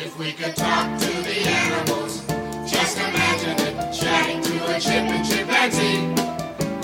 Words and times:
If 0.00 0.16
we 0.16 0.32
could 0.32 0.54
talk 0.54 0.96
to 1.00 1.06
the 1.28 1.38
animals, 1.64 2.22
just 2.72 2.98
imagine 2.98 3.56
it. 3.66 3.74
Chatting 3.92 4.40
to 4.42 4.76
a 4.76 4.80
chip 4.80 5.02
and 5.14 5.24
chimpanzee. 5.28 5.98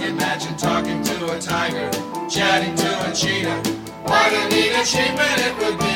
Imagine 0.08 0.56
talking 0.58 1.00
to 1.04 1.14
a 1.32 1.38
tiger, 1.40 1.90
chatting 2.28 2.74
to 2.74 2.88
a 3.08 3.12
cheetah. 3.14 3.62
What 4.02 4.32
a 4.32 4.48
neat 4.48 4.72
achievement 4.82 5.38
it 5.46 5.54
would 5.60 5.78
be. 5.78 5.94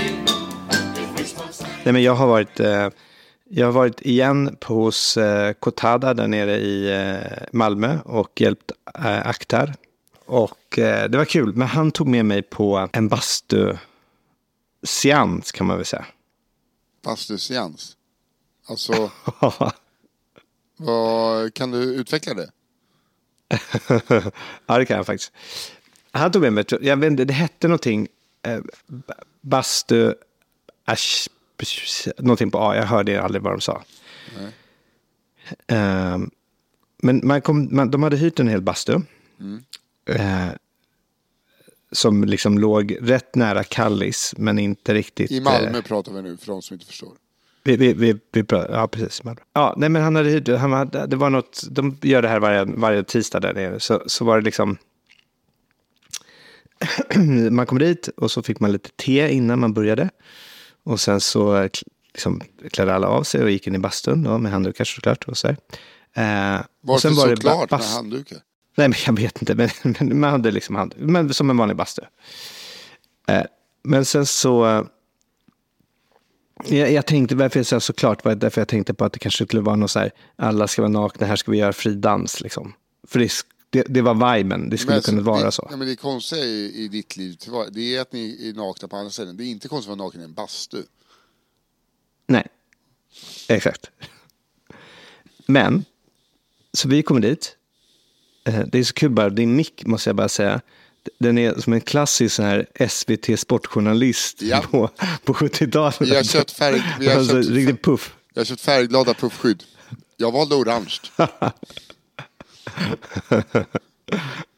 If 1.02 1.08
we 1.18 1.24
spoke. 1.24 1.52
Nej, 1.84 1.92
men 1.92 2.02
jag 2.02 2.14
har 2.14 2.26
varit, 2.26 2.60
eh, 2.60 2.88
jag 3.48 3.66
har 3.66 3.72
varit 3.72 4.00
igen 4.00 4.56
på 4.60 4.74
hos 4.74 5.16
eh, 5.16 5.52
Kotada 5.52 6.14
där 6.14 6.28
nere 6.28 6.56
i 6.56 6.96
eh, 7.00 7.16
Malmö 7.52 7.98
och 8.04 8.40
hjälpt 8.40 8.72
eh, 8.98 9.26
Aktar. 9.26 9.74
Och 10.26 10.78
eh, 10.78 11.08
det 11.08 11.18
var 11.18 11.24
kul, 11.24 11.54
men 11.54 11.68
han 11.68 11.92
tog 11.92 12.08
med 12.08 12.24
mig 12.24 12.42
på 12.42 12.88
en 12.92 13.08
bastu-seans 13.08 15.52
kan 15.52 15.66
man 15.66 15.76
väl 15.76 15.86
säga. 15.86 16.04
Bastuseans. 17.12 17.96
Alltså, 18.66 19.10
vad, 20.76 21.54
kan 21.54 21.70
du 21.70 21.78
utveckla 21.78 22.34
det? 22.34 22.50
ja, 24.66 24.78
det 24.78 24.86
kan 24.86 24.96
jag 24.96 25.06
faktiskt. 25.06 25.32
Han 26.10 26.32
tog 26.32 26.42
med 26.42 26.52
mig, 26.52 26.64
jag 26.80 26.96
vet 26.96 27.10
inte, 27.10 27.24
det 27.24 27.32
hette 27.32 27.68
någonting, 27.68 28.08
eh, 28.42 28.60
ba- 28.86 29.14
bastu, 29.40 30.14
ash, 30.84 31.28
någonting 32.18 32.50
på 32.50 32.58
A, 32.58 32.76
jag 32.76 32.84
hörde 32.86 33.22
aldrig 33.22 33.42
vad 33.42 33.52
de 33.52 33.60
sa. 33.60 33.82
Eh, 35.66 36.18
men 37.02 37.20
man 37.24 37.42
kom, 37.42 37.68
man, 37.76 37.90
de 37.90 38.02
hade 38.02 38.16
hyrt 38.16 38.40
en 38.40 38.48
hel 38.48 38.62
bastu. 38.62 39.00
Eh, 40.06 40.48
som 41.92 42.24
liksom 42.24 42.58
låg 42.58 42.96
rätt 43.00 43.34
nära 43.34 43.64
Kallis, 43.64 44.34
men 44.36 44.58
inte 44.58 44.94
riktigt. 44.94 45.30
I 45.30 45.36
eh, 45.36 45.42
Malmö 45.42 45.82
pratar 45.82 46.12
vi 46.12 46.22
nu, 46.22 46.36
för 46.36 46.46
de 46.46 46.62
som 46.62 46.74
inte 46.74 46.86
förstår. 46.86 47.12
vi, 47.64 47.76
vi, 47.76 47.92
vi, 47.92 48.18
vi 48.32 48.44
pratar, 48.44 48.72
ja, 48.74 48.88
precis. 48.88 49.22
Ja, 49.52 49.74
nej, 49.76 49.88
men 49.88 50.02
han 50.02 50.16
hade 50.16 50.28
hyrt, 50.30 50.48
han 50.48 50.72
hade, 50.72 51.06
det 51.06 51.16
var 51.16 51.30
något, 51.30 51.62
de 51.70 51.98
gör 52.02 52.22
det 52.22 52.28
här 52.28 52.40
varje, 52.40 52.64
varje 52.64 53.02
tisdag 53.04 53.40
där 53.40 53.54
nere. 53.54 53.80
Så, 53.80 54.02
så 54.06 54.24
var 54.24 54.38
det 54.38 54.44
liksom, 54.44 54.76
man 57.50 57.66
kom 57.66 57.78
dit 57.78 58.08
och 58.08 58.30
så 58.30 58.42
fick 58.42 58.60
man 58.60 58.72
lite 58.72 58.90
te 58.96 59.32
innan 59.32 59.58
man 59.60 59.72
började. 59.72 60.10
Och 60.84 61.00
sen 61.00 61.20
så 61.20 61.56
eh, 61.56 61.70
liksom, 62.12 62.40
klädde 62.70 62.94
alla 62.94 63.06
av 63.06 63.22
sig 63.22 63.42
och 63.42 63.50
gick 63.50 63.66
in 63.66 63.74
i 63.74 63.78
bastun 63.78 64.22
då, 64.22 64.38
med 64.38 64.52
handdukar 64.52 64.84
såklart. 64.84 65.28
Och 65.28 65.38
så 65.38 65.48
här. 65.48 65.56
Eh, 66.14 66.60
och 66.60 66.66
Varför 66.80 67.08
sen 67.08 67.16
var 67.16 67.28
det 67.28 67.36
såklart 67.36 67.70
ba- 67.70 67.78
med 67.78 67.86
handdukar? 67.86 68.38
Nej, 68.78 68.88
men 68.88 68.98
jag 69.06 69.16
vet 69.16 69.42
inte. 69.42 69.54
Men, 69.54 69.68
men 70.00 70.20
man 70.20 70.30
hade 70.30 70.50
liksom 70.50 70.74
hand, 70.74 70.94
men 70.96 71.34
som 71.34 71.50
en 71.50 71.56
vanlig 71.56 71.76
bastu. 71.76 72.02
Eh, 73.28 73.42
men 73.82 74.04
sen 74.04 74.26
så... 74.26 74.66
eh, 74.66 74.82
Jag, 76.76 76.92
jag 76.92 77.06
tänkte, 77.06 77.34
varför 77.34 77.58
jag 77.58 77.66
sa 77.66 77.80
såklart, 77.80 78.24
var 78.24 78.34
därför 78.34 78.60
jag 78.60 78.68
tänkte 78.68 78.94
på 78.94 79.04
att 79.04 79.12
det 79.12 79.18
kanske 79.18 79.44
skulle 79.44 79.62
vara 79.62 79.76
något 79.76 79.90
så 79.90 79.98
här, 79.98 80.10
alla 80.36 80.68
ska 80.68 80.82
vara 80.82 80.92
nakna, 80.92 81.26
här 81.26 81.36
ska 81.36 81.50
vi 81.50 81.58
göra 81.58 81.72
fri 81.72 81.94
dans 81.94 82.40
liksom. 82.40 82.74
För 83.06 83.18
det, 83.18 83.30
det, 83.70 83.82
det 83.88 84.02
var 84.02 84.36
viben, 84.36 84.70
det 84.70 84.78
skulle 84.78 84.94
Men 84.94 85.02
kunna 85.02 85.22
vara 85.22 85.44
det, 85.44 85.52
så. 85.52 85.68
Ja, 85.70 85.76
men 85.76 85.88
det 85.88 85.96
konstiga 85.96 86.44
i, 86.44 86.84
i 86.84 86.88
ditt 86.88 87.16
liv, 87.16 87.36
det 87.70 87.96
är 87.96 88.00
att 88.00 88.12
ni 88.12 88.48
är 88.48 88.54
nakna 88.54 88.88
på 88.88 88.96
andra 88.96 89.10
ställen. 89.10 89.36
Det 89.36 89.44
är 89.44 89.46
inte 89.46 89.68
konstigt 89.68 89.92
att 89.92 89.98
vara 89.98 90.06
naken 90.06 90.20
i 90.20 90.24
en 90.24 90.32
bastu. 90.34 90.82
Nej, 92.26 92.46
exakt. 93.48 93.90
Men, 95.46 95.84
så 96.72 96.88
vi 96.88 97.02
kommer 97.02 97.20
dit. 97.20 97.54
Eh, 98.48 98.60
Det 98.66 98.78
är 98.78 98.82
så 98.84 98.92
kul 98.94 99.10
bara, 99.10 99.30
din 99.30 99.56
mick 99.56 99.86
måste 99.86 100.08
jag 100.08 100.16
bara 100.16 100.28
säga. 100.28 100.60
Den 101.18 101.38
är 101.38 101.54
som 101.60 101.72
en 101.72 101.80
klassisk 101.80 102.34
sån 102.34 102.44
här 102.44 102.66
SVT 102.88 103.36
sportjournalist 103.40 104.42
Ja. 104.42 104.62
på, 104.70 104.90
på 105.24 105.32
70-talet. 105.34 106.00
Vi 106.00 106.16
har 106.16 106.22
köpt 106.22 106.58
färg- 106.58 106.82
vi 107.00 107.08
har 107.08 107.16
alltså, 107.18 107.42
köpt- 107.42 107.50
riktigt 107.54 107.82
puff. 107.82 108.14
Jag 108.34 108.40
har 108.40 108.44
köpt 108.44 108.60
färgglada 108.60 109.14
puffskydd. 109.14 109.62
Jag 110.16 110.32
valde 110.32 110.54
orange. 110.54 110.94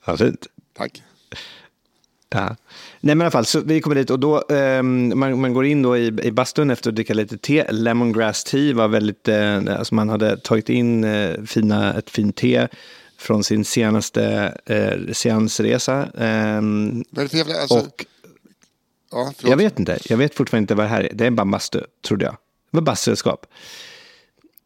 Ja, 0.07 0.17
fint. 0.17 0.47
Tack. 0.77 1.03
Ja. 2.31 2.57
Nej 3.01 3.15
men 3.15 3.19
i 3.21 3.23
alla 3.23 3.31
fall, 3.31 3.45
så 3.47 3.61
vi 3.61 3.81
kommer 3.81 3.97
dit 3.97 4.11
och 4.11 4.19
då, 4.21 4.45
ehm, 4.51 5.13
man, 5.19 5.41
man 5.41 5.55
går 5.55 5.65
in 5.67 5.83
då 5.83 5.97
i, 5.97 6.07
i 6.23 6.33
bastun 6.33 6.71
efter 6.71 6.91
att 6.91 6.95
dricka 6.97 7.15
lite 7.15 7.39
te. 7.39 7.73
Lemongrass 7.73 8.45
tea 8.45 8.75
var 8.75 8.89
väldigt, 8.89 9.29
eh, 9.29 9.57
alltså 9.79 9.95
man 9.95 10.09
hade 10.09 10.37
tagit 10.37 10.69
in 10.69 11.05
eh, 11.05 11.43
fina, 11.45 11.95
ett 11.95 12.11
fint 12.11 12.37
te 12.37 12.69
från 13.21 13.45
sin 13.45 13.65
senaste 13.65 14.55
eh, 14.67 15.13
seansresa. 15.13 16.09
För 17.15 17.37
jävla... 17.37 17.55
Alltså, 17.61 17.79
och 17.79 18.07
ja, 19.11 19.33
jag 19.43 19.57
vet 19.57 19.79
inte, 19.79 19.99
jag 20.05 20.17
vet 20.17 20.35
fortfarande 20.35 20.63
inte 20.63 20.75
vad 20.75 20.85
det 20.87 20.91
här 20.91 21.01
är. 21.01 21.11
Det 21.15 21.27
är 21.27 21.31
bara 21.31 21.43
en 21.43 21.51
bastu, 21.51 21.81
trodde 22.07 22.25
jag. 22.25 22.35
Det 22.71 22.77
var 22.77 22.83
basturedskap. 22.83 23.47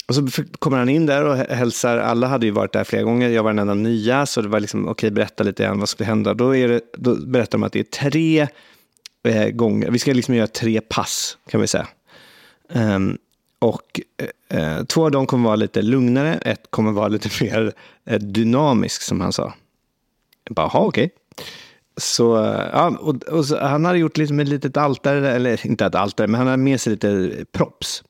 Och 0.06 0.14
så 0.14 0.26
kommer 0.58 0.78
han 0.78 0.88
in 0.88 1.06
där 1.06 1.24
och 1.24 1.36
hä- 1.36 1.54
hälsar. 1.54 1.98
Alla 1.98 2.26
hade 2.26 2.46
ju 2.46 2.52
varit 2.52 2.72
där 2.72 2.84
flera 2.84 3.02
gånger. 3.02 3.28
Jag 3.28 3.42
var 3.42 3.50
den 3.50 3.58
enda 3.58 3.74
nya. 3.74 4.26
Så 4.26 4.42
det 4.42 4.48
var 4.48 4.60
liksom, 4.60 4.88
okej, 4.88 5.10
berätta 5.10 5.44
lite 5.44 5.62
grann 5.62 5.78
vad 5.80 5.88
skulle 5.88 6.06
hända. 6.06 6.34
Då, 6.34 6.56
är 6.56 6.68
det, 6.68 6.80
då 6.96 7.14
berättar 7.14 7.58
de 7.58 7.62
att 7.62 7.72
det 7.72 7.78
är 7.78 8.10
tre 8.10 8.48
eh, 9.24 9.48
gånger. 9.48 9.90
Vi 9.90 9.98
ska 9.98 10.12
liksom 10.12 10.34
göra 10.34 10.46
tre 10.46 10.80
pass, 10.80 11.38
kan 11.50 11.60
vi 11.60 11.66
säga. 11.66 11.86
Ehm, 12.70 13.18
och 13.64 14.00
eh, 14.48 14.58
eh, 14.58 14.84
två 14.84 15.04
av 15.04 15.10
dem 15.10 15.26
kommer 15.26 15.44
vara 15.44 15.56
lite 15.56 15.82
lugnare. 15.82 16.34
Ett 16.34 16.70
kommer 16.70 16.92
vara 16.92 17.08
lite 17.08 17.28
mer 17.44 17.72
eh, 18.04 18.18
dynamisk, 18.18 19.02
som 19.02 19.20
han 19.20 19.32
sa. 19.32 19.54
Jag 20.44 20.54
bara, 20.54 20.70
jaha, 20.72 20.86
okej. 20.86 21.10
Så, 21.96 22.44
eh, 22.44 22.68
ja, 22.72 22.96
och, 23.00 23.22
och 23.22 23.46
så, 23.46 23.58
han 23.58 23.84
hade 23.84 23.98
gjort 23.98 24.16
liksom 24.16 24.40
ett 24.40 24.48
litet 24.48 24.76
altare, 24.76 25.32
eller 25.32 25.66
inte 25.66 25.86
ett 25.86 25.94
altare, 25.94 26.26
men 26.26 26.38
han 26.38 26.46
hade 26.46 26.62
med 26.62 26.80
sig 26.80 26.90
lite 26.92 27.44
props. 27.52 28.02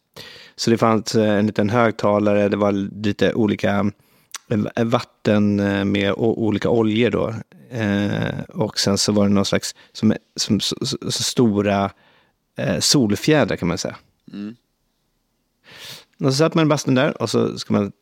Så 0.57 0.71
det 0.71 0.79
fanns 0.79 1.15
eh, 1.15 1.39
en 1.39 1.47
liten 1.47 1.71
högtalare, 1.71 2.49
det 2.49 2.57
var 2.57 2.73
lite 3.03 3.35
olika 3.35 3.91
vatten 4.77 5.57
med 5.93 6.13
olika 6.17 6.69
oljor 6.71 7.11
då. 7.11 7.35
Eh, 7.71 8.41
och 8.49 8.79
sen 8.79 8.99
så 8.99 9.13
var 9.13 9.29
det 9.29 9.35
någon 9.35 9.45
slags, 9.45 9.75
som, 9.93 10.15
som, 10.37 10.61
som, 10.61 10.87
som 10.87 11.11
stora 11.11 11.91
eh, 12.57 12.79
solfjädrar 12.79 13.57
kan 13.57 13.69
man 13.69 13.79
säga. 13.79 13.97
Mm. 14.33 14.57
Och 16.21 16.33
så 16.33 16.33
satt 16.33 16.55
man 16.55 16.67
i 16.67 16.69
bastun 16.69 16.95
där 16.95 17.23
och 17.23 17.31
så 17.31 17.59
ska 17.59 17.73
man 17.75 17.93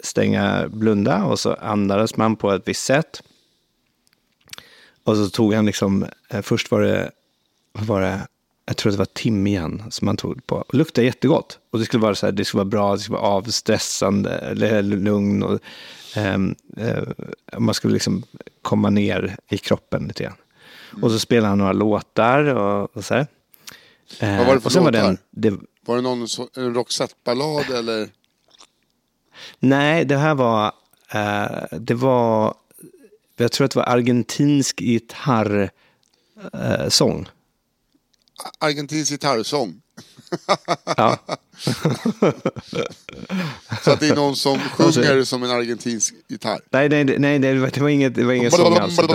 stänga, 0.00 0.68
blunda 0.68 1.24
och 1.24 1.38
så 1.38 1.54
andades 1.54 2.16
man 2.16 2.36
på 2.36 2.52
ett 2.52 2.68
visst 2.68 2.84
sätt. 2.84 3.22
Och 5.04 5.16
så 5.16 5.28
tog 5.30 5.54
han 5.54 5.66
liksom, 5.66 6.06
eh, 6.28 6.42
först 6.42 6.70
var 6.70 6.80
det, 6.80 7.10
var 7.72 8.00
det, 8.00 8.20
jag 8.66 8.76
tror 8.76 8.92
det 8.92 8.98
var 8.98 9.04
timjan 9.04 9.82
som 9.90 10.08
han 10.08 10.16
tog 10.16 10.46
på. 10.46 10.56
Och 10.56 10.74
luktade 10.74 11.06
jättegott. 11.06 11.58
Och 11.70 11.78
det 11.78 11.84
skulle 11.84 12.02
vara 12.02 12.14
så 12.14 12.26
här, 12.26 12.32
det 12.32 12.44
skulle 12.44 12.58
vara 12.58 12.68
bra, 12.70 12.94
det 12.94 13.00
skulle 13.00 13.18
vara 13.18 13.28
avstressande, 13.28 14.30
eller 14.30 14.82
lugn 14.82 15.42
och 15.42 15.60
ehm, 16.16 16.54
eh, 16.76 17.02
man 17.58 17.74
skulle 17.74 17.94
liksom 17.94 18.22
komma 18.62 18.90
ner 18.90 19.36
i 19.50 19.58
kroppen 19.58 20.06
lite 20.08 20.22
grann. 20.24 20.36
Och 21.02 21.10
så 21.10 21.18
spelade 21.18 21.48
han 21.48 21.58
några 21.58 21.72
låtar 21.72 22.44
och, 22.44 22.96
och 22.96 23.04
så 23.04 23.14
här. 23.14 23.26
Eh, 24.20 24.36
Vad 24.38 24.46
var 24.46 24.54
det 24.54 24.60
för 24.60 24.68
och 24.68 24.72
sen 24.72 24.84
låtar? 24.84 25.16
det, 25.30 25.54
Var 25.86 25.96
det 25.96 26.02
någon 26.02 26.28
så, 26.28 26.48
en 26.56 26.74
Roxette-ballad 26.74 27.70
eller? 27.78 28.10
Nej, 29.58 30.04
det 30.04 30.16
här 30.16 30.34
var, 30.34 30.72
eh, 31.08 31.78
det 31.78 31.94
var, 31.94 32.54
jag 33.36 33.52
tror 33.52 33.64
att 33.64 33.70
det 33.70 33.78
var 33.78 33.88
argentinsk 33.88 34.80
gitarrsång. 34.80 35.70
Sång. 36.88 37.28
Argentinsk 38.58 39.10
gitarrsång. 39.12 39.81
Ja. 40.96 41.18
Så 43.82 43.90
att 43.90 44.00
det 44.00 44.08
är 44.08 44.16
någon 44.16 44.36
som 44.36 44.58
sjunger 44.58 45.24
som 45.24 45.42
en 45.42 45.50
argentinsk 45.50 46.14
gitarr. 46.28 46.60
nej, 46.70 46.88
nej, 46.88 47.04
nej, 47.04 47.38
nej, 47.38 47.54
det 47.54 47.80
var, 47.80 47.88
inget, 47.88 48.14
det 48.14 48.24
var 48.24 48.32
ingen 48.32 48.50
sång 48.50 48.76
alls. 48.76 48.96
Så 48.96 49.02
nej, 49.02 49.10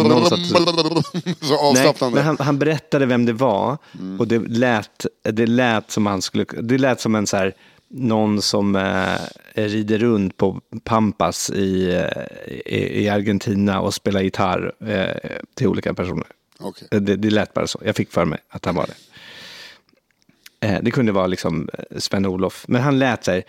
avslappnande. 1.59 2.21
han, 2.21 2.37
han 2.39 2.59
berättade 2.59 3.05
vem 3.05 3.25
det 3.25 3.33
var 3.33 3.77
och 4.19 4.27
det 4.27 4.39
lät, 4.39 5.05
det 5.23 5.47
lät 5.47 5.91
som 5.91 6.05
han 6.05 6.21
skulle, 6.21 6.45
det 6.61 6.77
lät 6.77 7.01
som 7.01 7.15
en 7.15 7.27
så 7.27 7.37
här, 7.37 7.53
någon 7.89 8.41
som 8.41 8.75
eh, 8.75 9.19
rider 9.53 9.97
runt 9.97 10.37
på 10.37 10.61
Pampas 10.83 11.49
i, 11.49 11.93
eh, 11.93 12.23
i, 12.65 13.03
i 13.03 13.09
Argentina 13.09 13.81
och 13.81 13.93
spelar 13.93 14.21
gitarr 14.21 14.73
eh, 14.87 15.37
till 15.55 15.67
olika 15.67 15.93
personer. 15.93 16.27
Okej. 16.59 16.87
Det, 16.91 17.15
det 17.15 17.29
lät 17.29 17.53
bara 17.53 17.67
så. 17.67 17.81
Jag 17.85 17.95
fick 17.95 18.11
för 18.11 18.25
mig 18.25 18.39
att 18.49 18.65
han 18.65 18.75
var 18.75 18.87
det. 18.87 18.93
Eh, 20.59 20.79
det 20.81 20.91
kunde 20.91 21.11
vara 21.11 21.27
liksom 21.27 21.69
eh, 21.73 21.97
Sven-Olof. 21.97 22.65
Men 22.67 22.81
han 22.81 22.99
lät 22.99 23.23
så 23.23 23.31
här. 23.31 23.43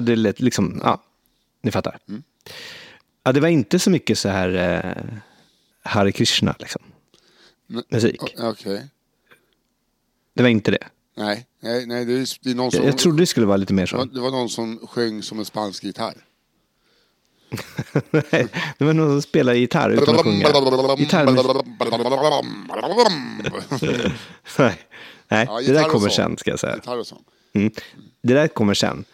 Det 0.00 0.16
lät 0.16 0.40
liksom, 0.40 0.80
ja, 0.84 1.02
ni 1.62 1.70
fattar. 1.70 1.98
Ja, 3.24 3.32
det 3.32 3.40
var 3.40 3.48
inte 3.48 3.78
så 3.78 3.90
mycket 3.90 4.18
så 4.18 4.28
här 4.28 4.54
eh, 4.54 5.18
Hare 5.82 6.12
Krishna 6.12 6.54
liksom. 6.58 6.82
Musik. 7.88 8.22
Okej. 8.38 8.88
Det 10.34 10.42
var 10.42 10.50
inte 10.50 10.70
det. 10.70 10.88
Nej, 11.16 11.46
nej, 11.60 11.86
nej 11.86 12.04
det, 12.04 12.12
är, 12.12 12.44
det 12.44 12.50
är 12.50 12.54
någon 12.54 12.70
som... 12.70 12.80
Jag, 12.80 12.88
jag 12.88 12.98
trodde 12.98 13.22
det 13.22 13.26
skulle 13.26 13.46
vara 13.46 13.56
lite 13.56 13.74
mer 13.74 13.86
det, 13.86 13.96
var, 13.96 14.04
så. 14.04 14.10
det 14.10 14.20
var 14.20 14.30
någon 14.30 14.48
som 14.48 14.86
sjöng 14.86 15.22
som 15.22 15.38
en 15.38 15.44
spansk 15.44 15.84
gitarr. 15.84 16.24
Nej, 18.10 18.46
det 18.78 18.84
var 18.84 18.92
någon 18.92 19.08
som 19.10 19.22
spelade 19.22 19.58
gitarr 19.58 19.90
utan 19.90 20.14
att 20.14 20.20
sjunga. 20.22 20.48
Gitarr. 20.98 21.24
Nej, 24.58 24.74
Nej, 25.28 25.46
Ja, 25.48 25.60
det 25.66 25.72
där 25.72 25.84
kommer 25.88 26.08
sen 26.08 26.36
ska 26.36 26.50
jag 26.50 26.60
säga. 26.60 26.76
Sånt. 27.04 27.80
Det 28.22 28.34
där 28.34 28.48
kommer 28.48 28.74
sen. 28.74 29.04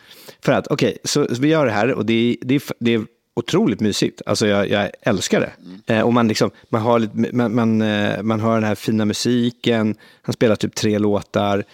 För 0.44 0.52
att, 0.52 0.66
okej, 0.66 0.98
så 1.04 1.26
vi 1.40 1.48
gör 1.48 1.66
det 1.66 1.72
här 1.72 1.92
och 1.92 2.06
det 2.06 2.12
är, 2.12 2.36
det 2.40 2.54
är, 2.54 2.62
det 2.78 2.94
är 2.94 3.04
otroligt 3.34 3.80
mysigt. 3.80 4.22
Alltså 4.26 4.46
jag, 4.46 4.70
jag 4.70 4.90
älskar 5.02 5.40
det. 5.40 5.52
Eh, 5.94 6.00
och 6.00 6.12
man, 6.12 6.28
liksom, 6.28 6.50
man, 6.68 6.82
har 6.82 6.98
lite, 6.98 7.36
man, 7.36 7.54
man, 7.54 7.82
eh, 7.82 8.22
man 8.22 8.40
hör 8.40 8.54
den 8.54 8.64
här 8.64 8.74
fina 8.74 9.04
musiken, 9.04 9.96
han 10.22 10.32
spelar 10.32 10.56
typ 10.56 10.74
tre 10.74 10.98
låtar, 10.98 11.64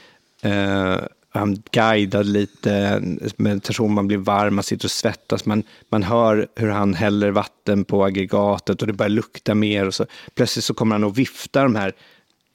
eh, 0.43 0.97
han 1.31 1.63
guidar 1.71 2.25
lite, 2.25 3.01
meditation, 3.37 3.95
man 3.95 4.07
blir 4.09 4.19
varm, 4.19 4.55
man 4.55 4.65
sitter 4.65 4.87
och 4.87 4.91
svettas, 4.91 5.45
man, 5.47 5.63
man 5.89 6.03
hör 6.03 6.47
hur 6.57 6.69
han 6.71 6.95
häller 6.95 7.31
vatten 7.31 7.85
på 7.85 8.05
aggregatet 8.05 8.81
och 8.81 8.87
det 8.87 8.93
börjar 8.93 9.11
lukta 9.11 9.55
mer. 9.55 9.87
Och 9.87 9.95
så. 9.95 10.07
Plötsligt 10.35 10.65
så 10.65 10.75
kommer 10.75 10.95
han 10.95 11.05
och 11.05 11.19
viftar 11.19 11.63
de 11.63 11.77
här 11.77 11.93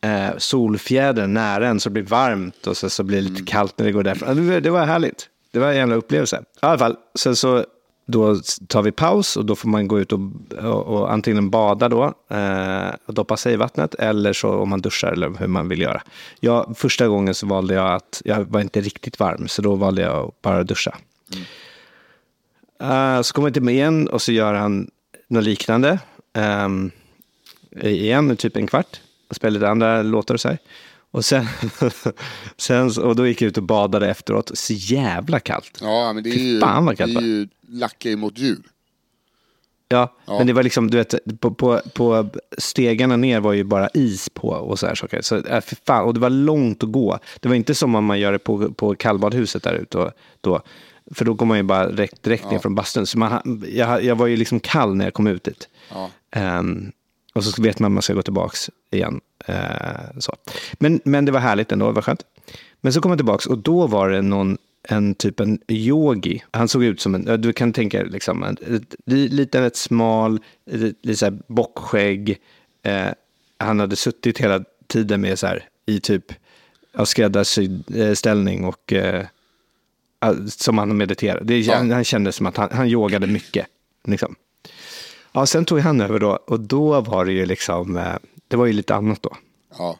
eh, 0.01 0.37
solfjädern 0.37 1.33
nära 1.33 1.67
en 1.67 1.79
så 1.79 1.89
det 1.89 1.93
blir 1.93 2.03
varmt 2.03 2.67
och 2.67 2.77
så, 2.77 2.89
så 2.89 3.03
blir 3.03 3.17
det 3.21 3.29
lite 3.29 3.43
kallt 3.43 3.77
när 3.77 3.85
det 3.85 3.91
går 3.91 4.03
därifrån. 4.03 4.29
Ja, 4.29 4.35
Det, 4.35 4.41
var- 4.53 4.61
det 4.61 4.69
var 4.69 4.85
härligt. 4.85 5.29
Det 5.51 5.59
var 5.59 5.67
en 5.69 5.75
jävla 5.77 5.95
upplevelse. 5.95 6.37
I 6.41 6.65
alla 6.65 6.77
fall, 6.77 6.95
sen 7.15 7.35
så 7.35 7.65
då 8.05 8.35
tar 8.67 8.81
vi 8.81 8.91
paus 8.91 9.37
och 9.37 9.45
då 9.45 9.55
får 9.55 9.69
man 9.69 9.87
gå 9.87 9.99
ut 9.99 10.11
och, 10.11 10.19
och, 10.63 10.85
och 10.85 11.11
antingen 11.13 11.49
bada 11.49 11.89
då 11.89 12.13
eh, 12.29 12.89
och 13.05 13.13
doppa 13.13 13.37
sig 13.37 13.53
i 13.53 13.57
vattnet 13.57 13.95
eller 13.95 14.33
så 14.33 14.49
om 14.49 14.69
man 14.69 14.81
duschar 14.81 15.11
eller 15.11 15.29
hur 15.39 15.47
man 15.47 15.69
vill 15.69 15.81
göra. 15.81 16.01
Jag, 16.39 16.73
första 16.77 17.07
gången 17.07 17.33
så 17.35 17.47
valde 17.47 17.73
jag 17.73 17.93
att, 17.93 18.21
jag 18.25 18.43
var 18.43 18.61
inte 18.61 18.81
riktigt 18.81 19.19
varm 19.19 19.47
så 19.47 19.61
då 19.61 19.75
valde 19.75 20.01
jag 20.01 20.27
att 20.27 20.41
bara 20.41 20.63
duscha. 20.63 20.97
Eh, 22.81 23.21
så 23.21 23.33
kommer 23.33 23.47
jag 23.47 23.53
till 23.53 23.63
mig 23.63 23.75
igen 23.75 24.07
och 24.07 24.21
så 24.21 24.31
gör 24.31 24.53
han 24.53 24.89
något 25.27 25.43
liknande. 25.43 25.99
ehm, 26.33 26.91
igen, 27.81 28.37
typ 28.37 28.57
en 28.57 28.67
kvart. 28.67 28.99
Och 29.29 29.35
spelar 29.35 29.51
lite 29.51 29.69
andra 29.69 30.01
låtar 30.01 30.33
och 30.33 30.41
så 30.41 30.47
här. 30.49 30.57
Och 31.11 31.25
sen, 31.25 31.47
sen 32.57 32.91
och 33.01 33.15
då 33.15 33.27
gick 33.27 33.41
jag 33.41 33.47
ut 33.47 33.57
och 33.57 33.63
badade 33.63 34.09
efteråt. 34.09 34.51
Så 34.53 34.73
jävla 34.73 35.39
kallt. 35.39 35.79
Ja, 35.81 36.13
men 36.13 36.23
det 36.23 36.29
är 36.29 36.33
Fy 36.33 36.53
ju, 36.53 36.59
fan 36.59 36.85
vad 36.85 36.93
det 36.93 36.97
kallt 36.97 37.11
är 37.11 37.15
va? 37.15 37.21
ju 37.21 37.47
lacka 37.73 38.09
emot 38.11 38.37
djur. 38.37 38.61
Ja, 39.89 40.15
Ja. 40.25 40.37
men 40.37 40.47
det 40.47 40.53
var 40.53 40.63
liksom, 40.63 40.89
du 40.91 40.97
vet, 40.97 41.39
på, 41.39 41.53
på, 41.53 41.81
på 41.93 42.29
stegarna 42.57 43.17
ner 43.17 43.39
var 43.39 43.53
ju 43.53 43.63
bara 43.63 43.89
is 43.93 44.29
på 44.29 44.47
och 44.49 44.79
så 44.79 44.87
här 44.87 44.95
saker. 44.95 45.21
Så 45.21 45.37
äh, 45.37 45.61
fan, 45.87 46.05
och 46.05 46.13
det 46.13 46.19
var 46.19 46.29
långt 46.29 46.83
att 46.83 46.91
gå. 46.91 47.19
Det 47.39 47.47
var 47.47 47.55
inte 47.55 47.75
som 47.75 47.95
om 47.95 48.05
man 48.05 48.19
gör 48.19 48.31
det 48.31 48.39
på, 48.39 48.71
på 48.73 48.95
kallbadhuset 48.95 49.63
där 49.63 49.73
ute. 49.73 49.97
och- 49.97 50.11
Då, 50.41 50.61
för 51.11 51.25
då 51.25 51.33
går 51.33 51.45
man 51.45 51.57
ju 51.57 51.63
bara 51.63 51.89
direkt, 51.89 52.23
direkt 52.23 52.51
ner 52.51 52.59
från 52.59 52.75
bastun. 52.75 53.05
Så 53.05 53.17
man, 53.19 53.63
jag, 53.73 54.03
jag 54.03 54.15
var 54.15 54.27
ju 54.27 54.37
liksom 54.37 54.59
kall 54.59 54.95
när 54.95 55.05
jag 55.05 55.13
kom 55.13 55.27
ut 55.27 55.43
dit. 55.43 55.69
Ja. 55.91 56.09
Ehm, 56.31 56.91
och 57.33 57.43
så 57.43 57.61
vet 57.61 57.79
man 57.79 57.91
att 57.91 57.93
man 57.93 58.01
ska 58.01 58.13
gå 58.13 58.21
tillbaka 58.21 58.57
igen. 58.91 59.21
Eh, 59.45 59.55
så. 60.19 60.35
Men, 60.73 61.01
men 61.05 61.25
det 61.25 61.31
var 61.31 61.39
härligt 61.39 61.71
ändå, 61.71 61.85
det 61.87 61.91
var 61.93 62.01
skönt. 62.01 62.23
Men 62.81 62.93
så 62.93 63.01
kom 63.01 63.11
jag 63.11 63.17
tillbaka 63.19 63.49
och 63.49 63.57
då 63.57 63.87
var 63.87 64.09
det 64.09 64.21
någon, 64.21 64.57
en 64.83 65.15
typ 65.15 65.39
en 65.39 65.59
yogi. 65.67 66.43
Han 66.51 66.67
såg 66.67 66.83
ut 66.83 67.01
som 67.01 67.15
en, 67.15 67.41
du 67.41 67.53
kan 67.53 67.73
tänka 67.73 68.03
liksom, 68.03 68.43
en, 68.43 68.57
lite 69.05 69.59
ett 69.59 69.75
smal, 69.75 70.39
lite, 70.71 71.15
så 71.15 71.25
här 71.25 71.39
bockskägg. 71.47 72.37
Eh, 72.83 73.07
han 73.57 73.79
hade 73.79 73.95
suttit 73.95 74.37
hela 74.37 74.63
tiden 74.87 75.21
med 75.21 75.39
så 75.39 75.47
här, 75.47 75.67
i 75.85 75.99
typ 75.99 76.25
skräddarsydd 77.05 77.95
eh, 77.95 78.13
ställning 78.13 78.65
och 78.65 78.93
eh, 78.93 79.25
som 80.47 80.77
han 80.77 80.97
mediterade. 80.97 81.43
Det, 81.45 81.59
Ja. 81.59 81.75
han, 81.75 81.91
han 81.91 82.03
kände 82.03 82.31
som 82.31 82.45
att 82.45 82.57
han, 82.57 82.69
han 82.71 82.87
yogade 82.87 83.27
mycket. 83.27 83.67
Liksom. 84.07 84.35
Ja, 85.31 85.45
sen 85.45 85.65
tog 85.65 85.79
han 85.79 86.01
över 86.01 86.19
då 86.19 86.39
och 86.47 86.59
då 86.59 87.01
var 87.01 87.25
det 87.25 87.31
ju 87.31 87.45
liksom, 87.45 87.97
eh, 87.97 88.15
det 88.47 88.55
var 88.57 88.65
ju 88.65 88.73
lite 88.73 88.95
annat 88.95 89.21
då. 89.21 89.37
Ja. 89.77 89.99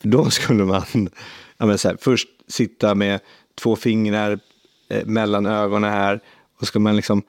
För 0.00 0.08
då 0.08 0.30
skulle 0.30 0.64
man 0.64 1.08
ja, 1.58 1.66
men 1.66 1.78
så 1.78 1.88
här, 1.88 1.96
först 2.00 2.28
sitta 2.48 2.94
med 2.94 3.20
två 3.54 3.76
fingrar 3.76 4.40
eh, 4.88 5.06
mellan 5.06 5.46
ögonen 5.46 5.90
här 5.92 6.20
och 6.60 6.66
ska 6.66 6.78
man 6.78 6.96
liksom 6.96 7.22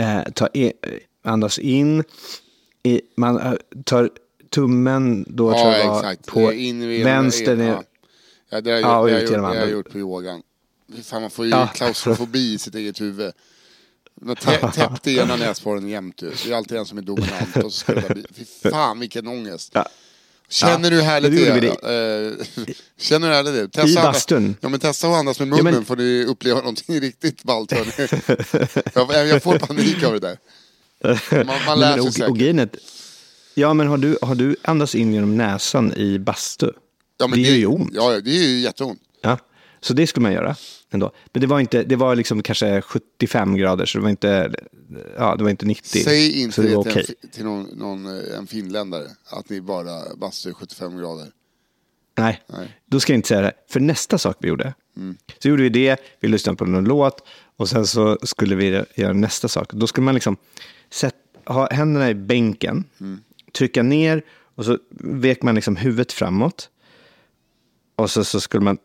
eh, 0.00 0.22
ta 0.34 0.48
i, 0.54 0.72
andas 1.24 1.58
in, 1.58 2.04
i, 2.82 3.00
man 3.16 3.38
eh, 3.40 3.52
tar 3.84 4.10
tummen 4.50 5.24
då 5.28 5.50
tror 5.52 5.72
jag 5.72 5.80
Ja, 5.84 5.96
exakt. 5.98 6.26
på 6.26 6.46
vänster. 7.04 7.56
Ja, 7.56 7.82
ja 8.50 8.60
det 8.60 8.70
har 8.70 8.78
Ja, 8.80 8.88
jag, 8.88 8.90
och 8.90 9.00
har 9.00 9.08
ut 9.08 9.12
jag, 9.12 9.22
gjort- 9.22 9.30
jag 9.32 9.44
andra. 9.44 9.68
gjort 9.70 9.90
på 9.92 9.98
yogan. 9.98 10.42
Fan, 11.02 11.20
man 11.22 11.30
får 11.30 11.44
ju 11.44 11.50
Ja. 11.50 11.66
klaustrofobi 11.74 12.54
i 12.54 12.58
sitt 12.58 12.74
eget 12.74 13.00
huvud. 13.00 13.32
Man 14.20 14.36
tä- 14.36 14.70
täppte 14.72 15.10
ena 15.10 15.36
näsborren 15.36 15.88
jämt 15.88 16.22
ut. 16.22 16.42
Det 16.44 16.50
är 16.52 16.56
alltid 16.56 16.78
en 16.78 16.86
som 16.86 16.98
är 16.98 17.02
dominant 17.02 17.56
och 17.56 17.62
så 17.62 17.70
ska 17.70 17.94
det 17.94 18.14
bli... 18.14 18.24
Fy 18.34 18.44
fan 18.70 19.00
vilken 19.00 19.26
ångest. 19.26 19.70
Ja. 19.74 19.86
Känner 20.48 20.90
du 20.90 20.96
hur 20.96 21.02
härligt 21.02 21.32
det 21.32 21.48
är? 21.48 22.26
Eh, 22.28 22.32
Känner 22.98 23.28
du 23.28 23.34
härligt 23.34 23.72
det? 23.72 23.88
I 23.88 23.94
bastun? 23.94 24.56
Ja 24.60 24.68
men 24.68 24.80
testa 24.80 25.08
att 25.08 25.14
andas 25.14 25.38
med 25.38 25.48
munnen 25.48 25.64
men- 25.64 25.84
får 25.84 25.96
ni 25.96 26.24
uppleva 26.24 26.58
någonting 26.60 27.00
riktigt 27.00 27.42
ballt 27.42 27.72
jag, 28.94 29.26
jag 29.28 29.42
får 29.42 29.58
panik 29.58 30.02
av 30.02 30.12
det 30.12 30.18
där. 30.18 30.38
Man, 31.44 31.56
man 31.66 31.80
lär 31.80 31.92
sig 31.92 32.00
och, 32.00 32.06
och 32.06 32.14
säkert. 32.14 32.74
att- 32.74 32.80
Ja, 33.54 33.74
men 33.74 33.86
har 33.86 33.98
du, 33.98 34.18
har 34.22 34.34
du 34.34 34.56
andats 34.62 34.94
in 34.94 35.14
genom 35.14 35.36
näsan 35.36 35.92
i 35.96 36.18
bastu? 36.18 36.70
Ja, 37.18 37.26
men 37.26 37.42
det 37.42 37.48
gör 37.48 37.56
ju 37.56 37.66
ont. 37.66 37.90
Ja, 37.94 38.12
ja, 38.12 38.20
det 38.20 38.30
är 38.30 38.48
ju 38.48 38.60
jätteont. 38.60 38.98
Ja, 39.22 39.38
så 39.80 39.92
det 39.92 40.06
skulle 40.06 40.22
man 40.22 40.32
göra 40.32 40.56
ändå. 40.90 41.12
Men 41.32 41.40
det 41.40 41.46
var, 41.46 41.60
inte, 41.60 41.82
det 41.82 41.96
var 41.96 42.16
liksom 42.16 42.42
kanske 42.42 42.80
75 42.80 43.56
grader, 43.56 43.86
så 43.86 43.98
det 43.98 44.02
var 44.02 44.10
inte, 44.10 44.52
ja, 45.16 45.36
det 45.36 45.42
var 45.42 45.50
inte 45.50 45.66
90. 45.66 46.04
Säg 46.04 46.30
så 46.30 46.38
inte 46.38 46.62
det 46.62 46.68
det 46.68 46.76
var 46.76 46.82
till, 46.82 46.92
okej. 46.92 47.14
en, 47.22 47.28
till 47.28 47.44
någon, 47.44 47.62
någon, 47.62 48.06
eh, 48.06 48.38
en 48.38 48.46
finländare, 48.46 49.06
att 49.30 49.48
ni 49.48 49.60
bara 49.60 50.16
bastar 50.16 50.52
75 50.52 50.98
grader. 50.98 51.26
Nej, 52.18 52.42
Nej. 52.46 52.80
då 52.86 53.00
ska 53.00 53.12
jag 53.12 53.18
inte 53.18 53.28
säga 53.28 53.40
det. 53.40 53.52
För 53.68 53.80
nästa 53.80 54.18
sak 54.18 54.36
vi 54.40 54.48
gjorde, 54.48 54.74
så 55.38 55.48
gjorde 55.48 55.62
vi 55.62 55.68
det, 55.68 56.00
vi 56.20 56.28
lyssnade 56.28 56.56
på 56.56 56.64
någon 56.64 56.84
låt 56.84 57.22
och 57.56 57.68
sen 57.68 57.86
så 57.86 58.18
skulle 58.22 58.56
vi 58.56 58.84
göra 58.94 59.12
nästa 59.12 59.48
sak. 59.48 59.72
Då 59.72 59.86
skulle 59.86 60.04
man 60.04 60.14
liksom 60.14 60.36
sätt, 60.90 61.14
ha 61.44 61.68
händerna 61.72 62.10
i 62.10 62.14
bänken, 62.14 62.84
trycka 63.52 63.82
ner 63.82 64.22
och 64.54 64.64
så 64.64 64.78
vek 65.00 65.42
man 65.42 65.54
liksom 65.54 65.76
huvudet 65.76 66.12
framåt. 66.12 66.70
Och 67.96 68.10
så, 68.10 68.24
så 68.24 68.40
skulle 68.40 68.64
man 68.64 68.78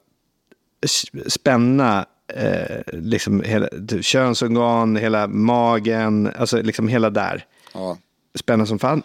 spänna 1.28 2.06
eh, 2.28 2.82
liksom 2.94 3.42
hela, 3.42 3.70
könsorgan, 4.02 4.96
hela 4.96 5.28
magen, 5.28 6.32
alltså 6.36 6.62
liksom 6.62 6.88
hela 6.88 7.10
där. 7.10 7.46
Ja. 7.74 7.98
Spänna 8.36 8.66
som 8.66 8.80
fan. 8.80 9.04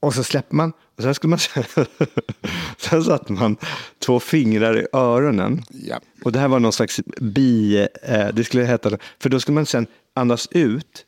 Och 0.00 0.14
så 0.14 0.24
släpper 0.24 0.56
man. 0.56 0.72
Och 0.96 1.02
sen, 1.02 1.14
skulle 1.14 1.30
man 1.30 1.38
sen 2.78 3.04
satte 3.04 3.32
man 3.32 3.56
två 3.98 4.20
fingrar 4.20 4.78
i 4.78 4.86
öronen. 4.92 5.62
Ja. 5.68 6.00
Och 6.24 6.32
det 6.32 6.38
här 6.38 6.48
var 6.48 6.60
någon 6.60 6.72
slags 6.72 7.00
bi, 7.20 7.88
eh, 8.02 8.28
det 8.32 8.44
skulle 8.44 8.64
heta, 8.64 8.90
för 9.18 9.28
då 9.28 9.40
skulle 9.40 9.54
man 9.54 9.66
sen 9.66 9.86
andas 10.14 10.48
ut. 10.50 11.06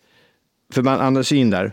För 0.72 0.82
man 0.82 1.00
andas 1.00 1.32
in 1.32 1.50
där. 1.50 1.72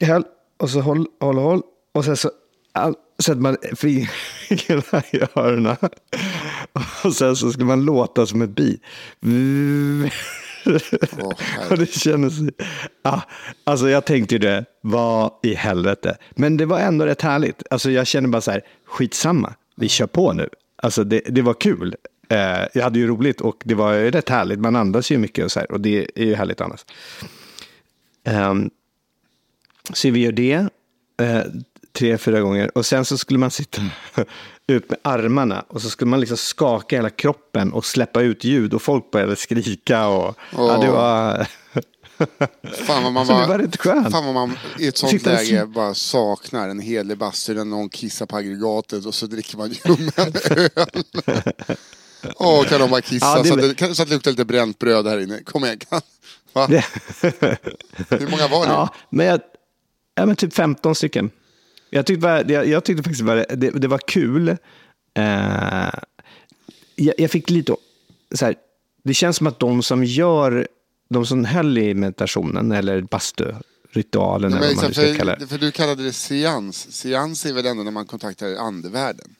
Häll, 0.00 0.24
och 0.56 0.70
så 0.70 0.80
håll, 0.80 1.06
håll, 1.20 1.38
håll. 1.38 1.62
Och 1.92 2.04
sen 2.04 2.16
så 2.16 2.30
all, 2.72 2.94
sätter 3.22 3.40
man 3.40 3.56
fingrarna 3.76 5.02
i 5.12 5.20
öronen. 5.34 5.76
Och 7.04 7.14
sen 7.14 7.36
så 7.36 7.52
skulle 7.52 7.66
man 7.66 7.84
låta 7.84 8.26
som 8.26 8.42
ett 8.42 8.50
bi. 8.50 8.80
Åh, 11.20 11.32
och 11.70 11.78
det 11.78 11.92
kändes... 11.92 12.34
Ja, 13.02 13.22
alltså 13.64 13.88
jag 13.88 14.04
tänkte 14.04 14.34
ju 14.34 14.38
det, 14.38 14.64
vad 14.80 15.32
i 15.42 15.54
helvete. 15.54 16.16
Men 16.30 16.56
det 16.56 16.66
var 16.66 16.78
ändå 16.78 17.06
rätt 17.06 17.22
härligt. 17.22 17.62
Alltså 17.70 17.90
jag 17.90 18.06
känner 18.06 18.28
bara 18.28 18.40
så 18.40 18.50
här, 18.50 18.62
skitsamma, 18.86 19.54
vi 19.76 19.88
kör 19.88 20.06
på 20.06 20.32
nu. 20.32 20.48
Alltså 20.82 21.04
det, 21.04 21.20
det 21.28 21.42
var 21.42 21.54
kul. 21.54 21.94
Eh, 22.28 22.66
jag 22.74 22.82
hade 22.82 22.98
ju 22.98 23.06
roligt 23.06 23.40
och 23.40 23.62
det 23.64 23.74
var 23.74 23.94
rätt 23.94 24.28
härligt. 24.28 24.58
Man 24.58 24.76
andas 24.76 25.10
ju 25.10 25.18
mycket 25.18 25.44
och 25.44 25.52
så 25.52 25.60
här 25.60 25.72
och 25.72 25.80
det 25.80 26.10
är 26.14 26.24
ju 26.24 26.34
härligt 26.34 26.60
annars. 26.60 26.84
Ehm, 28.24 28.70
så 29.92 30.10
vi 30.10 30.20
gör 30.20 30.32
det 30.32 30.52
eh, 31.20 31.42
tre, 31.92 32.18
fyra 32.18 32.40
gånger 32.40 32.78
och 32.78 32.86
sen 32.86 33.04
så 33.04 33.18
skulle 33.18 33.38
man 33.38 33.50
sitta 33.50 33.82
ut 34.66 34.90
med 34.90 34.98
armarna 35.02 35.64
och 35.68 35.82
så 35.82 35.90
skulle 35.90 36.10
man 36.10 36.20
liksom 36.20 36.36
skaka 36.36 36.96
hela 36.96 37.10
kroppen 37.10 37.72
och 37.72 37.84
släppa 37.84 38.22
ut 38.22 38.44
ljud 38.44 38.74
och 38.74 38.82
folk 38.82 39.10
började 39.10 39.36
skrika 39.36 40.06
och 40.08 40.36
ja, 40.56 40.78
det 40.78 40.90
var... 40.90 41.46
Fan 42.86 43.02
vad 43.02 43.12
man 43.12 43.26
Så 43.26 43.32
det 43.32 43.46
bara, 43.46 43.58
var. 44.02 44.10
Fan 44.10 44.24
vad 44.24 44.34
man 44.34 44.58
i 44.78 44.86
ett 44.86 44.96
sånt 44.98 45.10
Sitta 45.12 45.30
läge 45.32 45.66
bara 45.66 45.94
saknar 45.94 46.68
en 46.68 46.80
helig 46.80 47.18
bastu 47.18 47.54
där 47.54 47.64
någon 47.64 47.88
kissar 47.88 48.26
på 48.26 48.36
aggregatet 48.36 49.06
och 49.06 49.14
så 49.14 49.26
dricker 49.26 49.56
man 49.56 49.70
ljummen 49.70 50.32
öl. 50.50 50.68
Åh, 52.36 52.64
kan 52.64 52.80
de 52.80 52.90
bara 52.90 53.00
kissa 53.00 53.26
Ja, 53.26 53.42
det- 53.42 53.48
så, 53.48 53.54
att 53.54 53.78
det, 53.78 53.94
så 53.94 54.02
att 54.02 54.08
det 54.08 54.14
luktar 54.14 54.30
lite 54.30 54.44
bränt 54.44 54.78
bröd 54.78 55.06
här 55.06 55.18
inne. 55.20 55.42
Kom 55.42 55.64
igen. 55.64 55.78
Kan, 55.78 56.00
va? 56.52 56.66
Hur 58.08 58.30
många 58.30 58.48
var 58.48 58.60
ni? 58.66 58.72
Ja, 58.72 58.94
men, 59.10 59.26
jag, 59.26 59.40
ja, 60.14 60.26
men 60.26 60.36
typ 60.36 60.54
15 60.54 60.94
stycken. 60.94 61.30
Jag 61.90 62.06
tyckte, 62.06 62.44
jag, 62.48 62.66
jag 62.66 62.84
tyckte 62.84 63.02
faktiskt 63.02 63.24
bara, 63.24 63.44
det, 63.44 63.70
det 63.70 63.88
var 63.88 63.98
kul. 63.98 64.48
Eh, 65.14 65.90
jag, 66.96 67.14
jag 67.18 67.30
fick 67.30 67.50
lite, 67.50 67.76
så 68.34 68.44
här, 68.44 68.54
det 69.04 69.14
känns 69.14 69.36
som 69.36 69.46
att 69.46 69.58
de 69.58 69.82
som 69.82 70.04
gör, 70.04 70.68
de 71.08 71.26
som 71.26 71.44
höll 71.44 71.78
i 71.78 71.94
meditationen 71.94 72.72
eller 72.72 73.00
bastu, 73.00 73.54
ritualen 73.90 74.52
eller 74.52 74.74
vad 74.74 74.84
man 74.84 74.94
ska 74.94 75.14
kalla 75.14 75.36
det. 75.36 75.46
för 75.46 75.58
du 75.58 75.70
kallade 75.70 76.02
det 76.02 76.12
seans. 76.12 76.92
Seans 76.92 77.46
är 77.46 77.52
väl 77.52 77.66
ändå 77.66 77.82
när 77.82 77.90
man 77.90 78.06
kontaktar 78.06 78.54
andevärlden? 78.54 79.34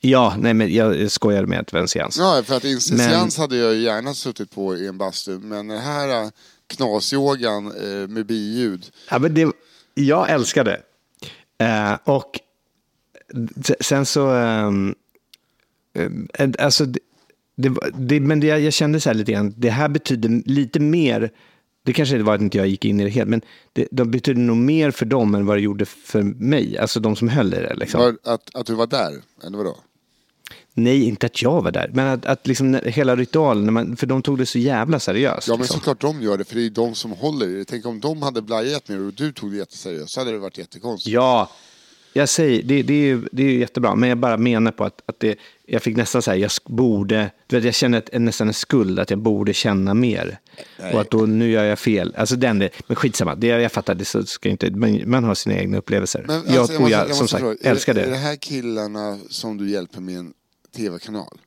Ja, 0.00 0.36
nej 0.38 0.54
men 0.54 0.74
jag 0.74 1.10
skojar 1.10 1.46
med 1.46 1.60
att 1.60 1.66
det 1.66 1.72
var 1.72 1.80
en 1.80 1.88
seans. 1.88 2.16
Ja, 2.18 2.42
för 2.46 2.56
att 2.56 2.64
Men- 2.64 2.80
seans 2.80 3.38
hade 3.38 3.56
jag 3.56 3.74
ju 3.74 3.80
gärna 3.80 4.14
suttit 4.14 4.50
på 4.54 4.76
i 4.76 4.86
en 4.86 4.98
bastu. 4.98 5.38
Men 5.38 5.68
den 5.68 5.78
här 5.78 6.22
äh, 6.24 6.30
knasyogan 6.66 7.66
eh, 7.66 8.08
med 8.08 8.26
biljud. 8.26 8.90
Ja, 9.10 9.18
men 9.18 9.34
det, 9.34 9.52
jag 9.94 10.30
älskar 10.30 10.64
det. 10.64 10.80
Eh, 11.60 11.98
och 12.04 12.40
sen 13.80 14.06
så... 14.06 14.30
Ehm, 14.30 14.94
eh, 16.38 16.48
alltså, 16.58 16.86
det, 16.86 17.00
det, 17.56 17.74
det, 17.94 18.20
men 18.20 18.40
det, 18.40 18.46
jag 18.46 18.72
kände 18.72 19.00
så 19.00 19.08
här 19.08 19.14
lite 19.14 19.32
grann, 19.32 19.54
det 19.56 19.70
här 19.70 19.88
betyder 19.88 20.42
lite 20.46 20.80
mer, 20.80 21.30
det 21.84 21.92
kanske 21.92 22.22
var 22.22 22.34
att 22.34 22.40
inte 22.40 22.58
jag 22.58 22.66
gick 22.68 22.84
in 22.84 23.00
i 23.00 23.04
det 23.04 23.10
helt, 23.10 23.30
men 23.30 23.42
det, 23.72 23.88
de 23.90 24.10
betyder 24.10 24.40
nog 24.40 24.56
mer 24.56 24.90
för 24.90 25.06
dem 25.06 25.34
än 25.34 25.46
vad 25.46 25.56
det 25.56 25.60
gjorde 25.60 25.84
för 25.84 26.22
mig, 26.22 26.78
alltså 26.78 27.00
de 27.00 27.16
som 27.16 27.28
höll 27.28 27.54
i 27.54 27.56
det. 27.56 27.74
Liksom. 27.74 28.00
Var, 28.00 28.16
att, 28.32 28.54
att 28.54 28.66
du 28.66 28.74
var 28.74 28.86
där, 28.86 29.20
eller 29.44 29.58
vadå? 29.58 29.76
Nej, 30.84 31.04
inte 31.08 31.26
att 31.26 31.42
jag 31.42 31.62
var 31.62 31.70
där, 31.70 31.90
men 31.94 32.06
att, 32.08 32.26
att 32.26 32.46
liksom 32.46 32.80
hela 32.84 33.16
ritualen, 33.16 33.72
man, 33.74 33.96
för 33.96 34.06
de 34.06 34.22
tog 34.22 34.38
det 34.38 34.46
så 34.46 34.58
jävla 34.58 35.00
seriöst. 35.00 35.48
Ja 35.48 35.54
men 35.54 35.60
liksom. 35.60 35.76
såklart 35.80 36.00
de 36.00 36.22
gör 36.22 36.38
det, 36.38 36.44
för 36.44 36.54
det 36.54 36.66
är 36.66 36.70
de 36.70 36.94
som 36.94 37.10
håller 37.12 37.48
i 37.48 37.54
det. 37.58 37.64
Tänk 37.64 37.86
om 37.86 38.00
de 38.00 38.22
hade 38.22 38.42
blajat 38.42 38.88
med 38.88 38.98
det 38.98 39.04
och 39.06 39.12
du 39.14 39.32
tog 39.32 39.50
det 39.50 39.56
jätteseriöst, 39.56 40.10
så 40.12 40.20
hade 40.20 40.32
det 40.32 40.38
varit 40.38 40.58
jättekonstigt. 40.58 41.14
Ja, 41.14 41.50
jag 42.12 42.28
säger, 42.28 42.62
det, 42.62 42.82
det, 42.82 42.94
är 42.94 43.06
ju, 43.06 43.28
det 43.32 43.42
är 43.42 43.46
ju 43.46 43.58
jättebra, 43.60 43.94
men 43.94 44.08
jag 44.08 44.18
bara 44.18 44.36
menar 44.36 44.72
på 44.72 44.84
att, 44.84 45.02
att 45.06 45.20
det, 45.20 45.38
jag 45.66 45.82
fick 45.82 45.96
nästan 45.96 46.22
så 46.22 46.30
här, 46.30 46.38
jag 46.38 46.50
borde, 46.66 47.30
du 47.46 47.56
vet, 47.56 47.64
jag 47.64 47.74
känner 47.74 47.98
ett, 47.98 48.20
nästan 48.20 48.48
en 48.48 48.54
skuld 48.54 48.98
att 48.98 49.10
jag 49.10 49.18
borde 49.18 49.52
känna 49.54 49.94
mer. 49.94 50.38
Och 50.92 51.00
att 51.00 51.10
då, 51.10 51.18
nu 51.18 51.50
gör 51.50 51.64
jag 51.64 51.78
fel. 51.78 52.14
Alltså 52.16 52.36
den, 52.36 52.58
det- 52.58 52.70
men 52.86 52.96
skitsamma, 52.96 53.34
det, 53.34 53.46
jag 53.46 53.72
fattar, 53.72 53.94
det 53.94 54.04
så 54.04 54.22
ska 54.26 54.48
inte, 54.48 54.70
men 54.70 55.10
man 55.10 55.24
har 55.24 55.34
sina 55.34 55.54
egna 55.56 55.78
upplevelser. 55.78 56.24
Men, 56.26 56.42
jag, 56.48 56.56
alltså, 56.56 56.74
och 56.74 56.80
måste- 56.80 56.96
jag, 56.96 57.14
som 57.14 57.28
sagt, 57.28 57.40
fråga, 57.40 57.56
älskar 57.62 57.94
är, 57.94 57.98
Är 57.98 58.04
det 58.04 58.10
det. 58.10 58.16
här 58.16 58.36
killarna 58.36 59.18
som 59.28 59.56
du 59.56 59.70
hjälper 59.70 60.00
med 60.00 60.18
en 60.18 60.32
tv-kanal? 60.76 61.40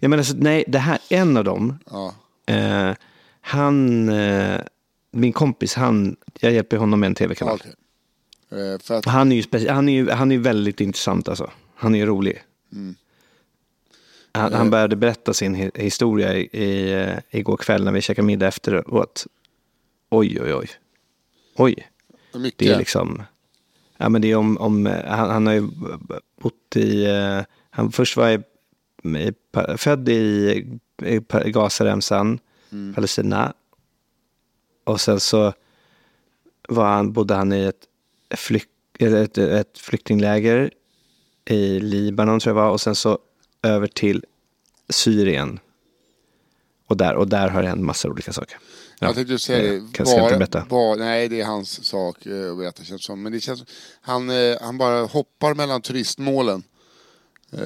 Jag 0.00 0.08
menar, 0.10 0.22
så, 0.22 0.36
nej, 0.36 0.64
det 0.68 0.78
här, 0.78 0.98
en 1.08 1.36
av 1.36 1.44
dem, 1.44 1.78
Ja. 1.90 2.14
eh, 2.46 2.92
han, 3.40 4.08
eh, 4.08 4.60
min 5.10 5.32
kompis, 5.32 5.74
han, 5.74 6.16
jag 6.40 6.52
hjälper 6.52 6.76
honom 6.76 7.00
med 7.00 7.06
en 7.06 7.14
tv-kanal. 7.14 7.60
Okej. 7.60 7.74
Eh, 8.90 8.96
att, 8.96 9.04
Han 9.04 9.32
är 9.32 9.36
ju, 9.36 9.42
speci- 9.42 9.70
han 9.70 9.88
är 9.88 9.92
ju 9.92 10.10
han 10.10 10.32
är 10.32 10.38
väldigt 10.38 10.80
intressant 10.80 11.28
alltså. 11.28 11.50
Han 11.74 11.94
är 11.94 11.98
ju 11.98 12.06
rolig. 12.06 12.42
Mm. 12.72 12.94
Han, 14.32 14.52
Eh. 14.52 14.58
han 14.58 14.70
började 14.70 14.96
berätta 14.96 15.34
sin 15.34 15.56
hi- 15.56 15.78
historia 15.80 16.34
i, 16.34 16.40
i, 16.52 16.92
eh, 16.92 17.18
igår 17.30 17.56
kväll 17.56 17.84
när 17.84 17.92
vi 17.92 18.00
käkade 18.00 18.26
middag 18.26 18.46
efteråt. 18.48 19.26
Oj, 20.10 20.38
oj, 20.42 20.54
oj. 20.54 20.68
Oj, 21.56 21.88
mycket. 22.34 22.58
det 22.58 22.68
är 22.68 22.78
liksom... 22.78 23.22
Ja, 23.96 24.08
men 24.08 24.22
det 24.22 24.30
är 24.30 24.36
om... 24.36 24.58
om 24.58 24.86
eh, 24.86 25.04
han, 25.06 25.30
han 25.30 25.46
har 25.46 25.54
ju 25.54 25.68
bott 26.42 26.76
i... 26.76 27.04
eh, 27.04 27.40
Han 27.70 27.92
först 27.92 28.16
var 28.16 28.30
i, 28.30 28.42
född 29.76 30.08
i, 30.08 30.78
i 31.04 31.20
Gazaremsan, 31.50 32.38
Mm. 32.72 32.94
Palestina. 32.94 33.52
Och 34.84 35.00
sen 35.00 35.20
så 35.20 35.52
var 36.68 36.84
han, 36.86 37.12
bodde 37.12 37.34
han 37.34 37.52
i 37.52 37.62
ett, 37.64 37.86
flyk, 38.36 38.68
ett, 38.98 39.38
ett 39.38 39.78
flyktingläger 39.78 40.70
i 41.44 41.80
Libanon 41.80 42.40
tror 42.40 42.56
jag 42.56 42.64
var. 42.64 42.70
Och 42.70 42.80
sen 42.80 42.94
så 42.94 43.18
över 43.62 43.86
till 43.86 44.24
Syrien. 44.88 45.58
Och 46.86 46.96
där, 46.96 47.14
och 47.14 47.28
där 47.28 47.48
har 47.48 47.62
det 47.62 47.68
hänt 47.68 47.82
massa 47.82 48.08
olika 48.08 48.32
saker. 48.32 48.58
Ja, 48.98 49.06
jag 49.06 49.14
tänkte 49.14 49.38
säga 49.38 49.72
det. 49.72 49.92
kan- 49.92 50.06
ska 50.06 50.22
inte 50.24 50.36
berätta. 50.36 50.66
bara, 50.68 50.94
nej, 50.96 51.28
det 51.28 51.40
är 51.40 51.44
hans 51.44 51.84
sak 51.84 52.26
eh, 52.26 52.50
att 52.50 52.56
berätta 52.58 52.84
känns 52.84 53.04
som. 53.04 53.22
Men 53.22 53.32
det 53.32 53.40
känns 53.40 53.64
han, 54.00 54.30
eh, 54.30 54.56
han 54.60 54.78
bara 54.78 55.04
hoppar 55.04 55.54
mellan 55.54 55.82
turistmålen. 55.82 56.62
Eh, 57.52 57.64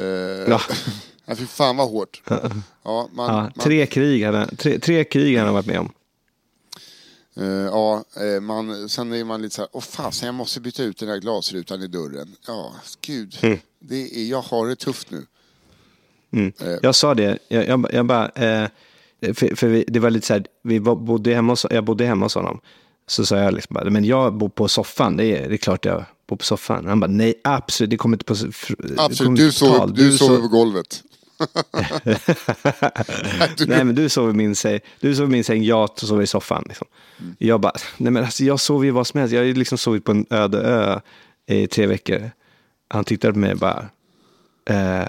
Ja. 0.49 0.61
ja, 1.27 1.35
fy 1.37 1.47
fan 1.47 1.77
vad 1.77 1.89
hårt. 1.91 2.23
Ja, 2.29 2.41
man, 3.13 3.27
Ja, 3.27 3.33
man, 3.43 3.53
tre, 3.53 3.87
krig 3.87 4.25
hade, 4.25 4.47
tre, 4.57 4.79
tre 4.79 5.05
krig 5.05 5.37
han 5.39 5.47
har 5.47 5.55
varit 5.55 5.67
med 5.67 5.79
om. 5.79 5.93
ja, 7.73 8.05
man, 8.41 8.89
sen 8.89 9.13
är 9.13 9.25
man 9.25 9.43
lite 9.43 9.55
så 9.55 9.63
här, 9.63 9.69
åh 9.73 9.81
fasen 9.83 10.27
jag 10.27 10.35
måste 10.35 10.61
byta 10.61 10.83
ut 10.83 10.99
den 10.99 11.09
här 11.09 11.19
glasrutan 11.19 11.83
i 11.83 11.87
dörren. 11.87 12.37
Ja, 12.47 12.75
gud. 13.07 13.39
Mm. 13.43 13.59
Det 13.81 14.17
är, 14.21 14.25
jag 14.31 14.43
har 14.43 14.67
det 14.69 14.77
tufft 14.77 15.09
nu. 15.11 15.27
Jag 16.83 16.95
sa 16.95 17.15
det, 17.15 17.39
jag, 17.49 17.67
jag, 17.69 17.87
jag 17.93 18.07
bara, 18.07 18.29
eh, 18.29 18.69
för, 19.23 19.57
för 19.57 19.69
vi, 19.69 19.85
det 19.89 20.01
var 20.01 20.11
lite 20.11 20.27
så 20.27 20.33
här, 20.33 20.47
vi 20.63 20.79
var, 20.79 20.97
bodde 20.97 21.35
hemma 21.35 21.53
hos, 21.53 21.67
jag 21.71 21.85
bodde 21.85 22.05
hemma 22.07 22.25
hos 22.27 22.35
honom. 22.35 22.61
Så 23.07 23.27
sa 23.27 23.37
jag 23.39 23.55
liksom 23.55 23.75
bara, 23.75 23.91
men 23.91 24.05
jag 24.05 24.35
bor 24.35 24.49
på 24.49 24.69
soffan, 24.69 25.17
det 25.17 25.25
är, 25.25 25.49
det 25.49 25.55
är 25.55 25.57
klart 25.57 25.85
jag 25.85 26.05
bor 26.29 26.37
på 26.37 26.45
soffan. 26.45 26.87
Han 26.87 27.01
bara, 27.01 27.11
nej 27.11 27.35
absolut, 27.45 27.91
det 27.91 27.97
kommer 27.97 28.17
inte 28.17 28.25
på 28.25 28.35
kommer 28.35 29.01
Absolut, 29.01 29.37
du 29.37 29.53
sover, 29.53 29.79
tal. 29.79 29.95
du 29.95 30.13
sover 30.19 30.37
sov- 30.37 30.43
på 30.43 30.49
golvet. 30.49 31.03
du, 33.57 33.67
Nej 33.67 33.85
men 33.85 33.95
du 33.95 34.09
sover 34.09 34.31
i 34.31 34.37
min 34.37 34.55
säng, 34.55 34.81
du 35.01 35.15
sover 35.15 35.29
min 35.31 35.45
säng, 35.45 35.65
jag 35.65 35.99
sover 35.99 36.23
i 36.23 36.27
soffan. 36.27 36.65
Liksom. 36.69 36.87
Jag 37.39 37.61
bara, 37.61 37.73
nej 37.97 38.13
men 38.13 38.25
alltså 38.25 38.45
jag 38.45 38.61
sover 38.61 38.85
ju 38.85 38.91
vad 38.91 39.07
som 39.07 39.21
helst, 39.21 39.33
jag 39.35 39.41
har 39.41 39.47
ju 39.47 39.55
liksom 39.55 39.79
sovit 39.79 40.05
på 40.05 40.11
en 40.13 40.27
öde 40.31 40.59
ö 40.59 41.01
i 41.47 41.67
tre 41.67 41.87
veckor. 41.87 42.31
Han 42.89 43.05
tittade 43.05 43.33
på 43.33 43.39
mig 43.39 43.53
och 43.53 43.59
bara, 43.59 43.89
eh, 44.71 45.09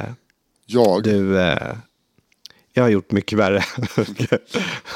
jag, 0.65 1.03
Du, 1.03 1.39
eh, 1.39 1.75
jag 2.73 2.83
har 2.83 2.89
gjort 2.89 3.11
mycket 3.11 3.37
värre. 3.39 3.63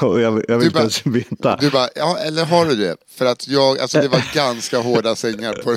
och 0.00 0.20
jag, 0.20 0.44
jag 0.48 0.58
vill 0.58 0.60
Du 0.60 0.66
inte 0.66 0.78
ens 0.78 1.06
veta. 1.06 1.56
du 1.60 1.70
bara, 1.70 1.88
ja 1.94 2.18
eller 2.18 2.44
har 2.44 2.66
du 2.66 2.74
det? 2.76 2.96
För 3.16 3.26
att 3.26 3.48
jag, 3.48 3.78
alltså 3.78 4.00
det 4.00 4.08
var 4.08 4.22
ganska 4.34 4.78
hårda 4.78 5.16
sängar 5.16 5.52
på 5.52 5.76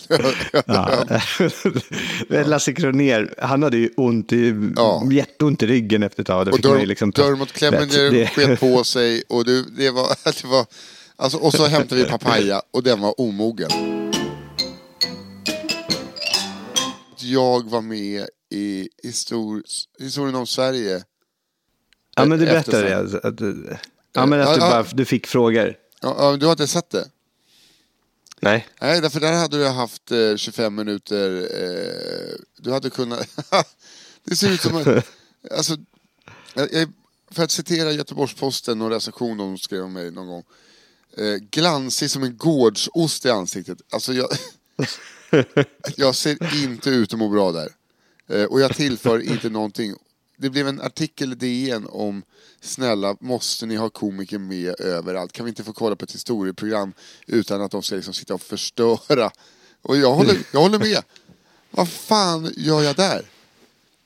Ja. 0.65 2.43
Lasse 2.45 2.73
Kronér, 2.73 3.33
han 3.37 3.63
hade 3.63 3.77
ju 3.77 3.89
ont 3.97 4.33
i, 4.33 4.71
Ja. 4.75 5.03
jätteont 5.11 5.63
i 5.63 5.67
ryggen 5.67 6.03
efter 6.03 6.21
ett 6.21 6.27
tag. 6.27 6.47
Och 6.47 6.61
dörr, 6.61 6.85
liksom 6.85 7.11
Dermot 7.11 7.51
Clemenger 7.53 8.11
Det- 8.11 8.27
sket 8.27 8.59
på 8.59 8.83
sig 8.83 9.23
och 9.29 9.45
det, 9.45 9.63
det, 9.77 9.91
var, 9.91 10.07
det 10.41 10.47
var... 10.47 10.65
Alltså, 11.15 11.37
och 11.37 11.53
så 11.53 11.65
hämtade 11.65 12.03
vi 12.03 12.09
papaya 12.09 12.61
och 12.73 12.83
den 12.83 13.01
var 13.01 13.21
omogen. 13.21 13.69
Jag 17.19 17.69
var 17.69 17.81
med 17.81 18.27
i 18.53 18.89
histor, 19.03 19.63
historien 19.99 20.35
om 20.35 20.47
Sverige. 20.47 21.03
Ja, 22.17 22.25
men 22.25 22.39
du 22.39 22.45
berättade 22.45 22.89
det. 23.12 23.19
Att, 23.27 23.38
du- 23.38 23.77
ja, 24.13 24.25
men 24.25 24.41
att 24.41 24.53
du, 24.53 24.59
bara, 24.59 24.83
du 24.83 25.05
fick 25.05 25.27
frågor. 25.27 25.75
Ja, 26.01 26.38
du 26.39 26.45
har 26.45 26.51
inte 26.53 26.67
sett 26.67 26.89
det? 26.89 27.07
Nej. 28.39 28.67
Nej, 28.81 29.01
därför 29.01 29.19
där 29.19 29.33
hade 29.33 29.57
du 29.57 29.67
haft 29.67 30.12
eh, 30.12 30.36
25 30.36 30.75
minuter. 30.75 31.39
Eh, 31.41 32.36
du 32.57 32.71
hade 32.71 32.89
kunnat... 32.89 33.27
det 34.24 34.36
ser 34.36 34.50
ut 34.51 34.62
som... 34.62 34.77
en- 34.77 35.01
alltså, 35.51 35.77
jag, 36.53 36.74
jag, 36.74 36.89
för 37.31 37.43
att 37.43 37.51
citera 37.51 37.91
Göteborgs-Posten 37.91 38.81
och 38.81 38.89
recension 38.89 39.38
de 39.38 39.57
skrev 39.57 39.83
om 39.83 39.93
mig 39.93 40.12
någon 40.12 40.27
gång. 40.27 40.43
Eh, 41.17 41.36
glansig 41.51 42.12
som 42.12 42.24
en 42.24 42.38
gårdsost 42.38 43.25
i 43.25 43.29
ansiktet. 43.29 43.77
Alltså 43.89 44.13
jag... 44.13 44.27
jag 45.95 46.15
ser 46.15 46.63
inte 46.65 46.89
ut 46.89 47.13
att 47.13 47.19
må 47.19 47.29
bra 47.29 47.51
där. 47.51 47.69
Eh, 48.29 48.43
och 48.45 48.62
jag 48.62 48.75
tillför 48.75 49.19
inte 49.19 49.50
någonting. 49.50 49.95
Det 50.39 50.50
blev 50.50 50.67
en 50.67 50.82
artikel 50.82 51.32
i 51.32 51.36
DN 51.36 51.88
om 51.89 52.24
snälla, 52.62 53.15
måste 53.20 53.65
ni 53.65 53.75
ha 53.75 53.89
komiker 53.89 54.38
med 54.38 54.79
överallt? 54.79 55.32
Kan 55.32 55.46
vi 55.46 55.50
inte 55.50 55.63
få 55.63 55.74
kolla 55.74 55.96
på 55.96 56.06
ett 56.06 56.13
historieprogram 56.13 56.94
utan 57.27 57.62
att 57.62 57.72
de 57.72 57.84
ska 57.84 57.96
liksom 57.96 58.13
sitta 58.13 58.34
och 58.34 58.41
förstöra? 58.41 59.32
Och 59.82 59.98
jag 59.98 60.13
håller, 60.13 60.38
jag 60.51 60.60
håller 60.60 60.79
med. 60.79 61.03
Vad 61.72 61.89
fan 61.89 62.53
gör 62.58 62.82
jag 62.82 62.96
där? 62.96 63.25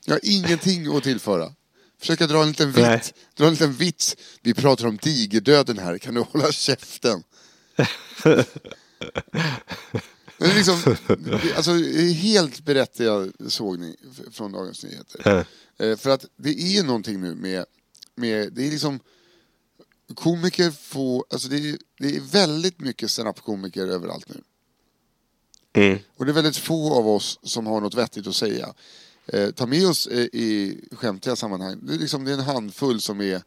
Jag 0.05 0.13
har 0.13 0.19
ingenting 0.23 0.97
att 0.97 1.03
tillföra. 1.03 1.53
Försöka 1.99 2.27
dra 2.27 2.41
en 2.41 2.47
liten 2.47 2.71
Nej. 2.71 2.95
vits. 2.97 3.13
Dra 3.37 3.45
en 3.45 3.51
liten 3.51 3.73
vits. 3.73 4.15
Vi 4.41 4.53
pratar 4.53 4.87
om 4.87 4.97
digerdöden 4.97 5.77
här, 5.77 5.97
kan 5.97 6.13
du 6.13 6.21
hålla 6.21 6.51
käften? 6.51 7.23
Är 10.41 10.55
liksom, 10.55 10.95
alltså, 11.55 11.71
helt 12.13 12.59
berättigad 12.65 13.31
sågning 13.47 13.95
från 14.31 14.51
Dagens 14.51 14.83
Nyheter. 14.83 15.21
Eh, 15.77 15.97
För 15.97 16.09
att 16.09 16.25
det 16.35 16.77
är 16.77 16.83
någonting 16.83 17.21
nu 17.21 17.35
med, 17.35 17.65
med 18.15 18.53
det 18.53 18.67
är 18.67 18.71
liksom 18.71 18.99
komiker 20.15 20.71
får, 20.71 21.25
alltså 21.29 21.47
det 21.47 21.57
är, 21.69 21.77
det 21.99 22.15
är 22.15 22.19
väldigt 22.21 22.79
mycket 22.79 23.11
stand-up-komiker 23.11 23.87
överallt 23.87 24.29
nu. 24.29 24.41
Och 26.17 26.25
det 26.25 26.31
är 26.31 26.33
väldigt 26.33 26.57
få 26.57 26.93
av 26.93 27.07
oss 27.07 27.39
som 27.43 27.67
har 27.67 27.81
något 27.81 27.93
vettigt 27.93 28.27
att 28.27 28.35
säga. 28.35 28.73
Eh, 29.25 29.51
ta 29.51 29.65
med 29.65 29.87
oss 29.87 30.07
eh, 30.07 30.19
i 30.19 30.79
skämtiga 30.91 31.35
sammanhang. 31.35 31.79
Det 31.81 31.93
är, 31.93 31.97
liksom, 31.97 32.23
det 32.25 32.31
är 32.31 32.35
en 32.35 32.39
handfull 32.39 33.01
som 33.01 33.21
är, 33.21 33.41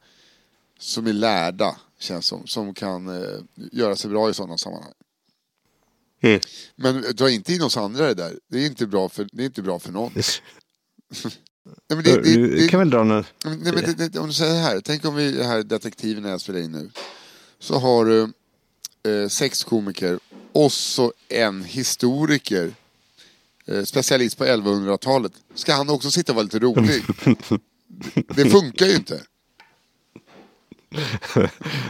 som 0.78 1.06
är 1.06 1.12
lärda, 1.12 1.76
känns 1.98 2.26
som, 2.26 2.46
som 2.46 2.74
kan 2.74 3.08
eh, 3.08 3.38
göra 3.72 3.96
sig 3.96 4.10
bra 4.10 4.30
i 4.30 4.34
sådana 4.34 4.58
sammanhang. 4.58 4.92
Mm. 6.24 6.40
Men 6.76 7.04
dra 7.14 7.30
inte 7.30 7.54
in 7.54 7.62
oss 7.62 7.76
andra 7.76 8.10
i 8.10 8.14
det 8.14 8.22
där. 8.22 8.38
Det 8.50 8.58
är 8.58 8.66
inte 8.66 8.86
bra 8.86 9.08
för, 9.08 9.28
det 9.32 9.42
är 9.42 9.46
inte 9.46 9.62
bra 9.62 9.78
för 9.78 9.92
någon. 9.92 10.12
Nej, 11.90 11.96
men 11.96 12.02
det, 12.02 12.22
det, 12.22 12.34
du 12.34 12.56
det, 12.56 12.68
kan 12.68 12.78
väl 12.78 12.90
dra 12.90 13.04
någon... 13.04 13.24
Nej, 13.44 13.72
men 13.72 13.74
det, 13.74 14.08
det, 14.08 14.18
om 14.18 14.26
du 14.26 14.32
säger 14.32 14.62
här, 14.62 14.80
tänk 14.80 15.04
om 15.04 15.14
vi 15.14 15.40
är 15.40 15.44
här 15.44 15.62
detektiven 15.62 16.24
jag 16.24 16.40
spelar 16.40 16.60
in 16.60 16.72
nu. 16.72 16.90
Så 17.58 17.78
har 17.78 18.04
du 18.04 18.32
eh, 19.10 19.28
sex 19.28 19.64
komiker 19.64 20.18
och 20.52 20.72
så 20.72 21.12
en 21.28 21.64
historiker. 21.64 22.74
Eh, 23.66 23.84
specialist 23.84 24.38
på 24.38 24.44
1100-talet. 24.44 25.32
Ska 25.54 25.74
han 25.74 25.90
också 25.90 26.10
sitta 26.10 26.32
och 26.32 26.36
vara 26.36 26.44
lite 26.44 26.58
rolig? 26.58 27.02
Det, 28.14 28.42
det 28.42 28.50
funkar 28.50 28.86
ju 28.86 28.94
inte. 28.94 29.20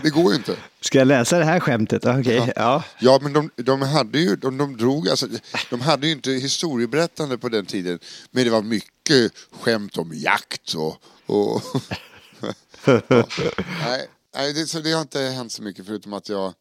Det 0.03 0.11
går 0.11 0.33
ju 0.33 0.37
inte. 0.37 0.57
Ska 0.81 0.99
jag 0.99 1.09
läsa 1.09 1.39
det 1.39 1.45
här 1.45 1.61
skämtet? 1.61 2.07
Okej, 2.07 2.53
ja. 2.57 2.85
Ja, 2.99 3.19
men 3.23 3.33
de, 3.33 3.51
de 3.57 3.83
hade 3.83 4.19
ju, 4.19 4.37
de, 4.37 4.59
de 4.59 4.77
drog, 4.77 5.09
alltså, 5.09 5.27
de 5.71 5.81
hade 5.81 6.07
ju 6.07 6.13
inte 6.13 6.31
historieberättande 6.31 7.39
på 7.39 7.49
den 7.49 7.67
tiden. 7.67 7.99
Men 8.31 8.45
det 8.45 8.51
var 8.51 8.63
mycket 8.63 9.33
skämt 9.61 9.99
om 9.99 10.13
jakt 10.15 10.75
och... 10.75 10.97
och 11.27 11.63
ja. 12.41 12.53
Nej, 13.85 14.09
nej 14.35 14.53
det, 14.53 14.67
så 14.67 14.81
det 14.81 14.93
har 14.93 15.03
inte 15.03 15.21
hänt 15.21 15.53
så 15.53 15.63
mycket 15.63 15.87
förutom 15.87 16.13
att 16.13 16.29
jag, 16.29 16.55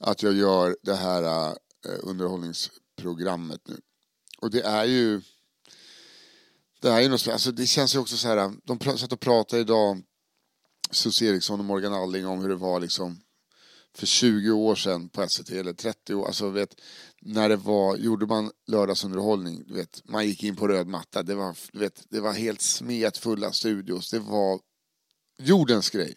att 0.00 0.22
jag 0.22 0.34
gör 0.34 0.76
det 0.82 0.94
här 0.94 1.48
äh, 1.48 1.54
underhållningsprogrammet 2.02 3.60
nu. 3.68 3.76
Och 4.38 4.50
det 4.50 4.62
är 4.62 4.84
ju... 4.84 5.20
Det 6.80 6.88
är 6.88 7.00
ju 7.00 7.08
något, 7.08 7.28
alltså 7.28 7.52
det 7.52 7.66
känns 7.66 7.94
ju 7.94 7.98
också 7.98 8.16
så 8.16 8.28
här, 8.28 8.52
de 8.64 8.98
satt 8.98 9.12
och 9.12 9.20
pratade 9.20 9.62
idag 9.62 10.02
Sus 10.90 11.22
Eriksson 11.22 11.58
och 11.60 11.64
Morgan 11.66 11.94
Alling 11.94 12.26
om 12.26 12.40
hur 12.40 12.48
det 12.48 12.54
var 12.54 12.80
liksom 12.80 13.20
för 13.94 14.06
20 14.06 14.50
år 14.50 14.74
sedan 14.74 15.08
på 15.08 15.28
SVT, 15.28 15.50
eller 15.50 15.72
30 15.72 16.14
år, 16.14 16.26
alltså 16.26 16.48
vet, 16.50 16.80
när 17.20 17.48
det 17.48 17.56
var, 17.56 17.96
gjorde 17.96 18.26
man 18.26 18.50
lördagsunderhållning, 18.66 19.64
du 19.66 19.74
vet, 19.74 20.02
man 20.04 20.26
gick 20.26 20.42
in 20.42 20.56
på 20.56 20.68
röd 20.68 20.86
matta, 20.86 21.22
det 21.22 21.34
var, 21.34 21.56
du 21.72 21.78
vet, 21.78 22.04
det 22.08 22.20
var 22.20 22.32
helt 22.32 22.60
smetfulla 22.62 23.52
studios, 23.52 24.10
det 24.10 24.18
var 24.18 24.60
jordens 25.38 25.90
grej. 25.90 26.14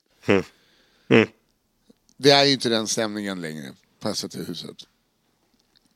Det 2.18 2.32
är 2.32 2.46
ju 2.46 2.54
inte 2.54 2.70
den 2.70 2.88
stämningen 2.88 3.42
längre 3.42 3.74
på 4.00 4.16
SVT-huset. 4.16 4.76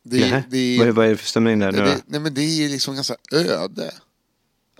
Det, 0.04 0.20
Nähä. 0.20 0.44
det, 0.50 0.58
är- 0.58 0.78
Vad, 0.80 0.88
är- 0.88 0.92
vad 0.92 1.06
är 1.06 1.10
det 1.10 1.18
för 1.18 1.28
stämning 1.28 1.60
där 1.60 1.72
nu 1.72 1.78
det, 1.78 2.02
nej 2.08 2.20
men 2.20 2.34
det 2.34 2.42
är 2.42 2.70
liksom 2.70 2.96
ganska 2.96 3.16
öde. 3.32 3.94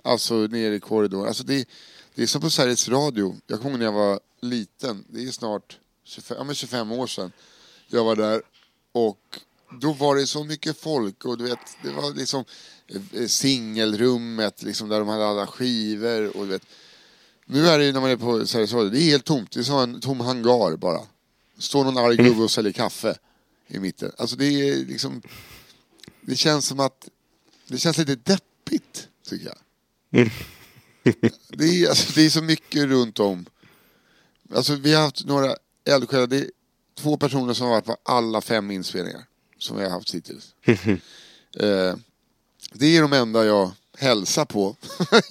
Alltså 0.02 0.34
nere 0.34 0.74
i 0.74 0.80
korridoren. 0.80 1.26
Alltså 1.28 1.44
det, 1.44 1.64
det 2.14 2.22
är 2.22 2.26
som 2.26 2.40
på 2.40 2.50
Sveriges 2.50 2.88
Radio. 2.88 3.36
Jag 3.46 3.60
kommer 3.60 3.70
ihåg 3.70 3.78
när 3.78 3.86
jag 3.86 3.92
var 3.92 4.20
liten. 4.40 5.04
Det 5.08 5.22
är 5.22 5.30
snart 5.30 5.78
25, 6.04 6.36
ja, 6.38 6.44
men 6.44 6.54
25 6.54 6.92
år 6.92 7.06
sedan. 7.06 7.32
Jag 7.86 8.04
var 8.04 8.16
där 8.16 8.42
och 8.92 9.38
då 9.80 9.92
var 9.92 10.16
det 10.16 10.26
så 10.26 10.44
mycket 10.44 10.80
folk 10.80 11.24
och 11.24 11.38
du 11.38 11.44
vet, 11.44 11.58
det 11.82 11.90
var 11.90 12.14
liksom 12.14 12.44
eh, 13.12 13.26
singelrummet 13.26 14.62
liksom 14.62 14.88
där 14.88 14.98
de 14.98 15.08
hade 15.08 15.26
alla 15.26 15.46
skivor 15.46 16.36
och 16.36 16.44
du 16.44 16.50
vet. 16.50 16.66
Nu 17.46 17.66
är 17.66 17.78
det 17.78 17.84
ju 17.84 17.92
när 17.92 18.00
man 18.00 18.10
är 18.10 18.16
på 18.16 18.46
Sveriges 18.46 18.72
Radio, 18.72 18.90
det 18.90 19.00
är 19.00 19.10
helt 19.10 19.24
tomt. 19.24 19.52
Det 19.52 19.60
är 19.60 19.64
som 19.64 19.78
en 19.78 20.00
tom 20.00 20.20
hangar 20.20 20.76
bara. 20.76 21.00
Står 21.58 21.84
någon 21.84 21.98
arg 21.98 22.16
gubbe 22.16 22.42
och 22.42 22.50
säljer 22.50 22.72
kaffe 22.72 23.18
i 23.66 23.78
mitten. 23.78 24.12
Alltså 24.18 24.36
det 24.36 24.44
är 24.44 24.76
liksom 24.76 25.22
det 26.20 26.36
känns 26.36 26.66
som 26.66 26.80
att 26.80 27.08
det 27.68 27.78
känns 27.78 27.98
lite 27.98 28.14
deppigt, 28.14 29.08
tycker 29.28 29.46
jag. 29.46 29.58
Mm. 30.20 30.30
Det 31.48 31.64
är, 31.64 31.88
alltså, 31.88 32.12
det 32.14 32.26
är 32.26 32.30
så 32.30 32.42
mycket 32.42 32.84
runt 32.84 33.20
om. 33.20 33.46
Alltså, 34.54 34.74
vi 34.74 34.94
har 34.94 35.02
haft 35.02 35.26
några 35.26 35.56
eldsjälar. 35.84 36.26
Det 36.26 36.36
är 36.36 36.50
två 36.94 37.16
personer 37.16 37.54
som 37.54 37.66
har 37.66 37.74
varit 37.74 37.84
på 37.84 37.96
alla 38.02 38.40
fem 38.40 38.70
inspelningar 38.70 39.24
som 39.58 39.76
vi 39.76 39.84
har 39.84 39.90
haft 39.90 40.14
hittills. 40.14 40.54
eh, 41.56 41.96
det 42.72 42.96
är 42.96 43.02
de 43.02 43.12
enda 43.12 43.44
jag 43.44 43.72
hälsar 43.98 44.44
på. 44.44 44.76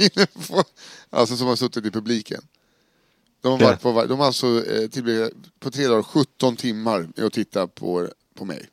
alltså 1.09 1.37
som 1.37 1.47
har 1.47 1.55
suttit 1.55 1.85
i 1.85 1.91
publiken. 1.91 2.41
De 3.41 3.51
har, 3.51 3.59
varit 3.59 3.81
på, 3.81 4.05
de 4.05 4.19
har 4.19 4.25
alltså 4.25 4.65
eh, 4.65 4.89
tillbringat 4.89 5.31
på 5.59 5.71
tre 5.71 5.87
dagar 5.87 6.03
17 6.03 6.55
timmar 6.55 7.09
med 7.15 7.25
att 7.25 7.33
titta 7.33 7.67
på, 7.67 8.09
på 8.33 8.45
mig. 8.45 8.69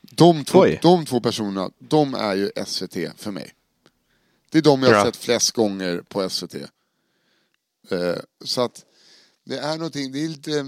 De 0.00 0.44
två, 0.44 0.60
Oj. 0.60 0.78
de 0.82 1.06
två 1.06 1.20
personerna, 1.20 1.70
de 1.78 2.14
är 2.14 2.34
ju 2.34 2.50
SVT 2.66 2.96
för 3.16 3.30
mig. 3.30 3.52
Det 4.52 4.58
är 4.58 4.62
de 4.62 4.82
jag 4.82 4.94
har 4.94 5.04
sett 5.04 5.16
flest 5.16 5.52
gånger 5.52 6.02
på 6.08 6.30
SVT. 6.30 6.54
Eh, 6.54 8.16
så 8.44 8.60
att 8.60 8.84
det 9.44 9.58
är 9.58 9.76
någonting, 9.76 10.12
det 10.12 10.24
är 10.24 10.28
lite... 10.28 10.58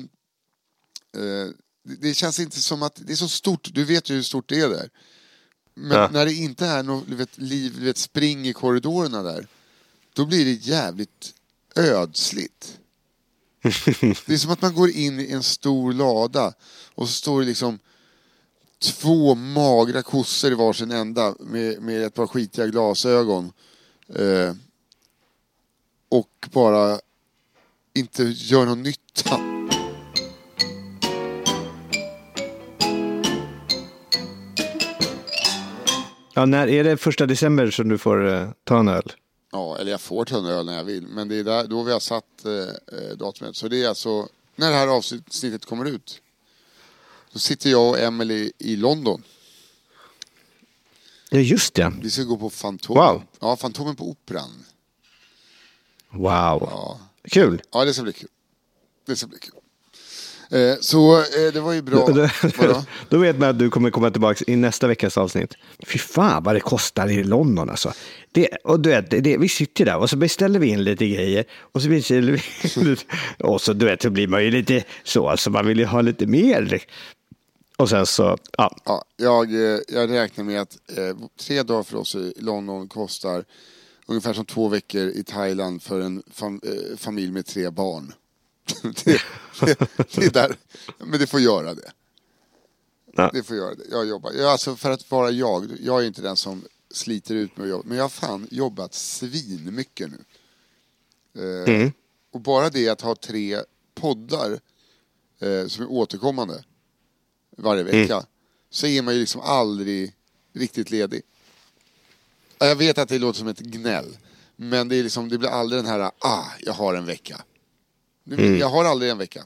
Eh, 1.17 1.49
det, 1.83 2.15
känns 2.15 2.41
inte 2.41 2.61
som 2.61 2.83
att, 2.83 3.01
det 3.07 3.13
är 3.13 3.17
så 3.17 3.29
stort, 3.29 3.69
du 3.73 3.85
vet 3.85 4.11
ju 4.11 4.15
hur 4.15 4.23
stort 4.23 4.49
det 4.49 4.61
är 4.61 4.69
där. 4.69 4.91
Men 5.75 5.99
Ja. 5.99 6.09
när 6.13 6.25
det 6.25 6.33
inte 6.33 6.67
är 6.67 6.83
något 6.83 7.09
vet, 7.09 7.39
liv, 7.39 7.75
du 7.79 7.85
vet, 7.85 7.99
spring 7.99 8.49
i 8.49 8.53
korridorerna 8.53 9.23
där, 9.23 9.47
då 10.13 10.27
blir 10.27 10.45
det 10.45 10.53
jävligt 10.53 11.35
ödsligt. 11.77 12.79
Det 14.27 14.29
är 14.29 14.39
som 14.39 14.51
att 14.51 14.63
man 14.63 14.75
går 14.75 14.91
in 14.91 15.21
i 15.21 15.31
en 15.31 15.43
stor 15.43 15.93
lada 15.93 16.55
och 16.95 17.09
så 17.09 17.15
står 17.15 17.41
det 17.41 17.47
liksom 17.47 17.79
två 18.79 19.35
magra 19.35 20.03
kossor 20.03 20.53
i 20.53 20.55
varsin 20.55 20.91
ända 20.91 21.35
med, 21.41 21.83
med 21.83 22.03
ett 22.03 22.15
par 22.15 22.27
skitiga 22.27 22.67
glasögon. 22.67 23.53
Eh, 24.09 24.55
och 26.09 26.49
bara 26.53 27.01
inte 27.95 28.23
gör 28.23 28.67
någon 28.67 28.83
nytta. 28.83 29.41
Ja, 36.35 36.47
när 36.47 36.69
är 36.69 36.85
det 36.85 36.97
första 36.97 37.27
december 37.27 37.71
som 37.71 37.89
du 37.89 37.99
får 37.99 38.29
eh, 38.29 38.51
ta 38.65 38.79
en 38.79 38.89
öl? 38.89 39.13
Ja, 39.53 39.79
eller 39.79 39.91
jag 39.91 40.01
får 40.01 40.25
ta 40.25 40.39
en 40.39 40.47
öl 40.47 40.67
när 40.67 40.77
jag 40.77 40.85
vill. 40.85 41.07
Men 41.07 41.29
det 41.29 41.37
är 41.37 41.45
där, 41.45 41.67
då 41.67 41.83
vi 41.83 41.93
har 41.93 42.01
satt 42.01 42.45
eh, 42.45 42.53
eh, 42.53 43.17
datumet. 43.17 43.57
Så 43.57 43.69
det 43.69 43.83
är 43.83 43.89
alltså 43.89 44.29
när 44.57 44.71
det 44.71 44.77
här 44.77 44.89
avsnittet 44.89 45.65
kommer 45.65 45.85
ut. 45.85 46.21
Då 47.33 47.39
sitter 47.39 47.71
jag 47.71 47.89
och 47.89 47.99
Emily 47.99 48.53
i 48.59 48.77
London. 48.77 49.23
Ja, 51.35 51.41
just 51.41 51.75
det. 51.75 51.93
Vi 52.03 52.11
ska 52.11 52.23
gå 52.23 52.37
på 52.37 52.51
Fantomen. 52.51 53.03
Wow. 53.05 53.23
Ja, 53.41 53.57
Fantomen 53.57 53.97
på 53.97 54.11
Operan. 54.11 54.65
Wow. 56.11 56.69
Ja. 56.71 57.01
Kul. 57.31 57.63
Ja, 57.73 57.85
det 57.85 57.95
ska 57.95 58.03
bli 58.03 58.13
kul. 58.13 58.29
Det 59.07 59.17
ska 59.17 59.27
bli 59.27 59.39
kul. 59.39 59.55
Eh, 60.61 60.77
så 60.81 61.19
eh, 61.19 61.53
det 61.53 61.61
var 61.61 61.73
ju 61.73 61.83
bra. 61.83 62.07
Då, 62.07 62.29
Vadå? 62.59 62.85
då 63.09 63.19
vet 63.19 63.39
man 63.39 63.49
att 63.49 63.59
du 63.59 63.71
kommer 63.71 63.91
komma 63.91 64.11
tillbaka 64.11 64.45
i 64.47 64.57
nästa 64.57 64.87
veckas 64.87 65.19
avsnitt. 65.19 65.55
Fy 65.87 65.99
fan 65.99 66.43
vad 66.43 66.55
det 66.55 66.61
kostar 66.61 67.09
i 67.11 67.25
London 67.25 67.71
alltså. 67.71 67.93
Det, 68.33 68.49
och 68.65 68.81
du 68.81 68.91
vet, 68.91 69.11
det, 69.11 69.39
vi 69.39 69.49
sitter 69.49 69.85
där 69.85 69.97
och 69.97 70.11
så 70.11 70.17
beställer 70.17 70.59
vi 70.61 70.67
in 70.67 70.85
lite 70.85 71.07
grejer. 71.07 71.45
Och 71.61 71.83
så 71.83 71.89
beställer 71.89 72.33
vi 72.33 72.97
och 73.39 73.61
så 73.61 73.73
du 73.73 73.87
vet, 73.87 74.03
så 74.03 74.11
blir 74.11 74.29
man 74.29 74.45
ju 74.45 74.51
lite 74.51 74.85
så, 75.05 75.29
alltså 75.29 75.51
man 75.51 75.67
vill 75.67 75.79
ju 75.79 75.85
ha 75.85 76.01
lite 76.01 76.27
mer. 76.27 76.81
Och 77.77 77.89
sen 77.89 78.07
så, 78.07 78.39
ja. 78.59 78.77
Ja, 78.85 79.05
jag, 79.17 79.53
eh, 79.55 79.81
jag 79.89 80.11
räknar 80.11 80.45
med 80.45 80.61
att 80.61 80.79
eh, 80.99 81.17
tre 81.37 81.63
dagar 81.63 81.83
för 81.83 81.97
oss 81.97 82.15
i 82.15 82.33
London 82.37 82.89
kostar 82.89 83.45
ungefär 84.07 84.33
som 84.33 84.45
två 84.45 84.69
veckor 84.69 85.09
i 85.09 85.25
Thailand 85.25 85.83
för 85.83 86.01
en 86.01 86.23
fam, 86.31 86.61
eh, 86.65 86.97
familj 86.97 87.33
med 87.33 87.47
tre 87.47 87.71
barn. 87.71 88.13
det, 88.83 89.21
det, 89.61 89.79
det 90.15 90.25
är 90.25 90.31
där. 90.33 90.57
Men 90.99 91.19
det 91.21 91.27
får 91.27 91.41
göra 91.41 91.75
det. 91.75 91.93
Ja. 93.17 93.31
Det 93.33 93.43
får 93.43 93.57
göra 93.57 93.75
det. 93.75 93.85
Jag 93.91 94.07
jobbar. 94.07 94.33
Jag, 94.33 94.51
alltså 94.51 94.77
för 94.77 94.91
att 94.91 95.11
vara 95.11 95.31
jag, 95.31 95.67
jag 95.81 96.03
är 96.03 96.07
inte 96.07 96.23
den 96.23 96.37
som 96.37 96.65
sliter 96.91 97.35
ut 97.35 97.57
med 97.57 97.65
att 97.65 97.71
jobba. 97.71 97.85
Men 97.89 97.97
jag 97.97 98.05
har 98.05 98.09
fan 98.09 98.49
jobbat 98.51 98.95
svinmycket 98.95 100.11
nu. 100.11 100.25
Eh, 101.43 101.91
Och 102.33 102.41
bara 102.41 102.71
det 102.71 102.89
att 102.89 103.01
ha 103.01 103.15
tre 103.15 103.59
poddar 103.95 104.61
eh, 105.39 105.67
som 105.67 105.85
är 105.85 105.91
återkommande 105.91 106.65
varje 107.57 107.83
vecka. 107.83 108.27
Så 108.71 108.87
är 108.87 109.03
man 109.03 109.15
ju 109.15 109.21
liksom 109.21 109.41
aldrig 109.41 110.13
riktigt 110.55 110.91
ledig. 110.91 111.23
Ja, 112.59 112.67
Jag 112.67 112.77
vet 112.77 112.99
att 112.99 113.09
det 113.09 113.19
låter 113.19 113.39
som 113.39 113.49
ett 113.49 113.59
gnäll. 113.61 114.17
Men 114.57 114.89
det, 114.89 114.97
är 114.97 115.03
liksom, 115.03 115.29
det 115.29 115.39
blir 115.39 115.49
aldrig 115.49 115.79
den 115.83 115.91
här, 115.91 116.11
ah, 116.19 116.45
jag 116.61 116.73
har 116.73 116.95
en 116.95 117.07
vecka. 117.07 117.41
Nu- 118.25 118.59
Jag 118.59 118.69
har 118.69 118.85
aldrig 118.85 119.11
en 119.11 119.19
vecka. 119.19 119.45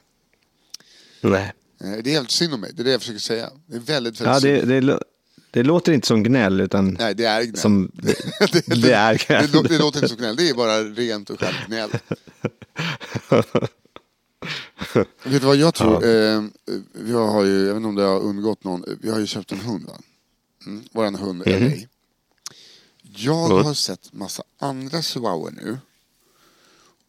Nej. 1.21 1.53
Eh, 1.83 1.91
Det 2.03 2.09
är 2.09 2.13
helt 2.13 2.31
synd 2.31 2.53
om 2.53 2.61
mig, 2.61 2.71
det 2.73 2.81
är 2.81 2.83
det 2.83 2.91
jag 2.91 3.01
försöker 3.01 3.19
säga. 3.19 3.49
Det 3.65 3.75
är 3.75 3.79
väldigt, 3.79 4.21
väldigt 4.21 4.33
Ja, 4.35 4.39
synd. 4.39 4.67
det, 4.67 4.75
det, 4.75 4.81
lå- 4.81 5.01
det 5.51 5.63
låter 5.63 5.91
inte 5.91 6.07
som 6.07 6.23
gnäll, 6.23 6.61
utan 6.61 6.95
Nej, 6.99 7.15
det 7.15 7.25
är 7.25 7.43
gnäll. 7.43 7.57
som... 7.57 7.91
det, 7.93 8.15
det 8.81 8.91
är 8.93 9.27
gnäll. 9.27 9.51
Det, 9.51 9.61
det 9.67 9.77
låter 9.77 9.97
inte 9.99 10.07
som 10.09 10.17
gnäll, 10.17 10.35
det 10.35 10.49
är 10.49 10.53
bara 10.53 10.83
rent 10.83 11.29
och 11.29 11.39
skärt 11.39 11.67
gnäll. 11.67 11.89
Vet 15.23 15.41
du 15.41 15.47
vad 15.47 15.55
jag 15.55 15.73
tror? 15.75 16.05
Eh, 16.05 16.43
vi 16.93 17.11
har 17.11 17.43
ju, 17.43 17.59
jag 17.59 17.67
vet 17.67 17.75
inte 17.75 17.87
om 17.87 17.95
det 17.95 18.03
har 18.03 18.19
undgått 18.19 18.63
någon, 18.63 18.83
vi 19.01 19.09
har 19.09 19.19
ju 19.19 19.27
köpt 19.27 19.51
en 19.51 19.59
hund 19.59 19.85
va? 19.85 19.97
Mm, 20.65 20.83
våran 20.91 21.15
hund 21.15 21.43
LA. 21.45 21.71
Jag 23.01 23.51
Mm. 23.51 23.65
har 23.65 23.73
sett 23.73 24.13
massa 24.13 24.43
andra 24.57 25.01
chihuahuor 25.01 25.51
nu. 25.51 25.77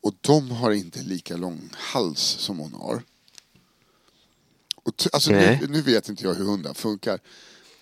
Och 0.03 0.15
de 0.21 0.51
har 0.51 0.71
inte 0.71 1.03
lika 1.03 1.37
lång 1.37 1.71
hals 1.73 2.21
som 2.21 2.59
hon 2.59 2.73
har. 2.75 3.03
Och 4.75 4.97
t- 4.97 5.11
alltså, 5.13 5.31
nu, 5.31 5.67
nu 5.69 5.83
vet 5.83 6.09
inte 6.09 6.25
jag 6.25 6.35
hur 6.35 6.45
hundar 6.45 6.75
funkar. 6.75 7.19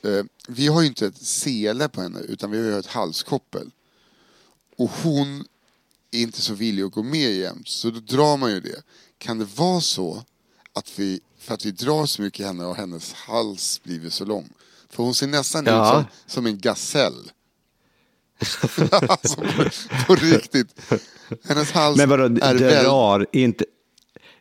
Eh, 0.03 0.25
vi 0.49 0.67
har 0.67 0.81
ju 0.81 0.87
inte 0.87 1.07
ett 1.07 1.23
sele 1.23 1.89
på 1.89 2.01
henne 2.01 2.21
utan 2.21 2.51
vi 2.51 2.59
har 2.59 2.65
ju 2.65 2.79
ett 2.79 2.87
halskoppel. 2.87 3.71
Och 4.77 4.91
hon 4.91 5.45
är 6.11 6.21
inte 6.23 6.41
så 6.43 6.55
villig 6.55 6.83
att 6.83 6.93
gå 6.93 7.03
med 7.03 7.35
jämt 7.35 7.69
så 7.69 7.91
då 7.91 8.01
drar 8.01 8.37
man 8.37 8.51
ju 8.51 8.61
det. 8.61 8.83
Kan 9.19 9.39
det 9.39 9.45
vara 9.57 9.81
så 9.81 10.25
att 10.73 10.99
vi 10.99 11.21
för 11.39 11.55
att 11.55 11.65
vi 11.67 11.71
drar 11.71 12.07
så 12.07 12.23
mycket 12.23 12.41
i 12.41 12.45
henne 12.45 12.65
och 12.65 12.77
hennes 12.77 13.13
hals 13.13 13.81
blivit 13.85 14.13
så 14.13 14.25
lång. 14.25 14.49
För 14.91 15.03
hon 15.03 15.15
ser 15.15 15.27
nästan 15.27 15.65
Ja. 15.67 16.01
ut 16.01 16.07
som, 16.27 16.35
som 16.35 16.47
en 16.47 16.59
gasell. 16.59 17.31
alltså 19.09 19.37
på, 19.41 19.71
på 20.07 20.15
riktigt. 20.15 20.81
Hennes 21.45 21.73
hals 21.73 21.97
Men 21.99 22.09
vadå, 22.09 22.25
är 22.25 22.55
väl... 22.55 22.85
drar, 22.85 23.21
är 23.33 23.41
inte, 23.45 23.65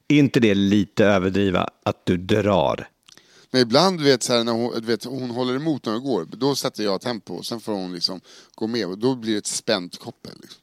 inte 0.07 0.39
det 0.39 0.55
lite 0.55 1.05
överdriva 1.05 1.69
att 1.83 2.05
du 2.05 2.17
drar? 2.17 2.89
Men 3.51 3.61
ibland, 3.61 4.01
vet, 4.01 4.23
så 4.23 4.33
här, 4.33 4.43
när 4.43 4.51
hon, 4.51 4.85
vet, 4.85 5.03
hon 5.03 5.29
håller 5.31 5.55
emot 5.55 5.85
när 5.85 5.93
hon 5.93 6.03
går, 6.03 6.25
då 6.31 6.55
sätter 6.55 6.83
jag 6.83 7.01
tempo 7.01 7.33
och 7.33 7.45
sen 7.45 7.59
får 7.59 7.73
hon 7.73 7.93
liksom 7.93 8.21
gå 8.55 8.67
med 8.67 8.87
och 8.87 8.97
då 8.97 9.15
blir 9.15 9.31
det 9.33 9.37
ett 9.37 9.47
spänt 9.47 9.97
koppel. 9.99 10.33
Liksom. 10.41 10.61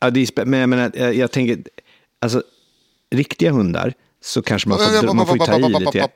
Ja, 0.00 0.10
det 0.10 0.20
är, 0.20 0.26
spä- 0.26 0.44
men 0.44 0.60
jag, 0.60 0.68
menar, 0.68 0.92
jag, 0.94 1.14
jag 1.14 1.30
tänker, 1.30 1.64
alltså 2.18 2.42
riktiga 3.10 3.52
hundar 3.52 3.94
så 4.22 4.42
kanske 4.42 4.68
man 4.68 4.78
får, 4.78 5.14
man 5.14 5.26
får 5.26 5.36
ta 5.36 5.56
i 5.56 5.84
lite. 5.84 6.08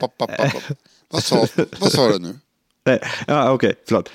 Vad 1.11 1.23
sa, 1.23 1.47
vad 1.79 1.93
sa 1.93 2.09
du 2.09 2.19
nu? 2.19 2.39
Ja, 3.27 3.53
okej, 3.53 3.75
förlåt. 3.89 4.11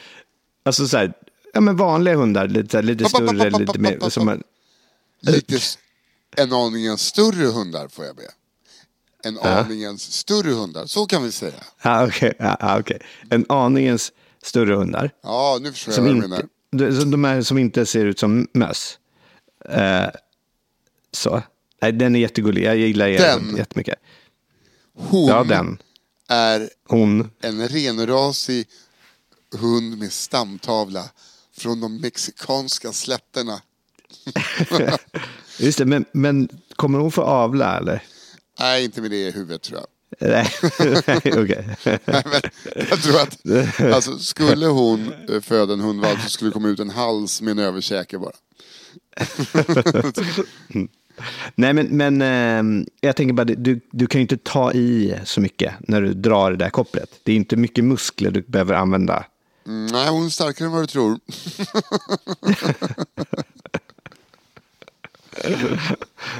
Alltså 0.65 0.87
så 0.87 0.97
här, 0.97 1.13
ja 1.53 1.61
men 1.61 1.77
vanliga 1.77 2.15
hundar, 2.15 2.47
lite, 2.47 2.77
här, 2.77 2.83
lite 2.83 3.05
större, 3.05 3.49
lite 3.49 3.79
mer, 3.79 4.09
som 4.09 4.25
man, 4.25 4.43
Lite 5.21 5.59
en 6.37 6.53
aningen 6.53 6.97
större 6.97 7.45
hundar 7.45 7.87
får 7.87 8.05
jag 8.05 8.15
be. 8.15 8.23
En 9.23 9.39
aningens 9.39 10.11
större 10.13 10.51
hundar, 10.51 10.85
så 10.85 11.05
kan 11.05 11.23
vi 11.23 11.31
säga. 11.31 11.53
ja, 11.81 12.07
okej, 12.07 12.33
ja, 12.39 12.57
ja, 12.59 12.79
okej. 12.79 12.99
En 13.29 13.45
aningens 13.49 14.11
större 14.43 14.75
hundar. 14.75 15.11
Ja, 15.23 15.57
nu 15.61 15.71
förstår 15.71 15.93
jag 15.93 16.01
vad 16.01 16.11
du 16.11 16.21
menar. 16.21 16.45
de, 16.71 17.11
de 17.11 17.25
är, 17.25 17.41
som 17.41 17.57
inte 17.57 17.85
ser 17.85 18.05
ut 18.05 18.19
som 18.19 18.47
möss. 18.53 18.99
Eh, 19.69 20.07
så. 21.11 21.43
Nej, 21.81 21.91
den 21.91 22.15
är 22.15 22.19
jättegullig, 22.19 22.63
jag 22.63 22.77
gillar 22.77 23.07
er 23.07 23.17
Den. 23.19 23.55
jättemycket. 23.57 23.95
Hon 24.97 25.27
Ja, 25.27 25.43
den. 25.43 25.77
är 26.27 26.69
Hon. 26.87 27.29
en 27.41 27.67
renrasig 27.67 28.67
hund 29.59 29.97
med 29.97 30.11
stamtavla 30.11 31.09
från 31.57 31.79
de 31.81 32.01
mexikanska 32.01 32.91
slätterna. 32.91 33.61
Just 35.59 35.77
det, 35.77 35.85
men, 35.85 36.05
men 36.11 36.49
kommer 36.75 36.99
hon 36.99 37.11
få 37.11 37.21
avla 37.21 37.77
eller? 37.77 38.03
Nej, 38.59 38.83
inte 38.85 39.01
med 39.01 39.11
det 39.11 39.27
i 39.27 39.31
huvudet 39.31 39.61
tror 39.61 39.79
jag. 39.79 39.87
Nej, 40.21 40.51
okej. 41.25 41.75
Men 42.05 42.41
jag 42.89 43.01
tror 43.03 43.21
att 43.21 43.81
alltså, 43.93 44.17
skulle 44.19 44.65
hon 44.65 45.13
eh, 45.29 45.41
föda 45.41 45.73
en 45.73 45.79
hundvalp 45.79 46.21
så 46.21 46.29
skulle 46.29 46.49
det 46.49 46.53
komma 46.53 46.67
ut 46.67 46.79
en 46.79 46.89
hals 46.89 47.41
med 47.41 47.51
en 47.51 47.59
överkäke 47.59 48.17
bara. 48.17 48.31
Nej, 51.55 51.73
men, 51.73 51.87
men 51.87 52.21
eh, 52.21 52.85
jag 53.01 53.15
tänker 53.15 53.33
bara, 53.33 53.43
du, 53.43 53.79
du 53.91 54.07
kan 54.07 54.19
ju 54.19 54.21
inte 54.21 54.37
ta 54.37 54.73
i 54.73 55.15
så 55.25 55.41
mycket 55.41 55.73
när 55.79 56.01
du 56.01 56.13
drar 56.13 56.51
det 56.51 56.57
där 56.57 56.69
kopplet. 56.69 57.09
Det 57.23 57.31
är 57.31 57.35
inte 57.35 57.55
mycket 57.55 57.83
muskler 57.83 58.31
du 58.31 58.41
behöver 58.41 58.73
använda. 58.73 59.25
Mm, 59.67 59.85
nej, 59.85 60.09
hon 60.09 60.25
är 60.25 60.29
starkare 60.29 60.65
än 60.65 60.71
vad 60.71 60.83
du 60.83 60.87
tror. 60.87 61.19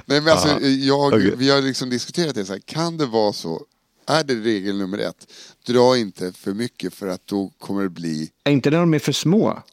Nej, 0.05 0.21
men 0.21 0.27
alltså, 0.27 0.59
jag, 0.61 1.07
okej. 1.07 1.33
vi 1.37 1.49
har 1.49 1.61
liksom 1.61 1.89
diskuterat 1.89 2.35
det 2.35 2.45
så 2.45 2.53
här, 2.53 2.59
kan 2.59 2.97
det 2.97 3.05
vara 3.05 3.33
så, 3.33 3.65
är 4.07 4.23
det 4.23 4.33
regel 4.33 4.77
nummer 4.77 4.97
ett, 4.97 5.27
dra 5.65 5.97
inte 5.97 6.33
för 6.33 6.53
mycket 6.53 6.93
för 6.93 7.07
att 7.07 7.27
då 7.27 7.51
kommer 7.59 7.83
det 7.83 7.89
bli, 7.89 8.31
Är 8.43 8.51
inte 8.51 8.69
de 8.69 8.93
är 8.93 8.99
för 8.99 9.11
små? 9.11 9.63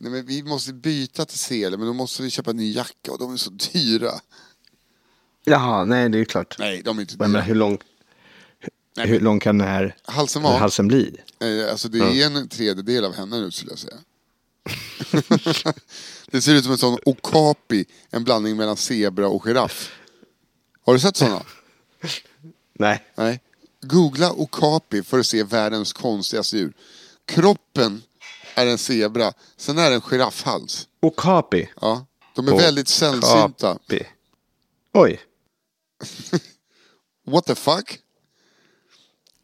Nej 0.00 0.12
men 0.12 0.26
vi 0.26 0.42
måste 0.42 0.72
byta 0.72 1.24
till 1.24 1.38
sele, 1.38 1.76
men 1.76 1.86
då 1.86 1.92
måste 1.92 2.22
vi 2.22 2.30
köpa 2.30 2.50
en 2.50 2.56
ny 2.56 2.72
jacka 2.72 3.12
och 3.12 3.18
de 3.18 3.32
är 3.32 3.36
så 3.36 3.50
dyra. 3.50 4.12
Jaha, 5.44 5.84
nej 5.84 6.08
det 6.08 6.18
är 6.18 6.24
klart. 6.24 6.56
Nej, 6.58 6.82
de 6.82 6.98
är 6.98 7.00
inte 7.00 7.16
dyra. 7.16 7.40
hur 7.40 7.54
lång, 7.54 7.78
hur 8.96 9.20
lång 9.20 9.40
kan 9.40 9.58
den 9.58 9.68
här 9.68 9.96
Halsen 10.04 10.42
var, 10.42 10.58
halsen 10.58 10.88
bli? 10.88 11.16
alltså 11.70 11.88
det 11.88 11.98
är 11.98 12.26
en 12.26 12.48
tredjedel 12.48 13.04
av 13.04 13.14
henne 13.14 13.40
nu 13.40 13.50
skulle 13.50 13.72
jag 13.72 13.78
säga. 13.78 13.98
det 16.30 16.42
ser 16.42 16.54
ut 16.54 16.64
som 16.64 16.72
en 16.72 16.78
sån 16.78 16.98
okapi, 17.06 17.84
en 18.10 18.24
blandning 18.24 18.56
mellan 18.56 18.76
zebra 18.76 19.28
och 19.28 19.42
giraff. 19.44 19.92
Har 20.86 20.92
du 20.92 21.00
sett 21.00 21.16
sådana? 21.16 21.42
Nej. 22.72 23.04
Nej. 23.14 23.40
Googla 23.82 24.32
okapi 24.32 25.02
för 25.02 25.18
att 25.18 25.26
se 25.26 25.42
världens 25.42 25.92
konstigaste 25.92 26.56
djur. 26.56 26.72
Kroppen 27.24 28.02
är 28.54 28.66
en 28.66 28.78
zebra, 28.78 29.32
sen 29.56 29.78
är 29.78 29.90
det 29.90 29.94
en 29.96 30.00
giraffhals. 30.00 30.88
Okapi. 31.02 31.68
Ja. 31.80 32.06
De 32.34 32.48
är 32.48 32.56
väldigt 32.56 32.88
sällsynta. 32.88 33.70
Okapi. 33.70 34.06
Oj, 34.92 35.20
What 37.26 37.46
the 37.46 37.54
fuck? 37.54 37.98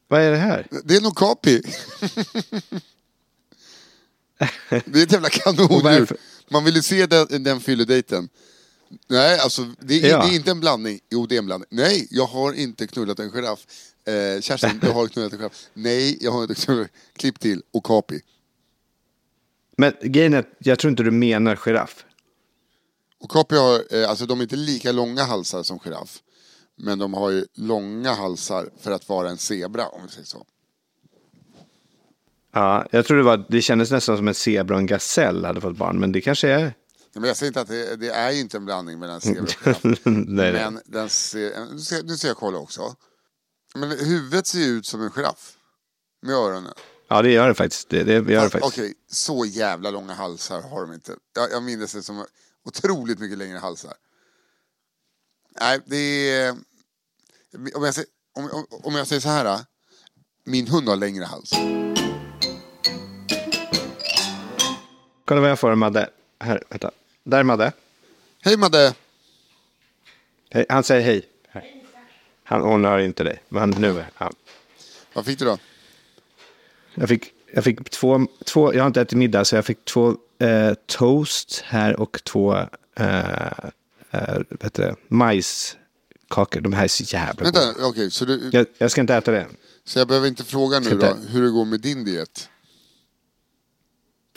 vad 0.08 0.20
är 0.20 0.30
det 0.30 0.36
här? 0.36 0.66
Det 0.84 0.94
är 0.94 0.98
en 1.00 1.06
okapi. 1.06 1.62
det 4.68 4.98
är 4.98 5.02
ett 5.02 5.12
jävla 5.12 5.28
kanondjur. 5.28 6.16
Man 6.48 6.64
vill 6.64 6.74
ju 6.76 6.82
se 6.82 7.06
den, 7.06 7.44
den 7.44 7.60
fyllodejten. 7.60 8.28
Nej, 9.08 9.38
alltså 9.38 9.72
det 9.80 9.94
är, 10.02 10.08
Ja. 10.10 10.26
det 10.26 10.32
är 10.32 10.36
inte 10.36 10.50
en 10.50 10.60
blandning. 10.60 11.00
Jo, 11.10 11.26
det 11.26 11.34
är 11.34 11.38
en 11.38 11.46
blandning. 11.46 11.68
Nej, 11.70 12.06
jag 12.10 12.26
har 12.26 12.52
inte 12.52 12.86
knullat 12.86 13.18
en 13.18 13.30
giraff. 13.30 13.66
Eh, 14.04 14.40
Kerstin, 14.40 14.78
du 14.82 14.90
har 14.90 15.08
knullat 15.08 15.32
en 15.32 15.38
giraff. 15.38 15.52
Nej, 15.74 16.18
jag 16.20 16.32
har 16.32 16.42
inte 16.42 16.54
knullat. 16.54 16.88
Klipp 17.16 17.40
till, 17.40 17.62
okapi. 17.72 18.20
Men 19.76 19.92
grejen 20.00 20.34
är 20.34 20.44
jag 20.58 20.78
tror 20.78 20.90
inte 20.90 21.02
du 21.02 21.10
menar 21.10 21.56
giraff. 21.56 22.04
Okapi 23.20 23.56
har, 23.56 23.94
eh, 23.96 24.10
alltså 24.10 24.26
de 24.26 24.38
är 24.38 24.42
inte 24.42 24.56
lika 24.56 24.92
långa 24.92 25.24
halsar 25.24 25.62
som 25.62 25.78
giraff. 25.78 26.18
Men 26.78 26.98
de 26.98 27.14
har 27.14 27.30
ju 27.30 27.46
långa 27.54 28.14
halsar 28.14 28.70
för 28.80 28.90
att 28.90 29.08
vara 29.08 29.30
en 29.30 29.38
zebra, 29.38 29.88
om 29.88 30.02
vi 30.06 30.12
säger 30.12 30.26
så. 30.26 30.46
Ja, 32.52 32.86
jag 32.90 33.06
tror 33.06 33.16
det 33.16 33.22
var, 33.22 33.44
det 33.48 33.62
kändes 33.62 33.90
nästan 33.90 34.16
som 34.16 34.28
en 34.28 34.34
zebra 34.34 34.74
och 34.74 34.80
en 34.80 34.86
gasell 34.86 35.44
hade 35.44 35.60
fått 35.60 35.76
barn, 35.76 36.00
men 36.00 36.12
det 36.12 36.20
kanske 36.20 36.48
är... 36.48 36.58
Nej, 36.58 36.74
Men 37.14 37.24
jag 37.24 37.36
säger 37.36 37.50
inte 37.50 37.60
att 37.60 37.68
det, 37.68 37.96
det 37.96 38.10
är 38.10 38.32
inte 38.32 38.56
en 38.56 38.64
blandning 38.64 38.98
mellan 38.98 39.20
zebra 39.20 39.42
och 39.42 39.48
giraff. 39.48 39.80
nej, 40.04 40.24
nej. 40.24 40.52
Men 40.52 40.80
den 40.86 41.08
ser, 41.08 41.74
nu 41.74 41.78
ska, 41.78 41.96
nu 42.02 42.16
ska 42.16 42.28
jag 42.28 42.36
kolla 42.36 42.58
också. 42.58 42.94
Men 43.74 43.90
huvudet 43.90 44.46
ser 44.46 44.58
ju 44.58 44.66
ut 44.66 44.86
som 44.86 45.02
en 45.02 45.10
giraff. 45.10 45.52
Med 46.22 46.34
öronen. 46.34 46.72
Ja, 47.08 47.22
det 47.22 47.32
gör 47.32 47.48
det 47.48 47.54
faktiskt. 47.54 47.88
Det, 47.88 48.04
det 48.04 48.12
gör 48.12 48.44
det 48.44 48.50
faktiskt. 48.50 48.78
Okej, 48.78 48.94
så 49.10 49.44
jävla 49.44 49.90
långa 49.90 50.14
halsar 50.14 50.62
har 50.62 50.80
de 50.80 50.92
inte. 50.92 51.16
Jag, 51.34 51.50
jag 51.50 51.62
minns 51.62 51.92
det 51.92 52.02
som 52.02 52.26
otroligt 52.64 53.18
mycket 53.18 53.38
längre 53.38 53.58
halsar. 53.58 53.94
Nej, 55.60 55.80
det 55.86 56.30
är... 56.30 56.50
Om 57.74 57.84
jag, 57.84 57.94
säger, 57.94 58.08
om, 58.34 58.50
om, 58.52 58.66
om 58.70 58.94
jag 58.94 59.06
säger 59.06 59.20
så 59.20 59.28
här. 59.28 59.64
Min 60.44 60.66
hund 60.66 60.88
har 60.88 60.96
längre 60.96 61.24
hals. 61.24 61.50
Kolla 65.24 65.40
vad 65.40 65.50
jag 65.50 65.58
får 65.58 65.70
av 65.70 65.76
Madde. 65.78 66.10
Här, 66.40 66.62
vänta. 66.68 66.90
Där 67.24 67.38
är 67.38 67.42
Madde. 67.42 67.72
Hej 68.40 68.56
Madde! 68.56 68.94
Hej. 70.50 70.66
Han 70.68 70.84
säger 70.84 71.02
hej. 71.02 71.28
Han, 72.44 72.60
hon 72.60 72.84
hör 72.84 72.98
inte 72.98 73.24
dig, 73.24 73.42
men 73.48 73.70
nu 73.70 73.98
är 73.98 74.10
han. 74.14 74.34
Vad 75.12 75.26
fick 75.26 75.38
du 75.38 75.44
då? 75.44 75.58
Jag 76.98 77.08
fick, 77.08 77.24
jag 77.54 77.64
fick 77.64 77.90
två, 77.90 78.26
två, 78.44 78.74
jag 78.74 78.82
har 78.82 78.86
inte 78.86 79.00
ätit 79.00 79.18
middag, 79.18 79.44
så 79.44 79.56
jag 79.56 79.64
fick 79.64 79.84
två 79.84 80.16
eh, 80.40 80.74
toast 80.86 81.60
här 81.66 82.00
och 82.00 82.20
två 82.24 82.56
eh, 82.96 83.46
eh, 84.10 84.38
det, 84.72 84.94
majskakor. 85.08 86.60
De 86.60 86.72
här 86.72 86.84
är 86.84 86.88
så 86.88 87.02
jävla 87.02 87.44
goda. 87.44 87.60
Vänta, 87.66 87.86
okej, 87.86 88.10
så, 88.10 88.24
du, 88.24 88.50
Jag, 88.52 88.66
jag 88.78 88.90
ska 88.90 89.00
inte 89.00 89.14
äta 89.14 89.30
det. 89.30 89.46
så 89.84 89.98
jag 89.98 90.08
behöver 90.08 90.28
inte 90.28 90.44
fråga 90.44 90.78
nu 90.78 90.84
Ska 90.86 90.94
då 90.94 91.06
inte- 91.06 91.28
hur 91.32 91.42
det 91.42 91.50
går 91.50 91.64
med 91.64 91.80
din 91.80 92.04
diet? 92.04 92.48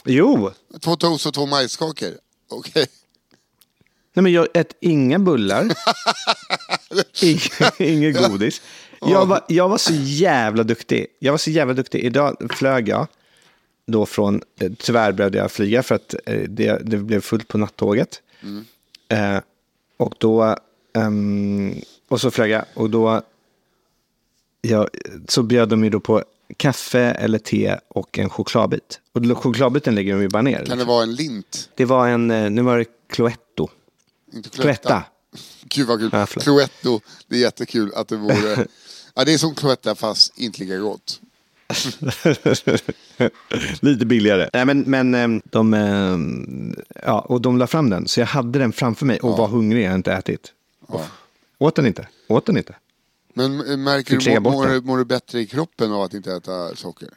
Jo, 0.06 0.52
Två 0.82 0.96
toast 0.96 1.26
och 1.26 1.34
två 1.34 1.46
majskakor? 1.46 2.12
Okej. 2.50 2.88
Nej, 4.14 4.24
men 4.24 4.32
jag 4.32 4.48
äter 4.54 4.78
inga 4.82 5.20
bullar. 5.20 5.68
Inget 7.82 8.18
godis. 8.30 8.62
Jag 9.02 9.26
var, 9.26 9.46
jag 9.48 9.70
var 9.70 9.78
så 9.78 9.94
jävla 9.94 10.64
duktig. 10.64 11.08
Jag 11.20 11.34
var 11.34 11.38
så 11.38 11.50
jävla 11.50 11.74
duktig. 11.74 12.04
Idag 12.04 12.52
flög 12.54 12.90
jag. 12.90 13.08
Då 13.88 14.06
från, 14.06 14.42
eh, 14.60 14.72
tyvärr 14.78 15.12
behövde 15.12 15.38
jag 15.38 15.52
flyga 15.52 15.84
för 15.84 15.96
att 15.96 16.16
eh, 16.26 16.40
det, 16.50 16.82
det 16.86 16.98
blev 16.98 17.22
fullt 17.22 17.48
på 17.48 17.58
nattåget. 17.58 18.22
Eh, 19.08 19.38
och 19.98 20.14
då, 20.18 20.56
ehm, 20.94 21.82
och 22.08 22.22
så 22.22 22.32
flög 22.32 22.52
jag. 22.52 22.66
Och 22.74 22.90
då, 22.90 23.22
ja, 24.62 24.88
så 25.28 25.44
bjöd 25.44 25.70
de 25.70 25.84
ju 25.84 25.90
då 25.90 26.00
på 26.00 26.24
kaffe 26.58 27.00
eller 27.00 27.40
te 27.40 27.78
och 27.88 28.20
en 28.20 28.30
chokladbit. 28.30 29.00
Och 29.12 29.38
chokladbiten 29.38 29.96
lägger 29.96 30.14
de 30.14 30.22
ju 30.22 30.30
bara 30.30 30.42
ner. 30.42 30.66
Kan 30.66 30.78
det 30.78 30.86
vara 30.86 31.04
en 31.04 31.16
lint? 31.16 31.70
Det 31.76 31.86
var 31.86 32.08
en, 32.08 32.32
eh, 32.32 32.50
nu 32.50 32.62
var 32.62 32.78
det 32.78 32.86
Cloetto. 33.10 33.70
Inte 34.34 34.50
Cloetta. 34.50 35.04
Gud 35.64 35.88
vad 35.88 36.00
kul. 36.00 36.10
Ja. 36.14 36.26
Cloetto, 36.26 37.00
det 37.28 37.36
är 37.36 37.40
jättekul 37.40 37.94
att 37.96 38.08
det 38.08 38.18
vore... 38.18 38.66
Ja, 39.20 39.26
det 39.26 39.34
är 39.34 39.38
som 39.38 39.56
Cloetta 39.56 39.96
fast 39.96 40.38
inte 40.38 40.64
lika 40.64 40.78
gott. 40.78 41.22
Lite 43.82 44.06
billigare. 44.06 44.50
Nej, 44.54 44.66
men, 44.66 44.80
men 44.82 45.16
ehm, 45.16 45.42
de, 45.46 45.74
ehm, 45.74 46.76
ja, 47.04 47.20
och 47.20 47.42
de 47.42 47.58
la 47.58 47.68
fram 47.68 47.90
den, 47.90 48.08
så 48.08 48.20
jag 48.20 48.28
hade 48.28 48.60
den 48.60 48.74
framför 48.74 49.06
mig 49.06 49.20
och 49.20 49.38
var 49.38 49.48
hungrig, 49.48 49.82
jag 49.84 49.88
hade 49.88 49.96
inte 49.98 50.14
ätit. 50.14 50.54
Åt 51.58 51.76
den 51.76 51.86
inte, 51.86 52.08
åt 52.28 52.46
den 52.46 52.58
inte. 52.58 52.76
Men 53.34 53.70
eh, 53.72 53.78
märker 53.78 54.20
Fick 54.20 54.34
du, 54.34 54.40
mår, 54.40 54.82
mår, 54.82 54.98
du- 54.98 55.06
bättre 55.06 55.40
i 55.40 55.48
kroppen 55.48 55.92
av 55.92 56.02
att 56.02 56.14
inte 56.14 56.34
äta 56.34 56.76
socker? 56.76 57.10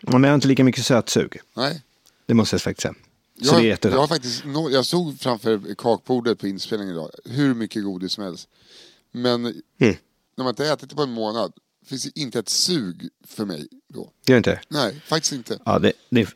Ja, 0.00 0.12
Men 0.12 0.22
jag 0.22 0.30
har 0.30 0.34
inte 0.34 0.48
lika 0.48 0.64
mycket 0.64 0.84
sötsug. 0.86 1.36
Nej. 1.56 1.82
Det 2.26 2.34
måste 2.34 2.54
jag 2.54 2.62
faktiskt 2.62 2.82
säga. 2.82 2.94
Så 3.42 3.54
Jag, 3.54 3.60
det 3.62 3.66
är 3.66 3.68
jättebra. 3.68 3.98
jag, 3.98 4.08
faktiskt, 4.08 4.44
jag 4.70 4.86
stod 4.86 5.20
framför 5.20 5.74
kakbordet 5.78 6.38
på 6.38 6.46
inspelningen 6.46 6.94
idag, 6.94 7.10
hur 7.24 7.54
mycket 7.54 7.84
godis 7.84 8.12
som 8.12 8.24
helst. 8.24 8.48
Men 9.12 9.62
Mm. 9.80 9.96
När 10.36 10.44
man 10.44 10.50
inte 10.52 10.66
ätit 10.66 10.90
det 10.90 10.96
på 10.96 11.02
en 11.02 11.12
månad 11.12 11.52
finns 11.86 12.02
det 12.04 12.20
inte 12.20 12.38
ett 12.38 12.48
sug 12.48 13.08
för 13.26 13.44
mig 13.44 13.68
då. 13.94 14.10
Gör 14.26 14.36
inte? 14.36 14.60
Nej, 14.68 15.00
faktiskt 15.06 15.32
inte. 15.32 15.58
Ja, 15.64 15.78
det, 15.78 15.92
det, 16.10 16.28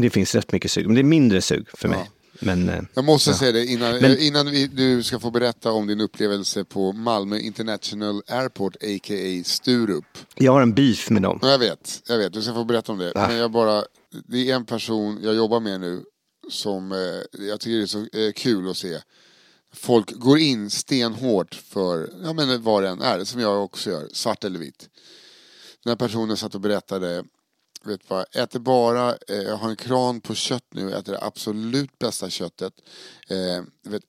det 0.00 0.10
finns 0.10 0.34
rätt 0.34 0.52
mycket 0.52 0.70
sug. 0.70 0.86
Men 0.86 0.94
det 0.94 1.00
är 1.00 1.04
mindre 1.04 1.42
sug 1.42 1.66
för 1.74 1.88
mig. 1.88 1.98
Ja. 2.04 2.12
Men 2.42 2.68
eh, 2.68 2.82
Jag 2.94 3.04
måste 3.04 3.34
säga 3.34 3.52
det 3.52 3.66
innan, 3.66 3.92
Men- 3.92 4.04
eh, 4.04 4.26
innan 4.26 4.50
vi, 4.50 4.66
du 4.66 5.02
ska 5.02 5.20
få 5.20 5.30
berätta 5.30 5.72
om 5.72 5.86
din 5.86 6.00
upplevelse 6.00 6.64
på 6.64 6.92
Malmö 6.92 7.38
International 7.38 8.22
Airport, 8.26 8.76
a.k.a. 8.76 9.42
Sturup. 9.44 10.04
jag 10.34 10.52
har 10.52 10.62
en 10.62 10.74
beef 10.74 11.10
med 11.10 11.22
dem. 11.22 11.38
Ja, 11.42 11.50
Jag 11.50 11.58
vet, 11.58 12.02
jag 12.08 12.18
vet, 12.18 12.32
du 12.32 12.42
ska 12.42 12.54
få 12.54 12.64
berätta 12.64 12.92
om 12.92 12.98
det. 12.98 13.12
Ah. 13.14 13.28
Men 13.28 13.36
jag 13.36 13.50
bara, 13.50 13.84
det 14.26 14.50
är 14.50 14.54
en 14.56 14.64
person 14.64 15.18
jag 15.22 15.34
jobbar 15.34 15.60
med 15.60 15.80
nu 15.80 16.02
som 16.50 16.92
eh, 16.92 16.98
jag 17.46 17.60
tycker 17.60 17.76
det 17.76 17.82
är 17.82 17.86
så 17.86 18.32
kul 18.36 18.70
att 18.70 18.76
se. 18.76 18.98
Folk 19.72 20.12
går 20.12 20.38
in 20.38 20.70
stenhårt 20.70 21.54
för, 21.54 22.12
ja 22.22 22.32
men 22.32 22.62
vad 22.62 22.82
det 22.82 22.88
än 22.88 23.02
är, 23.02 23.24
som 23.24 23.40
jag 23.40 23.64
också 23.64 23.90
gör, 23.90 24.08
svart 24.12 24.44
eller 24.44 24.58
vitt. 24.58 24.88
Den 25.84 25.90
här 25.90 25.96
personen 25.96 26.36
satt 26.36 26.54
och 26.54 26.60
berättade, 26.60 27.24
vet 27.84 28.10
vad, 28.10 28.24
äter 28.32 28.58
bara, 28.60 29.10
eh, 29.28 29.36
jag 29.36 29.56
har 29.56 29.70
en 29.70 29.76
kran 29.76 30.20
på 30.20 30.34
kött 30.34 30.66
nu, 30.70 30.92
äter 30.94 31.12
det 31.12 31.24
absolut 31.24 31.98
bästa 31.98 32.30
köttet. 32.30 32.72
Eh, 33.28 33.90
vet, 33.90 34.02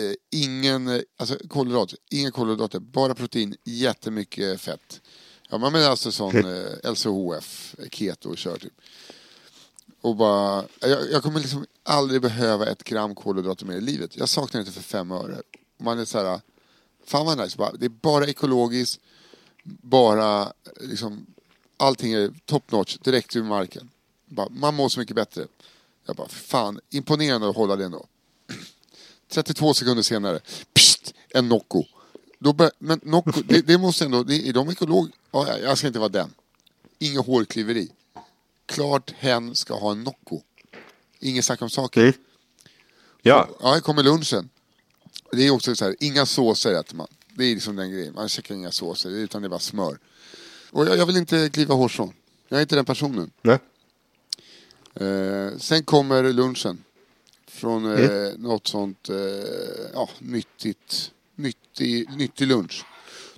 eh, 0.00 0.14
ingen, 0.30 1.02
alltså 1.16 1.38
kolhydrater, 1.48 1.98
inga 2.10 2.30
kolhydrater, 2.30 2.80
bara 2.80 3.14
protein, 3.14 3.56
jättemycket 3.64 4.60
fett. 4.60 5.00
Ja 5.48 5.58
men 5.58 5.74
alltså 5.74 6.12
sån 6.12 6.36
eh, 6.36 6.90
LCHF, 6.92 7.74
keto 7.90 8.36
kör 8.36 8.56
typ. 8.56 8.72
Och 10.02 10.16
bara, 10.16 10.64
jag, 10.80 11.10
jag 11.10 11.22
kommer 11.22 11.40
liksom 11.40 11.66
aldrig 11.82 12.22
behöva 12.22 12.66
ett 12.66 12.84
gram 12.84 13.14
kolhydrater 13.14 13.66
mer 13.66 13.76
i 13.76 13.80
livet. 13.80 14.16
Jag 14.16 14.28
saknar 14.28 14.60
inte 14.60 14.72
för 14.72 14.82
fem 14.82 15.10
öre. 15.10 15.42
Man 15.78 15.98
är 15.98 16.04
så 16.04 16.18
här, 16.18 16.40
fan 17.04 17.26
vad 17.26 17.38
nice, 17.38 17.56
bara, 17.56 17.72
det 17.72 17.84
är 17.84 17.90
bara 17.90 18.26
ekologiskt, 18.26 19.00
bara 19.64 20.52
liksom, 20.80 21.26
allting 21.76 22.12
är 22.12 22.32
top 22.44 22.72
notch, 22.72 22.96
direkt 22.98 23.36
ur 23.36 23.42
marken. 23.42 23.90
Bara, 24.26 24.48
man 24.50 24.74
mår 24.74 24.88
så 24.88 25.00
mycket 25.00 25.16
bättre. 25.16 25.46
Jag 26.06 26.16
bara, 26.16 26.28
fan, 26.28 26.80
imponerande 26.90 27.48
att 27.48 27.56
hålla 27.56 27.76
det 27.76 27.84
ändå. 27.84 28.06
32 29.28 29.74
sekunder 29.74 30.02
senare, 30.02 30.40
pst, 30.74 31.14
en 31.28 31.48
Nocco. 31.48 31.84
Då 32.38 32.52
bör, 32.52 32.70
men 32.78 33.00
Nocco, 33.02 33.42
det, 33.44 33.66
det 33.66 33.78
måste 33.78 34.04
ändå, 34.04 34.22
det, 34.22 34.48
är 34.48 34.52
de 34.52 34.70
ekolog? 34.70 35.10
Ja, 35.30 35.58
jag 35.58 35.78
ska 35.78 35.86
inte 35.86 35.98
vara 35.98 36.08
den. 36.08 36.34
Inget 36.98 37.26
hårklyveri. 37.26 37.90
Klart 38.72 39.10
hen 39.18 39.54
ska 39.54 39.74
ha 39.74 39.92
en 39.92 40.02
Nocco. 40.02 40.40
Inget 41.20 41.44
snack 41.44 41.62
om 41.62 41.70
saker. 41.70 42.14
Ja, 43.22 43.48
Ja, 43.60 43.72
här 43.72 43.80
kommer 43.80 44.02
lunchen. 44.02 44.48
Det 45.32 45.46
är 45.46 45.50
också 45.50 45.74
så 45.76 45.84
här, 45.84 45.96
inga 46.00 46.26
såser 46.26 46.74
äter 46.80 46.96
man. 46.96 47.06
Det 47.34 47.44
är 47.44 47.54
liksom 47.54 47.76
den 47.76 47.90
grejen. 47.90 48.14
Man 48.14 48.28
käkar 48.28 48.54
inga 48.54 48.72
såser, 48.72 49.10
utan 49.10 49.42
det 49.42 49.46
är 49.46 49.50
bara 49.50 49.60
smör. 49.60 49.98
Och 50.70 50.86
jag, 50.86 50.96
jag 50.96 51.06
vill 51.06 51.16
inte 51.16 51.50
kliva 51.52 51.74
hårstrån. 51.74 52.12
Jag 52.48 52.58
är 52.58 52.62
inte 52.62 52.74
den 52.74 52.84
personen. 52.84 53.30
nej. 53.42 53.58
Eh, 54.94 55.58
sen 55.58 55.84
kommer 55.84 56.32
lunchen. 56.32 56.84
Från 57.46 57.96
eh, 57.98 58.30
något 58.36 58.66
sånt 58.66 59.08
eh, 59.08 59.16
ja, 59.94 60.08
nyttigt, 60.18 61.10
nyttig, 61.34 62.16
nyttig 62.16 62.46
lunch. 62.46 62.84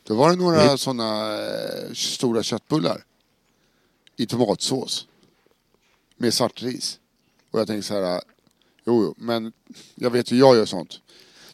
Då 0.02 0.14
var 0.14 0.30
det 0.30 0.36
några 0.36 0.78
sådana 0.78 1.32
eh, 1.32 1.92
stora 1.94 2.42
köttbullar. 2.42 3.04
I 4.16 4.26
tomatsås. 4.26 5.06
Med 6.16 6.34
svartris. 6.34 6.98
Och 7.50 7.60
jag 7.60 7.66
tänkte 7.66 7.88
så 7.88 7.94
här. 7.94 8.20
Jo, 8.86 9.02
jo, 9.02 9.14
men 9.16 9.52
jag 9.94 10.10
vet 10.10 10.32
hur 10.32 10.38
jag 10.38 10.56
gör 10.56 10.66
sånt. 10.66 11.00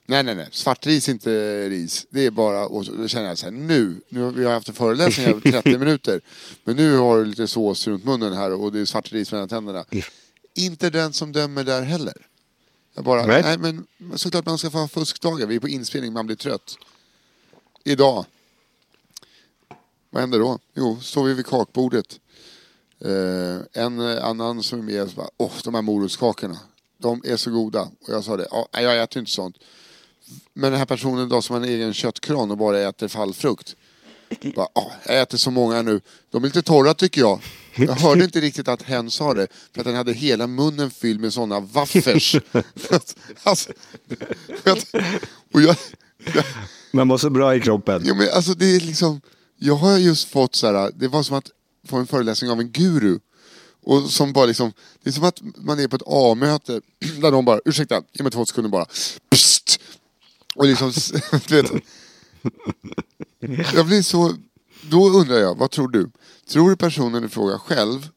Nej, 0.06 0.22
nej, 0.22 0.34
nej. 0.34 0.48
Svartris 0.52 1.08
är 1.08 1.12
inte 1.12 1.68
ris. 1.68 2.06
Det 2.10 2.26
är 2.26 2.30
bara... 2.30 2.66
Och 2.66 2.84
då 2.84 3.08
känner 3.08 3.28
jag 3.28 3.38
så 3.38 3.46
här, 3.46 3.52
nu. 3.52 4.00
nu 4.08 4.20
har 4.22 4.30
vi 4.30 4.46
haft 4.46 4.68
en 4.68 4.74
föreläsning 4.74 5.26
här 5.26 5.48
i 5.48 5.52
30 5.52 5.78
minuter. 5.78 6.20
Men 6.64 6.76
nu 6.76 6.96
har 6.96 7.18
du 7.18 7.24
lite 7.24 7.48
sås 7.48 7.86
runt 7.86 8.04
munnen 8.04 8.32
här 8.32 8.52
och 8.52 8.72
det 8.72 8.80
är 8.80 8.84
svartris 8.84 9.32
mellan 9.32 9.48
tänderna. 9.48 9.84
Inte 10.54 10.90
den 10.90 11.12
som 11.12 11.32
dömer 11.32 11.64
där 11.64 11.82
heller. 11.82 12.26
Jag 12.94 13.04
bara, 13.04 13.26
Nej. 13.26 13.42
nej 13.42 13.58
men 13.58 13.86
såklart 14.18 14.46
man 14.46 14.58
ska 14.58 14.70
få 14.70 14.78
ha 14.78 14.88
fuskdagar. 14.88 15.46
Vi 15.46 15.56
är 15.56 15.60
på 15.60 15.68
inspelning, 15.68 16.12
man 16.12 16.26
blir 16.26 16.36
trött. 16.36 16.76
Idag. 17.84 18.24
Vad 20.10 20.20
händer 20.20 20.38
då? 20.38 20.58
Jo, 20.74 21.00
står 21.00 21.24
vi 21.24 21.34
vid 21.34 21.46
kakbordet. 21.46 22.20
Eh, 23.04 23.82
en 23.82 24.00
annan 24.00 24.62
som 24.62 24.78
är 24.78 24.82
med 24.82 25.10
åh, 25.36 25.52
de 25.64 25.74
här 25.74 25.82
morotskakorna. 25.82 26.58
De 26.98 27.22
är 27.24 27.36
så 27.36 27.50
goda. 27.50 27.80
Och 27.80 28.14
jag 28.14 28.24
sa 28.24 28.36
det, 28.36 28.46
ja, 28.50 28.68
nej, 28.72 28.84
jag 28.84 29.02
äter 29.02 29.20
inte 29.20 29.32
sånt. 29.32 29.56
Men 30.54 30.70
den 30.70 30.78
här 30.78 30.86
personen 30.86 31.28
då 31.28 31.42
som 31.42 31.54
har 31.54 31.62
en 31.62 31.68
egen 31.68 31.94
köttkran 31.94 32.50
och 32.50 32.56
bara 32.56 32.80
äter 32.80 33.08
fallfrukt. 33.08 33.76
Bara, 34.54 34.68
ja, 34.74 34.92
jag 35.06 35.20
äter 35.20 35.38
så 35.38 35.50
många 35.50 35.82
nu. 35.82 36.00
De 36.30 36.42
är 36.44 36.46
lite 36.46 36.62
torra 36.62 36.94
tycker 36.94 37.20
jag. 37.20 37.40
Jag 37.74 37.94
hörde 37.94 38.24
inte 38.24 38.40
riktigt 38.40 38.68
att 38.68 38.82
hen 38.82 39.10
sa 39.10 39.34
det. 39.34 39.46
För 39.72 39.80
att 39.80 39.86
den 39.86 39.94
hade 39.94 40.12
hela 40.12 40.46
munnen 40.46 40.90
fylld 40.90 41.20
med 41.20 41.32
sådana 41.32 41.60
waffers. 41.60 42.36
alltså, 43.42 43.72
och 45.52 45.62
jag, 45.62 45.76
Man 46.90 47.06
mår 47.06 47.18
så 47.18 47.30
bra 47.30 47.56
i 47.56 47.60
kroppen. 47.60 48.02
Ja, 48.04 48.14
men 48.14 48.28
alltså 48.32 48.54
det 48.54 48.76
är 48.76 48.80
liksom, 48.80 49.20
jag 49.56 49.74
har 49.74 49.98
just 49.98 50.28
fått 50.28 50.54
så 50.54 50.66
här, 50.66 50.90
det 50.94 51.08
var 51.08 51.22
som 51.22 51.36
att 51.36 51.50
få 51.84 51.96
en 51.96 52.06
föreläsning 52.06 52.50
av 52.50 52.60
en 52.60 52.70
guru. 52.70 53.18
Och 53.82 54.10
som 54.10 54.32
bara 54.32 54.46
liksom, 54.46 54.72
det 55.02 55.10
är 55.10 55.14
som 55.14 55.24
att 55.24 55.40
man 55.56 55.80
är 55.80 55.88
på 55.88 55.96
ett 55.96 56.02
A-möte 56.06 56.80
där 57.20 57.30
de 57.32 57.44
bara, 57.44 57.60
ursäkta, 57.64 58.02
ge 58.12 58.22
mig 58.22 58.32
två 58.32 58.46
sekunder 58.46 58.70
bara. 58.70 58.86
Psst! 59.30 59.80
Och 60.54 60.64
liksom, 60.66 60.92
du 61.48 61.62
vet. 61.62 61.72
Jag 63.74 63.86
blir 63.86 64.02
så, 64.02 64.34
då 64.90 65.08
undrar 65.08 65.36
jag, 65.38 65.58
vad 65.58 65.70
tror 65.70 65.88
du? 65.88 66.10
Tror 66.48 66.70
du 66.70 66.76
personen 66.76 67.24
i 67.24 67.28
fråga 67.28 67.58
själv, 67.58 68.08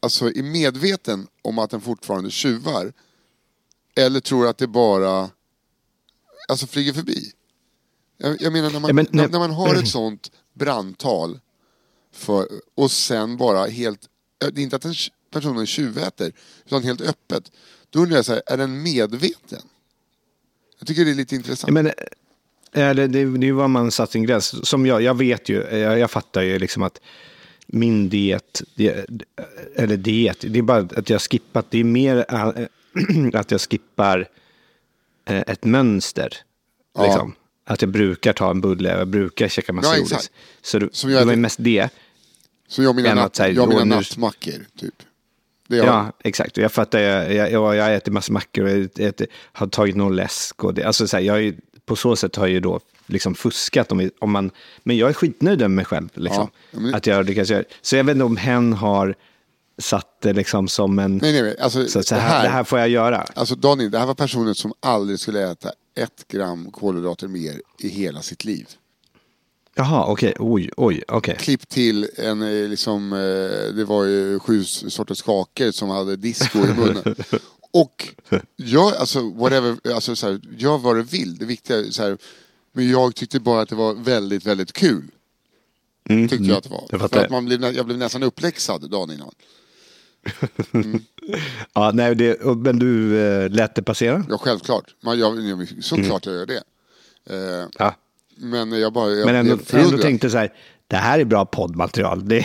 alltså 0.00 0.26
är 0.32 0.42
medveten 0.42 1.26
om 1.42 1.58
att 1.58 1.70
den 1.70 1.80
fortfarande 1.80 2.30
tjuvar? 2.30 2.92
Eller 3.96 4.20
tror 4.20 4.46
att 4.48 4.58
det 4.58 4.66
bara, 4.66 5.30
alltså 6.48 6.66
flyger 6.66 6.92
förbi? 6.92 7.32
Jag, 8.18 8.42
jag 8.42 8.52
menar 8.52 8.70
när 8.70 8.80
man, 8.80 8.88
Ja, 8.88 8.94
men- 8.94 9.06
när, 9.10 9.28
när 9.28 9.38
man 9.38 9.50
har 9.50 9.74
ett 9.74 9.88
sånt 9.98 10.30
brandtal 10.54 11.40
för, 12.12 12.48
och 12.74 12.90
sen 12.90 13.36
bara 13.36 13.66
helt, 13.66 14.08
det 14.38 14.60
är 14.60 14.62
inte 14.62 14.76
att 14.76 14.82
den 14.82 14.94
personen 15.30 15.66
tjuväter, 15.66 16.32
utan 16.66 16.82
helt 16.82 17.00
öppet. 17.00 17.52
Då 17.90 17.98
undrar 18.00 18.16
jag 18.16 18.24
så 18.24 18.32
här, 18.32 18.42
är 18.46 18.56
den 18.56 18.82
medveten? 18.82 19.62
Jag 20.78 20.88
tycker 20.88 21.04
det 21.04 21.10
är 21.10 21.14
lite 21.14 21.34
intressant. 21.34 21.72
Men, 21.72 21.86
eh, 21.86 21.92
det, 22.72 23.06
det, 23.06 23.38
det 23.38 23.48
är 23.48 23.52
vad 23.52 23.70
man 23.70 23.90
satt 23.90 24.10
sin 24.10 24.22
gräns. 24.22 24.68
Som 24.68 24.86
jag, 24.86 25.02
jag 25.02 25.18
vet 25.18 25.48
ju, 25.48 25.62
jag, 25.62 25.98
jag 25.98 26.10
fattar 26.10 26.42
ju 26.42 26.58
liksom 26.58 26.82
att 26.82 27.00
min 27.66 28.08
diet, 28.08 28.62
eller 29.74 29.96
diet, 29.96 30.40
det 30.40 30.58
är 30.58 30.62
bara 30.62 30.88
att 30.96 31.10
jag 31.10 31.22
skippat, 31.22 31.66
det 31.70 31.78
är 31.78 31.84
mer 31.84 32.24
att 33.34 33.50
jag 33.50 33.60
skippar 33.60 34.28
ett 35.24 35.64
mönster. 35.64 36.36
Ja. 36.94 37.02
Liksom. 37.02 37.34
Att 37.70 37.82
jag 37.82 37.90
brukar 37.90 38.32
ta 38.32 38.50
en 38.50 38.60
bulle, 38.60 38.88
jag 38.98 39.08
brukar 39.08 39.48
käka 39.48 39.72
massa 39.72 39.96
Ja, 39.96 40.02
godis. 40.02 40.30
Så 40.62 40.78
det, 40.78 40.88
Som 40.94 41.10
det 41.10 41.16
jag 41.16 41.24
var 41.24 41.32
ju 41.32 41.36
äter- 41.36 41.40
mest 41.40 41.56
det. 41.60 41.88
Så 42.68 42.82
jag 42.82 42.96
mina, 42.96 43.14
natt, 43.14 43.38
jag 43.38 43.68
mina 43.68 43.84
nattmackor, 43.84 44.66
typ. 44.80 44.94
Det 45.68 45.78
är 45.78 45.84
Ja, 45.84 46.12
exakt. 46.24 46.56
Jag 46.56 46.72
fattar, 46.72 46.98
jag, 46.98 47.34
jag, 47.34 47.52
jag, 47.52 47.76
jag 47.76 47.94
äter 47.94 48.12
massa 48.12 48.32
mackor 48.32 48.64
och 48.64 48.70
jag 48.70 48.88
äter, 49.00 49.26
har 49.52 49.66
tagit 49.66 49.96
någon 49.96 50.16
läsk. 50.16 50.64
Och 50.64 50.74
det, 50.74 50.84
alltså 50.84 51.08
så 51.08 51.16
här, 51.16 51.24
jag 51.24 51.42
ju, 51.42 51.56
på 51.84 51.96
så 51.96 52.16
sätt 52.16 52.36
har 52.36 52.46
jag 52.46 52.52
ju 52.52 52.60
då 52.60 52.80
liksom 53.06 53.34
fuskat. 53.34 53.92
Om, 53.92 54.10
om 54.18 54.30
man, 54.30 54.50
men 54.82 54.96
jag 54.96 55.08
är 55.08 55.12
skitnöjd 55.14 55.60
med 55.60 55.70
mig 55.70 55.84
själv. 55.84 56.08
Liksom, 56.14 56.50
Ja, 56.70 56.80
men- 56.80 56.94
Att 56.94 57.06
jag 57.06 57.26
lyckas 57.26 57.50
göra 57.50 57.64
Så 57.82 57.96
jag 57.96 58.04
vet 58.04 58.14
inte 58.14 58.24
om 58.24 58.36
hen 58.36 58.72
har 58.72 59.14
satt 59.78 60.20
det 60.22 60.32
liksom 60.32 60.68
som 60.68 60.98
en... 60.98 61.16
Nej, 61.16 61.32
nej, 61.32 61.42
nej. 61.42 61.56
Alltså, 61.60 61.86
så, 61.86 62.02
så 62.02 62.14
det, 62.14 62.20
här, 62.20 62.28
här, 62.30 62.42
det 62.42 62.48
här 62.48 62.64
får 62.64 62.78
jag 62.78 62.88
göra. 62.88 63.24
alltså 63.34 63.54
Daniel, 63.54 63.90
det 63.90 63.98
här 63.98 64.06
var 64.06 64.14
personen 64.14 64.54
som 64.54 64.72
aldrig 64.80 65.20
skulle 65.20 65.50
äta 65.50 65.72
ett 66.00 66.28
gram 66.28 66.70
kolhydrater 66.70 67.28
mer 67.28 67.62
i 67.78 67.88
hela 67.88 68.22
sitt 68.22 68.44
liv. 68.44 68.66
Jaha, 69.74 70.06
okej. 70.06 70.34
Oj, 70.38 70.70
oj, 70.76 71.02
okej. 71.08 71.36
Klipp 71.38 71.68
till 71.68 72.08
en, 72.16 72.42
eh, 72.42 72.68
liksom, 72.68 73.12
eh, 73.12 73.74
det 73.74 73.84
var 73.84 74.04
ju 74.04 74.38
sju 74.38 74.64
sorters 74.64 75.22
kakor 75.22 75.70
som 75.70 75.88
hade 75.88 76.16
disco 76.16 76.58
i 76.58 76.74
munnen. 76.74 77.14
Och 77.72 78.08
gör, 78.56 78.92
alltså, 78.92 79.30
whatever, 79.30 79.92
alltså, 79.94 80.16
så 80.16 80.26
här, 80.26 80.40
gör 80.58 80.78
vad 80.78 80.96
du 80.96 81.02
vill. 81.02 81.36
Det 81.38 81.44
viktiga 81.44 81.76
är 81.78 81.90
så 81.90 82.02
här, 82.02 82.18
men 82.72 82.90
jag 82.90 83.14
tyckte 83.14 83.40
bara 83.40 83.62
att 83.62 83.68
det 83.68 83.74
var 83.74 83.94
väldigt, 83.94 84.46
väldigt 84.46 84.72
kul. 84.72 85.10
Tyckte 86.08 86.36
jag 86.36 86.56
att 86.56 86.64
det 86.64 86.70
var. 86.70 86.78
Mm, 86.78 87.00
Jag 87.00 87.10
För 87.10 87.24
att 87.24 87.30
man 87.30 87.44
blev, 87.44 87.64
jag 87.64 87.86
blev 87.86 87.98
nästan 87.98 88.22
uppläxad 88.22 88.90
dagen 88.90 89.10
innan. 89.10 89.34
Ja, 91.74 91.90
nej, 91.94 92.14
det, 92.14 92.44
men 92.56 92.78
du 92.78 93.18
äh, 93.18 93.50
lät 93.50 93.74
det 93.74 93.82
passera? 93.82 94.24
Ja, 94.28 94.38
självklart. 94.38 94.84
Man, 95.04 95.18
jag, 95.18 95.40
jag, 95.40 95.68
såklart 95.84 96.26
jag 96.26 96.34
gör 96.34 96.46
det. 96.46 96.62
Eh, 97.30 97.68
Ja. 97.78 97.94
Men 98.36 98.72
jag 98.72 98.92
bara, 98.92 99.10
jag 99.10 99.26
Men 99.26 99.34
ändå, 99.34 99.56
förundrad. 99.58 99.92
ändå 99.92 100.02
tänkte 100.02 100.30
så 100.30 100.38
här, 100.38 100.52
det 100.86 100.96
här 100.96 101.18
är 101.18 101.24
bra 101.24 101.44
poddmaterial. 101.44 102.28
Det, 102.28 102.44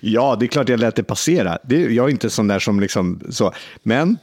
ja, 0.00 0.36
det 0.40 0.44
är 0.44 0.48
klart 0.48 0.68
jag 0.68 0.80
lät 0.80 0.96
det 0.96 1.04
passera. 1.04 1.58
Det, 1.64 1.80
jag 1.80 2.06
är 2.06 2.10
inte 2.10 2.30
sån 2.30 2.48
där 2.48 2.58
som 2.58 2.80
liksom 2.80 3.20
så. 3.30 3.52
Men 3.82 4.18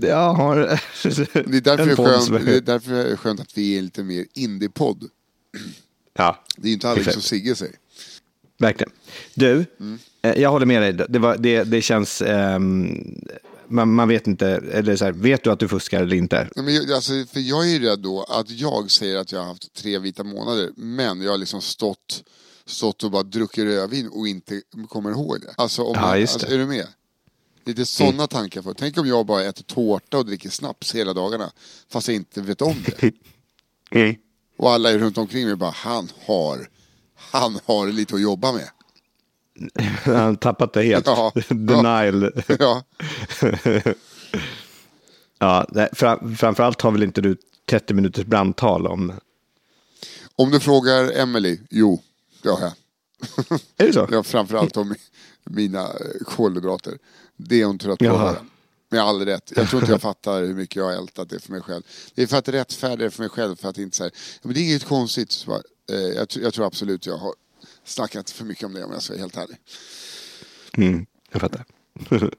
jag 0.00 0.34
har 0.34 0.56
Det 1.50 1.56
är 1.56 1.60
därför 1.60 1.82
en 1.82 1.90
är, 1.90 1.96
podd 1.96 2.22
som 2.22 2.44
det 2.44 2.56
är 2.56 2.60
därför 2.60 2.92
det 2.92 3.02
är 3.12 3.16
skönt 3.16 3.40
att 3.40 3.58
vi 3.58 3.78
är 3.78 3.82
lite 3.82 4.02
mer 4.02 4.26
indie-podd. 4.34 5.08
Ja, 6.16 6.44
Det 6.56 6.68
är 6.68 6.72
inte 6.72 6.88
Exakt. 6.88 7.12
som 7.12 7.22
Sigge 7.22 7.54
säger. 7.54 7.74
verkligen. 8.58 8.92
Du, 9.34 9.64
Mm. 9.80 9.98
Eh, 10.22 10.40
jag 10.40 10.50
håller 10.50 10.66
med 10.66 10.82
dig. 10.82 11.06
Det, 11.08 11.18
var, 11.18 11.36
det, 11.36 11.64
det 11.64 11.82
känns... 11.82 12.22
ehm, 12.22 13.04
man, 13.68 13.94
man 13.94 14.08
vet 14.08 14.26
inte, 14.26 14.48
eller 14.48 14.96
så 14.96 15.04
här, 15.04 15.12
vet 15.12 15.44
du 15.44 15.50
att 15.50 15.58
du 15.58 15.68
fuskar 15.68 16.02
eller 16.02 16.16
inte? 16.16 16.48
Nej, 16.56 16.64
men 16.64 16.74
jag, 16.74 16.92
alltså, 16.92 17.12
för 17.32 17.40
jag 17.40 17.64
är 17.68 17.70
ju 17.70 17.78
rädd 17.78 17.98
då 18.00 18.22
att 18.22 18.50
jag 18.50 18.90
säger 18.90 19.16
att 19.18 19.32
jag 19.32 19.40
har 19.40 19.46
haft 19.46 19.74
tre 19.74 19.98
vita 19.98 20.24
månader, 20.24 20.70
men 20.76 21.22
jag 21.22 21.30
har 21.30 21.38
liksom 21.38 21.60
stått, 21.60 22.24
stått 22.66 23.04
och 23.04 23.10
bara 23.10 23.22
druckit 23.22 23.64
rödvin 23.64 24.08
och 24.08 24.28
inte 24.28 24.62
kommer 24.88 25.10
ihåg 25.10 25.40
det. 25.40 25.54
Alltså, 25.56 25.82
om 25.82 25.94
Ja, 25.96 26.16
just 26.16 26.34
alltså 26.34 26.48
det. 26.48 26.54
Mm. 26.54 26.70
är 26.70 26.72
du 26.72 26.78
med? 26.78 26.86
Lite 27.64 27.86
sådana 27.86 28.26
tankar. 28.26 28.62
För. 28.62 28.74
Tänk 28.74 28.98
om 28.98 29.06
jag 29.06 29.26
bara 29.26 29.42
äter 29.42 29.62
tårta 29.64 30.18
och 30.18 30.26
dricker 30.26 30.50
snaps 30.50 30.94
hela 30.94 31.12
dagarna, 31.12 31.50
fast 31.90 32.08
jag 32.08 32.14
inte 32.14 32.40
vet 32.40 32.62
om 32.62 32.76
det. 32.86 33.12
Mm. 33.94 34.14
Och 34.58 34.70
alla 34.70 34.90
är 34.90 34.98
runt 34.98 35.18
omkring 35.18 35.46
mig 35.46 35.56
bara, 35.56 35.70
han 35.70 36.08
har, 36.26 36.68
han 37.14 37.58
har 37.64 37.86
lite 37.86 38.14
att 38.14 38.20
jobba 38.20 38.52
med. 38.52 38.68
Han 40.04 40.36
tappat 40.36 40.72
det 40.72 40.82
helt. 40.82 41.06
Ja. 41.06 41.32
Denial. 41.48 42.30
Ja, 42.58 42.82
Ja, 45.42 45.66
fram, 45.92 46.36
framförallt 46.36 46.80
har 46.80 46.90
väl 46.90 47.02
inte 47.02 47.20
du 47.20 47.36
30 47.70 47.94
minuters 47.94 48.26
brandtal 48.26 48.86
om... 48.86 49.12
om 50.36 50.50
du 50.50 50.60
frågar 50.60 51.20
Emily, 51.20 51.58
jo, 51.70 52.02
det 52.42 52.48
har 52.48 52.60
jag. 52.60 52.72
Är 53.76 53.86
det 53.86 53.92
så? 53.92 54.08
Ja, 54.10 54.22
framförallt 54.22 54.76
om 54.76 54.94
mina 55.44 55.88
kolhydrater. 56.24 56.98
Det 57.36 57.60
är 57.60 57.64
hon 57.66 57.78
trött 57.78 57.98
på 57.98 58.04
Jaha. 58.04 58.36
Med 58.90 59.00
all 59.00 59.24
rätt. 59.24 59.52
Jag 59.56 59.68
tror 59.70 59.82
inte 59.82 59.92
jag 59.92 60.00
fattar 60.00 60.42
hur 60.42 60.54
mycket 60.54 60.76
jag 60.76 60.84
har 60.84 60.92
ältat 60.92 61.28
det 61.28 61.40
för 61.40 61.52
mig 61.52 61.60
själv. 61.60 61.82
Det 62.14 62.22
är 62.22 62.26
för 62.26 62.36
att 62.36 62.48
rättfärdiga 62.48 63.04
det 63.04 63.10
för 63.10 63.22
mig 63.22 63.30
själv. 63.30 63.56
För 63.56 63.68
att 63.68 63.78
inte 63.78 63.96
säga, 63.96 64.10
ja, 64.14 64.40
men 64.42 64.54
det 64.54 64.60
är 64.60 64.64
inget 64.64 64.84
konstigt. 64.84 65.32
Så 65.32 65.50
bara, 65.50 65.62
eh, 65.92 66.26
jag 66.42 66.54
tror 66.54 66.66
absolut 66.66 67.06
jag 67.06 67.16
har 67.16 67.32
snackat 67.84 68.30
för 68.30 68.44
mycket 68.44 68.64
om 68.64 68.74
det 68.74 68.84
om 68.84 68.92
jag 68.92 69.02
ska 69.02 69.12
vara 69.12 69.20
helt 69.20 69.36
ärlig. 69.36 69.56
Mm, 70.76 71.06
jag 71.32 71.40
fattar. 71.40 71.64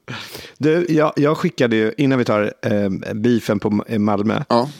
Du, 0.58 0.86
jag, 0.88 1.12
jag 1.16 1.38
skickade 1.38 1.76
ju, 1.76 1.94
innan 1.96 2.18
vi 2.18 2.24
tar 2.24 2.54
eh, 2.62 2.88
beefen 3.14 3.60
på 3.60 3.70
Ma- 3.70 3.98
Malmö, 3.98 4.44
Ja, 4.48 4.70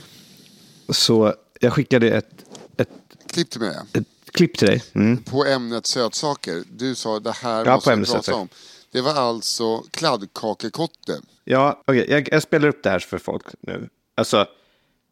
så 0.88 1.34
jag 1.60 1.72
skickade 1.72 2.10
ett, 2.10 2.30
ett, 2.76 2.88
klipp 3.32 3.50
till 3.50 3.60
mig. 3.60 3.76
ett 3.92 4.04
klipp 4.32 4.58
till 4.58 4.68
dig. 4.68 4.82
Mm. 4.92 5.22
På 5.22 5.44
ämnet 5.44 5.86
sötsaker. 5.86 6.62
Du 6.70 6.94
sa 6.94 7.20
det 7.20 7.32
här 7.32 7.64
Ja, 7.66 7.74
måste 7.74 7.90
vi 7.90 7.96
prata 8.04 8.12
sötsaker. 8.12 8.38
om. 8.40 8.48
Det 8.90 9.00
var 9.00 9.14
alltså 9.14 9.78
kladdkakekotte. 9.90 11.20
Ja, 11.44 11.82
okej, 11.86 12.06
jag, 12.10 12.28
jag 12.32 12.42
spelar 12.42 12.68
upp 12.68 12.82
det 12.82 12.90
här 12.90 12.98
för 12.98 13.18
folk 13.18 13.44
nu. 13.60 13.88
Alltså, 14.14 14.46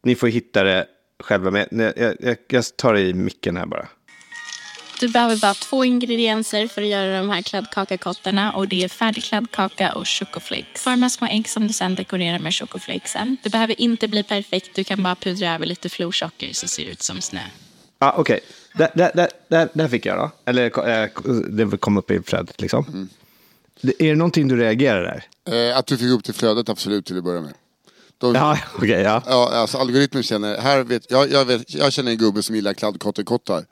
ni 0.03 0.15
får 0.15 0.27
hitta 0.27 0.63
det 0.63 0.87
själva. 1.19 1.59
Jag, 1.71 1.93
jag, 1.97 2.15
jag, 2.19 2.37
jag 2.47 2.75
tar 2.77 2.93
det 2.93 3.01
i 3.01 3.13
micken 3.13 3.57
här 3.57 3.65
bara. 3.65 3.87
Du 5.03 5.09
behöver 5.09 5.37
bara 5.37 5.53
två 5.53 5.85
ingredienser 5.85 6.67
för 6.67 6.81
att 6.81 6.87
göra 6.87 7.17
de 7.17 7.29
här 7.29 7.41
kladdkakekottarna 7.41 8.51
och 8.53 8.67
det 8.67 8.83
är 8.83 8.87
färdig 8.89 9.23
kladdkaka 9.23 9.93
och 9.95 10.07
chocoflakes. 10.07 10.81
Forma 10.81 11.09
små 11.09 11.27
ägg 11.27 11.49
som 11.49 11.67
du 11.67 11.73
sen 11.73 11.95
dekorerar 11.95 12.39
med 12.39 12.53
chocoflakesen. 12.55 13.37
Det 13.43 13.49
behöver 13.49 13.81
inte 13.81 14.07
bli 14.07 14.23
perfekt, 14.23 14.69
du 14.75 14.83
kan 14.83 15.03
bara 15.03 15.15
pudra 15.15 15.55
över 15.55 15.65
lite 15.65 15.89
florsocker 15.89 16.49
så 16.53 16.67
ser 16.67 16.85
det 16.85 16.91
ut 16.91 17.01
som 17.01 17.21
snö. 17.21 17.39
Ja, 17.99 18.15
okej. 18.17 18.39
Där, 18.77 18.89
där, 18.95 19.11
där, 19.13 19.27
där, 19.47 19.69
där 19.73 19.87
fick 19.87 20.05
jag 20.05 20.17
då. 20.17 20.31
Eller 20.45 20.89
eh, 21.03 21.09
det 21.49 21.77
kom 21.77 21.97
upp 21.97 22.11
i 22.11 22.21
flödet 22.25 22.61
liksom. 22.61 23.09
Det- 23.81 24.01
Är 24.03 24.09
det 24.09 24.15
någonting 24.15 24.47
du 24.47 24.57
reagerar 24.57 25.03
där? 25.45 25.69
Eh, 25.71 25.77
att 25.77 25.87
du 25.87 25.97
fick 25.97 26.07
upp 26.09 26.23
till 26.23 26.33
flödet 26.33 26.69
absolut 26.69 27.05
till 27.05 27.17
att 27.17 27.23
börja 27.23 27.41
med. 27.41 27.53
De, 28.17 28.35
Ja, 28.35 28.57
okej, 28.75 28.89
ja. 29.01 29.23
Ja, 29.25 29.51
alltså 29.53 29.77
algoritmen 29.77 30.23
känner, 30.23 30.57
här 30.57 30.83
vet, 30.83 31.11
jag, 31.11 31.31
jag, 31.31 31.45
vet, 31.45 31.73
jag 31.73 31.93
känner 31.93 32.11
en 32.11 32.17
gubbe 32.17 32.43
som 32.43 32.55
gillar 32.55 32.73
kladdkottekottar. 32.73 33.65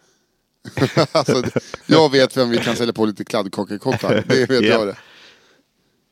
alltså, 1.12 1.43
jag 1.86 2.12
vet 2.12 2.38
vem 2.38 2.50
vi 2.50 2.58
kan 2.58 2.76
sälja 2.76 2.93
på 2.93 3.06
lite 3.06 3.24
kladdkakekottar, 3.24 4.24
det 4.28 4.50
vet 4.50 4.62
Ja. 4.65 4.67
jag 4.67 4.88
det. 4.88 4.97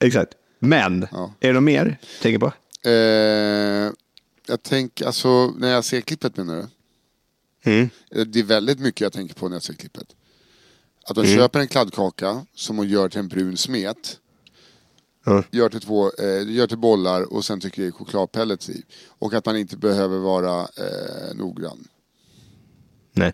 Exakt. 0.06 0.34
Men, 0.60 1.08
Ja. 1.12 1.34
är 1.40 1.48
det 1.48 1.54
något 1.54 1.64
mer 1.64 1.86
du 1.86 1.96
tänker 2.22 2.40
på? 2.40 2.54
Eh, 2.90 3.92
jag 4.48 4.64
tänker, 4.64 5.06
alltså 5.06 5.48
när 5.58 5.72
jag 5.72 5.86
ser 5.86 6.02
klippet 6.02 6.38
menar 6.38 6.56
du? 6.56 6.68
Mm. 7.72 7.90
Eh, 8.12 8.22
Det 8.26 8.40
är 8.40 8.44
väldigt 8.44 8.80
mycket 8.80 9.02
jag 9.02 9.14
tänker 9.14 9.36
på 9.36 9.50
när 9.50 9.56
jag 9.56 9.64
ser 9.64 9.74
klippet. 9.74 10.08
Att 11.06 11.18
Mm. 11.18 11.30
de 11.30 11.36
köper 11.36 11.60
en 11.60 11.68
kladdkaka 11.68 12.46
som 12.56 12.78
de 12.78 12.88
gör 12.88 13.10
till 13.10 13.20
en 13.20 13.28
brun 13.28 13.58
smet. 13.58 14.18
Ja. 15.26 15.44
Gör 15.52 15.70
till, 15.70 15.82
två, 15.82 16.12
eh, 16.20 16.50
gör 16.52 16.68
till 16.68 16.78
bollar 16.78 17.34
och 17.34 17.46
sen 17.46 17.60
trycker 17.60 17.82
i 17.84 17.92
chokladpellets 17.92 18.70
i. 18.70 18.84
Och 19.08 19.34
att 19.34 19.46
man 19.46 19.58
inte 19.58 19.78
behöver 19.78 20.18
vara 20.18 20.62
eh, 20.62 21.36
noggrann. 21.36 21.88
Nej. 23.14 23.34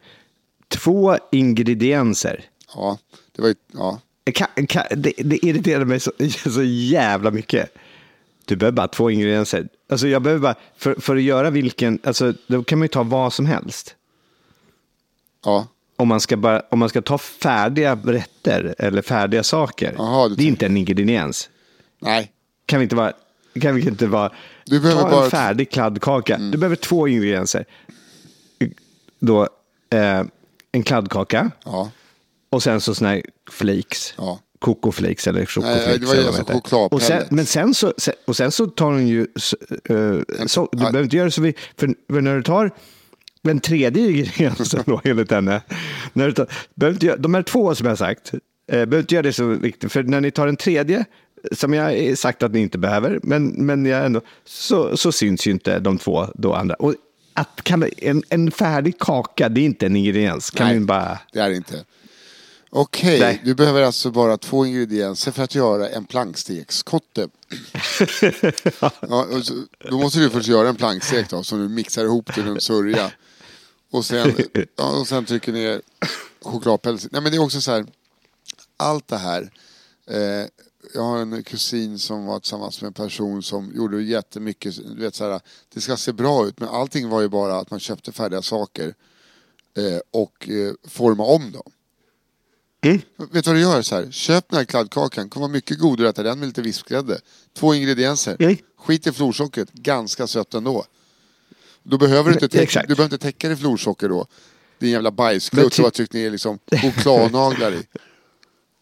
Två 0.67 1.17
ingredienser. 1.31 2.45
Ja, 2.75 2.97
det 3.35 3.41
var 3.41 3.49
ju, 3.49 3.55
ja. 3.73 3.99
Kan, 4.33 4.67
kan, 4.67 4.83
det, 4.95 5.13
det 5.17 5.45
irriterar 5.45 5.85
mig 5.85 5.99
så, 5.99 6.11
så 6.53 6.63
jävla 6.63 7.31
mycket. 7.31 7.69
Du 8.45 8.55
behöver 8.55 8.75
bara 8.75 8.87
två 8.87 9.11
ingredienser. 9.11 9.67
Alltså 9.89 10.07
jag 10.07 10.21
behöver 10.21 10.41
bara, 10.41 10.55
för, 10.77 10.95
för 10.95 11.15
att 11.15 11.21
göra 11.21 11.49
vilken, 11.49 11.99
alltså 12.03 12.33
då 12.47 12.63
kan 12.63 12.79
man 12.79 12.83
ju 12.83 12.89
ta 12.89 13.03
vad 13.03 13.33
som 13.33 13.45
helst. 13.45 13.95
Ja, 15.45 15.67
Om 15.95 16.07
man 16.07 16.19
ska, 16.19 16.37
bara, 16.37 16.61
om 16.71 16.79
man 16.79 16.89
ska 16.89 17.01
ta 17.01 17.17
färdiga 17.17 17.95
rätter 17.95 18.75
eller 18.77 19.01
färdiga 19.01 19.43
saker. 19.43 19.93
Jaha, 19.97 20.29
du 20.29 20.35
det 20.35 20.43
är 20.43 20.47
inte 20.47 20.65
en 20.65 20.77
ingrediens. 20.77 21.49
nej. 21.99 22.31
Kan 22.65 22.79
vi 22.79 22.83
inte 22.83 22.95
vara, 22.95 23.13
kan 23.61 23.75
vi 23.75 23.87
inte 23.87 24.07
vara, 24.07 24.31
Du 24.65 24.79
behöver 24.79 25.01
ta 25.01 25.09
bara 25.09 25.25
en 25.25 25.31
färdig 25.31 25.71
kladdkaka. 25.71 26.37
Du 26.37 26.57
behöver 26.57 26.75
två 26.75 27.07
ingredienser. 27.07 27.65
Då, 29.19 29.47
eh, 29.89 30.23
en 30.75 30.83
kladdkaka 30.83 31.51
Ja, 31.65 31.91
och 32.49 32.63
sen 32.63 32.81
så 32.81 32.95
såna 32.95 33.09
här 33.09 33.21
flakes. 33.51 34.13
Ja. 34.17 34.39
Kokoflakes 34.59 35.27
eller 35.27 35.45
chokoflakes. 35.45 35.99
det 35.99 36.05
var 36.05 36.13
ju 36.13 36.19
eller 36.19 36.31
vad 36.31 36.39
alltså 36.39 36.53
de 36.53 36.57
heter. 36.57 36.93
och 36.93 37.01
sen, 37.01 37.19
chokladpellets. 37.19 37.31
Men 37.31 37.45
sen 37.45 37.73
så, 37.73 37.93
sen, 37.97 38.13
och 38.25 38.35
sen 38.35 38.51
så 38.51 38.65
tar 38.67 38.85
hon 38.91 39.07
ju, 39.07 39.27
s- 39.35 39.55
eh, 39.89 40.45
så, 40.47 40.69
du 40.71 40.77
behöver 40.77 41.03
inte 41.03 41.17
göra 41.17 41.31
så, 41.31 41.41
vi, 41.41 41.53
för, 41.77 41.93
för 42.13 42.21
när 42.21 42.35
du 42.35 42.43
tar 42.43 42.71
den 43.41 43.59
tredje 43.59 44.09
ingrediensen 44.11 44.83
då 44.85 45.01
enligt 45.03 45.31
henne, 45.31 45.61
när 46.13 46.25
du 46.27 46.33
tar, 46.33 46.47
behöver 46.75 46.95
inte 46.95 47.05
göra, 47.05 47.17
de 47.17 47.33
här 47.33 47.43
två 47.43 47.75
som 47.75 47.85
jag 47.85 47.91
har 47.91 47.95
sagt, 47.97 48.33
eh, 48.33 48.39
behöver 48.67 48.99
inte 48.99 49.15
göra 49.15 49.23
det 49.23 49.33
så 49.33 49.45
viktigt, 49.45 49.91
för 49.91 50.03
när 50.03 50.21
ni 50.21 50.31
tar 50.31 50.45
den 50.45 50.55
tredje, 50.57 51.05
som 51.51 51.73
jag 51.73 51.83
har 51.83 52.15
sagt 52.15 52.43
att 52.43 52.51
ni 52.53 52.59
inte 52.61 52.77
behöver, 52.77 53.19
men, 53.23 53.47
men 53.47 53.85
jag 53.85 54.05
ändå, 54.05 54.21
så, 54.45 54.97
så 54.97 55.11
syns 55.11 55.47
ju 55.47 55.51
inte 55.51 55.79
de 55.79 55.97
två 55.97 56.27
då 56.35 56.53
andra. 56.53 56.75
Och 56.75 56.93
att 57.35 57.63
kalla 57.63 57.87
en, 57.87 58.23
en 58.29 58.51
färdig 58.51 58.99
kaka, 58.99 59.49
det 59.49 59.61
är 59.61 59.65
inte 59.65 59.85
en 59.85 59.95
ingrediens. 59.95 60.49
Kan 60.51 60.67
Nej. 60.67 60.79
bara... 60.79 61.19
det 61.31 61.39
är 61.39 61.49
det 61.49 61.55
inte. 61.55 61.85
Okej, 62.69 63.19
Nej. 63.19 63.41
du 63.45 63.55
behöver 63.55 63.81
alltså 63.81 64.11
bara 64.11 64.37
två 64.37 64.65
ingredienser 64.65 65.31
för 65.31 65.43
att 65.43 65.55
göra 65.55 65.89
en 65.89 66.05
plankstekskotte. 66.05 67.27
ja, 68.99 69.25
då 69.89 69.97
måste 69.97 70.19
du 70.19 70.29
först 70.29 70.47
göra 70.47 70.69
en 70.69 70.75
plankstek 70.75 71.29
då, 71.29 71.43
som 71.43 71.59
du 71.59 71.69
mixar 71.69 72.05
ihop 72.05 72.33
till 72.33 72.47
en 72.47 72.61
sörja. 72.61 73.11
Och 73.91 74.05
sen, 74.05 74.35
ja, 74.75 74.99
och 74.99 75.07
sen 75.07 75.25
trycker 75.25 75.51
ner 75.51 75.81
chokladpäls. 76.41 77.07
Nej 77.11 77.21
men 77.21 77.31
det 77.31 77.37
är 77.37 77.43
också 77.43 77.61
så 77.61 77.71
här, 77.71 77.85
allt 78.77 79.07
det 79.07 79.17
här. 79.17 79.49
Eh, 80.07 80.45
jag 80.93 81.01
har 81.01 81.17
en 81.17 81.43
kusin 81.43 81.99
som 81.99 82.25
var 82.25 82.39
tillsammans 82.39 82.81
med 82.81 82.87
en 82.87 82.93
person 82.93 83.43
som 83.43 83.71
gjorde 83.75 84.03
jättemycket, 84.03 84.75
du 84.75 85.01
vet 85.01 85.15
så 85.15 85.31
här, 85.31 85.41
det 85.73 85.81
ska 85.81 85.97
se 85.97 86.11
bra 86.11 86.47
ut 86.47 86.59
men 86.59 86.69
allting 86.69 87.09
var 87.09 87.21
ju 87.21 87.29
bara 87.29 87.55
att 87.55 87.71
man 87.71 87.79
köpte 87.79 88.11
färdiga 88.11 88.41
saker 88.41 88.93
eh, 89.77 89.99
och 90.11 90.49
eh, 90.49 90.73
forma 90.87 91.23
om 91.23 91.51
dem. 91.51 91.71
Vet 93.17 93.45
du 93.45 93.49
vad 93.49 93.55
du 93.55 93.61
gör? 93.61 93.81
Så 93.81 93.95
här, 93.95 94.11
köp 94.11 94.49
den 94.49 94.57
här 94.57 94.65
kladdkakan, 94.65 95.29
kommer 95.29 95.47
vara 95.47 95.53
mycket 95.53 95.79
godare 95.79 96.09
att 96.09 96.15
äta 96.15 96.23
den 96.23 96.39
med 96.39 96.47
lite 96.47 96.61
vispgrädde. 96.61 97.19
Två 97.53 97.73
ingredienser. 97.73 98.35
Nej. 98.39 98.63
Skit 98.77 99.07
i 99.07 99.11
florsockret, 99.11 99.71
ganska 99.73 100.27
sött 100.27 100.53
ändå. 100.53 100.85
Då 101.83 101.97
behöver 101.97 102.29
du 102.29 102.33
inte, 102.33 102.47
täcka, 102.47 102.81
du 102.81 102.95
behöver 102.95 103.15
inte 103.15 103.17
täcka 103.17 103.47
det 103.47 103.53
i 103.53 103.57
florsocker 103.57 104.09
då. 104.09 104.27
Din 104.79 104.89
jävla 104.89 105.11
bajsklutt 105.11 105.75
du 105.75 105.81
har 105.81 105.89
tryckt 105.89 106.13
ner 106.13 106.31
liksom 106.31 106.59
chokladnaglar 106.81 107.71
i. 107.71 107.83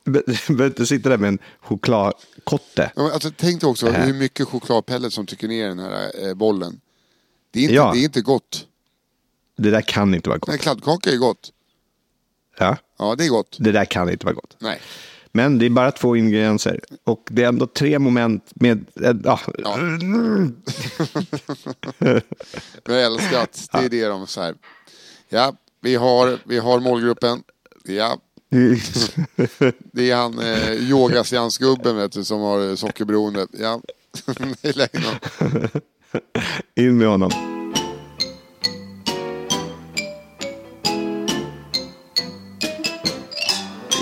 Behöver 0.47 0.65
inte 0.65 0.85
sitta 0.85 1.09
där 1.09 1.17
med 1.17 1.27
en 1.27 1.39
chokladkotte. 1.59 2.91
Ja, 2.95 3.11
Alltså, 3.13 3.31
tänk 3.37 3.61
dig 3.61 3.69
också 3.69 3.89
hur 3.89 4.13
mycket 4.13 4.47
chokladpellet 4.47 5.13
som 5.13 5.25
trycker 5.25 5.47
ner 5.47 5.67
den 5.67 5.79
här 5.79 6.27
eh, 6.27 6.33
bollen. 6.33 6.79
Det 7.51 7.59
är, 7.59 7.63
inte, 7.63 7.73
Ja. 7.75 7.91
det 7.93 7.99
är 7.99 8.03
inte 8.03 8.21
gott. 8.21 8.67
Det 9.57 9.71
där 9.71 9.81
kan 9.81 10.13
inte 10.15 10.29
vara 10.29 10.39
Nej, 10.47 10.55
gott. 10.57 10.61
kladdkaka 10.63 11.11
är 11.11 11.17
gott. 11.17 11.51
Ja, 12.59 12.77
Ja, 12.99 13.15
det 13.15 13.25
är 13.25 13.29
gott. 13.29 13.57
det 13.59 13.71
där 13.71 13.85
kan 13.85 14.09
inte 14.09 14.25
vara 14.25 14.35
gott. 14.35 14.55
Nej. 14.59 14.79
Men 15.31 15.59
det 15.59 15.65
är 15.65 15.69
bara 15.69 15.91
två 15.91 16.15
ingredienser. 16.15 16.79
Och 17.03 17.27
det 17.31 17.43
är 17.43 17.47
ändå 17.47 17.67
tre 17.67 17.99
moment 17.99 18.51
med... 18.55 18.85
eh, 19.01 19.15
Ja, 19.23 19.39
jag 22.85 23.01
älskar 23.03 23.41
att 23.43 23.67
det 23.71 23.77
är 23.85 23.89
det 23.89 24.05
de 24.05 24.27
här. 24.37 24.55
Ja, 25.29 25.55
vi 25.81 25.95
har, 25.95 26.39
vi 26.43 26.59
har 26.59 26.79
målgruppen. 26.79 27.43
Ja, 27.83 28.17
det 29.91 30.11
är 30.11 30.15
han 30.15 30.39
eh, 30.39 30.71
yogaseansgubben 30.71 31.95
vet 31.95 32.11
du 32.11 32.23
som 32.23 32.41
har 32.41 32.75
sockerberoende. 32.75 33.47
Ja, 33.51 33.81
in 36.75 36.97
med 36.97 37.07
honom. 37.07 37.31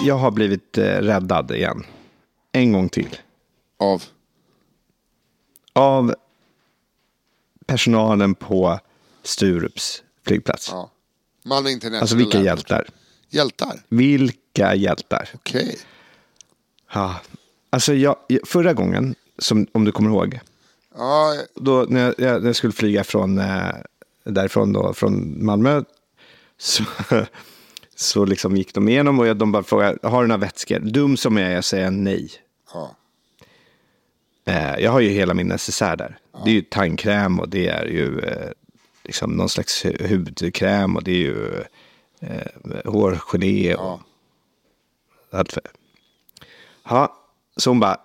Jag 0.03 0.15
har 0.15 0.31
blivit 0.31 0.77
eh, 0.77 0.83
räddad 0.83 1.51
igen. 1.51 1.83
En 2.51 2.71
gång 2.73 2.89
till. 2.89 3.17
Av. 3.77 4.03
Av 5.73 6.15
personalen 7.65 8.35
på 8.35 8.79
Sturups 9.23 10.03
flygplats. 10.25 10.69
Ja. 10.71 10.89
International 11.43 12.01
Alltså 12.01 12.15
vilka 12.15 12.41
hjältar. 12.41 12.87
Hjältar? 13.29 13.83
Vilka 13.89 14.40
hjältar. 14.57 15.29
Okej. 15.33 15.77
Ja. 16.93 17.15
Alltså 17.69 17.93
jag, 17.93 18.15
förra 18.45 18.73
gången, 18.73 19.15
som, 19.37 19.67
om 19.71 19.85
du 19.85 19.91
kommer 19.91 20.09
ihåg, 20.09 20.39
Ja, 20.97 21.35
då 21.55 21.85
när 21.89 22.01
jag, 22.17 22.41
när 22.41 22.45
jag 22.49 22.55
skulle 22.55 22.73
flyga 22.73 23.03
från, 23.03 23.37
eh, 23.39 23.71
därifrån 24.23 24.73
då, 24.73 24.93
från 24.93 25.45
Malmö, 25.45 25.83
så, 26.57 26.83
så 27.95 28.25
liksom 28.25 28.57
gick 28.57 28.73
de 28.73 28.89
igenom 28.89 29.19
och 29.19 29.27
jag, 29.27 29.37
de 29.37 29.51
bara 29.51 29.63
frågade, 29.63 29.97
har 30.09 30.21
du 30.21 30.27
några 30.27 30.37
vätskor? 30.41 30.79
Dum 30.79 31.17
som 31.17 31.37
jag 31.37 31.49
är, 31.49 31.55
jag 31.55 31.63
säger 31.63 31.91
nej. 31.91 32.31
ja. 32.73 32.95
Eh, 34.45 34.79
jag 34.79 34.91
har 34.91 34.99
ju 34.99 35.09
hela 35.09 35.33
min 35.33 35.47
necessär 35.47 35.95
där. 35.95 36.17
Det 36.45 36.49
är 36.49 36.53
ju 36.53 36.61
tandkräm 36.61 37.39
och 37.39 37.49
det 37.49 37.67
är 37.67 37.85
ju 37.85 38.19
eh, 38.19 38.49
liksom 39.03 39.31
någon 39.31 39.49
slags 39.49 39.85
hu- 39.85 40.07
hudkräm 40.09 40.95
och 40.95 41.03
det 41.03 41.11
är 41.11 41.15
ju 41.15 41.63
eh, 42.19 42.47
hårgelé 42.91 43.75
och 43.75 43.99
allt 45.31 45.51
för. 45.51 45.63
Ja, 46.83 47.17
så 47.57 47.69
hon 47.69 47.79
bara, 47.79 47.95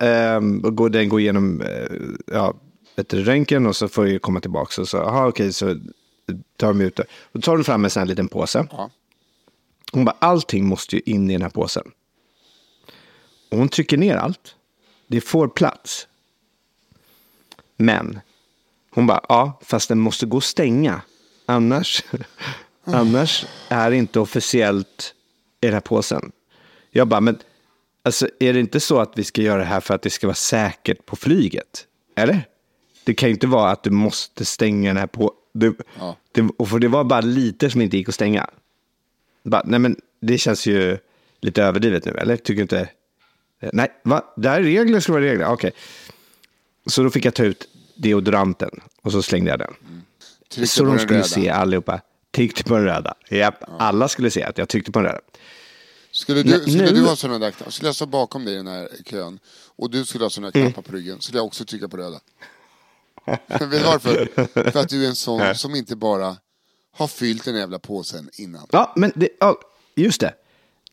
går, 0.69 0.89
den 0.89 1.09
går 1.09 1.19
igenom 1.19 1.61
eh, 1.61 1.97
ja, 2.25 2.53
du, 2.95 3.23
röntgen 3.23 3.65
och 3.65 3.75
så 3.75 3.87
får 3.87 4.07
jag 4.07 4.21
komma 4.21 4.39
tillbaka. 4.39 4.81
Och 4.81 4.87
så, 4.87 4.97
aha, 4.97 5.27
okej, 5.27 5.53
så 5.53 5.79
tar 6.57 6.67
de 6.67 6.81
ut 6.81 6.95
det. 6.95 7.03
Och 7.03 7.39
då 7.39 7.41
tar 7.41 7.57
de 7.57 7.63
fram 7.63 7.83
en 7.83 7.89
sån 7.89 8.01
här 8.01 8.07
liten 8.07 8.27
påse. 8.27 8.67
Ja. 8.71 8.89
Hon 9.91 10.05
bara, 10.05 10.15
allting 10.19 10.65
måste 10.65 10.95
ju 10.95 11.01
in 11.05 11.29
i 11.29 11.33
den 11.33 11.41
här 11.41 11.49
påsen. 11.49 11.91
Och 13.49 13.57
hon 13.57 13.69
trycker 13.69 13.97
ner 13.97 14.15
allt. 14.15 14.55
Det 15.07 15.21
får 15.21 15.47
plats. 15.47 16.07
Men 17.77 18.19
hon 18.89 19.07
bara, 19.07 19.25
ja, 19.29 19.59
fast 19.61 19.89
den 19.89 19.99
måste 19.99 20.25
gå 20.25 20.37
att 20.37 20.43
stänga. 20.43 21.01
Annars, 21.45 22.03
annars 22.83 23.45
är 23.69 23.89
det 23.89 23.97
inte 23.97 24.19
officiellt 24.19 25.13
i 25.61 25.65
den 25.65 25.73
här 25.73 25.81
påsen. 25.81 26.31
Jag 26.91 27.07
bara, 27.07 27.21
men 27.21 27.39
alltså, 28.03 28.29
är 28.39 28.53
det 28.53 28.59
inte 28.59 28.79
så 28.79 28.99
att 28.99 29.11
vi 29.15 29.23
ska 29.23 29.41
göra 29.41 29.57
det 29.59 29.65
här 29.65 29.79
för 29.79 29.93
att 29.95 30.01
det 30.01 30.09
ska 30.09 30.27
vara 30.27 30.35
säkert 30.35 31.05
på 31.05 31.15
flyget? 31.15 31.85
Eller? 32.15 32.47
Det 33.03 33.13
kan 33.13 33.29
ju 33.29 33.33
inte 33.33 33.47
vara 33.47 33.71
att 33.71 33.83
du 33.83 33.89
måste 33.89 34.45
stänga 34.45 34.89
den 34.89 34.97
här 34.97 35.07
på... 35.07 35.33
Du, 35.53 35.77
Ja. 35.99 36.17
det, 36.31 36.49
och 36.57 36.69
för 36.69 36.79
det 36.79 36.87
var 36.87 37.03
bara 37.03 37.21
lite 37.21 37.69
som 37.69 37.81
inte 37.81 37.97
gick 37.97 38.09
att 38.09 38.15
stänga. 38.15 38.49
Bara, 39.43 39.61
nej 39.65 39.79
men 39.79 39.95
det 40.21 40.37
känns 40.37 40.65
ju 40.65 40.97
lite 41.41 41.63
överdrivet 41.63 42.05
nu, 42.05 42.11
eller? 42.11 42.37
Tycker 42.37 42.53
du 42.55 42.61
inte? 42.61 42.89
Nej, 43.73 43.87
va? 44.03 44.21
Är 44.43 44.61
regler 44.61 44.99
ska 44.99 45.11
vara 45.11 45.23
regler. 45.23 45.47
Okej. 45.47 45.71
Så 46.85 47.03
då 47.03 47.09
fick 47.09 47.25
jag 47.25 47.33
ta 47.33 47.43
ut 47.43 47.67
deodoranten 47.95 48.69
och 49.01 49.11
så 49.11 49.21
slängde 49.21 49.49
jag 49.49 49.59
den. 49.59 49.73
Tryckte 50.51 50.75
så 50.75 50.83
de 50.83 50.99
skulle 50.99 51.19
röda. 51.19 51.27
se 51.27 51.49
allihopa. 51.49 52.01
Tryckte 52.31 52.63
på 52.63 52.75
den 52.75 52.83
röda. 52.85 53.13
Japp, 53.29 53.63
alla 53.79 54.07
skulle 54.07 54.31
se 54.31 54.43
att 54.43 54.57
jag 54.57 54.69
tryckte 54.69 54.91
på 54.91 54.99
den 54.99 55.07
röda. 55.07 55.21
Skulle 56.17 56.43
du, 56.43 56.49
Nej, 56.49 56.61
skulle 56.61 56.83
nu- 56.85 56.91
du 56.91 57.01
ha 57.05 57.15
sådana 57.15 57.39
där 57.39 57.51
knappar, 57.51 57.71
skulle 57.71 57.87
jag 57.87 57.95
stå 57.95 58.05
bakom 58.05 58.45
dig 58.45 58.53
i 58.53 58.57
den 58.57 58.67
här 58.67 58.89
kön 59.05 59.39
och 59.75 59.89
du 59.89 60.05
skulle 60.05 60.25
ha 60.25 60.29
sådana 60.29 60.51
Mm. 60.55 60.71
knappar 60.71 60.89
på 60.89 60.95
ryggen, 60.97 61.21
skulle 61.21 61.39
jag 61.39 61.45
också 61.45 61.65
trycka 61.65 61.87
på 61.87 61.97
röda. 61.97 62.19
Vet 63.47 63.59
du 63.71 63.79
varför? 63.79 64.29
För 64.71 64.79
att 64.79 64.89
du 64.89 65.03
är 65.05 65.09
en 65.09 65.15
sån 65.15 65.55
som 65.55 65.75
inte 65.75 65.95
bara 65.95 66.37
har 66.91 67.07
fyllt 67.07 67.45
den 67.45 67.55
jävla 67.55 67.79
påsen 67.79 68.29
innan. 68.33 68.67
Ja, 68.71 68.93
men 68.95 69.11
det, 69.15 69.29
ja, 69.39 69.59
just 69.95 70.21
det. 70.21 70.33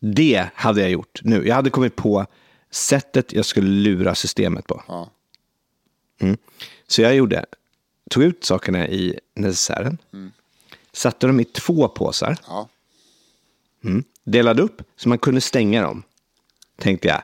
Det 0.01 0.49
hade 0.55 0.81
jag 0.81 0.91
gjort 0.91 1.21
nu. 1.25 1.47
Jag 1.49 1.55
hade 1.55 1.71
kommit 1.71 1.97
på 1.97 2.27
sättet 2.71 3.33
jag 3.33 3.45
skulle 3.47 3.69
lura 3.69 4.15
systemet 4.15 4.67
på. 4.67 4.83
Ja. 4.89 5.11
Så 6.87 7.03
jag 7.03 7.15
gjorde, 7.15 7.47
tog 8.11 8.23
ut 8.23 8.45
sakerna 8.45 8.89
i 8.89 9.21
necessären, 9.35 9.99
satte 10.93 11.27
dem 11.27 11.41
i 11.41 11.45
två 11.45 11.89
påsar, 11.89 12.37
Ja. 12.47 12.69
Delade 14.25 14.63
upp 14.63 14.83
så 14.97 15.09
man 15.09 15.19
kunde 15.19 15.41
stänga 15.41 15.83
dem. 15.83 16.03
Tänkte 16.77 17.09
jag, 17.09 17.23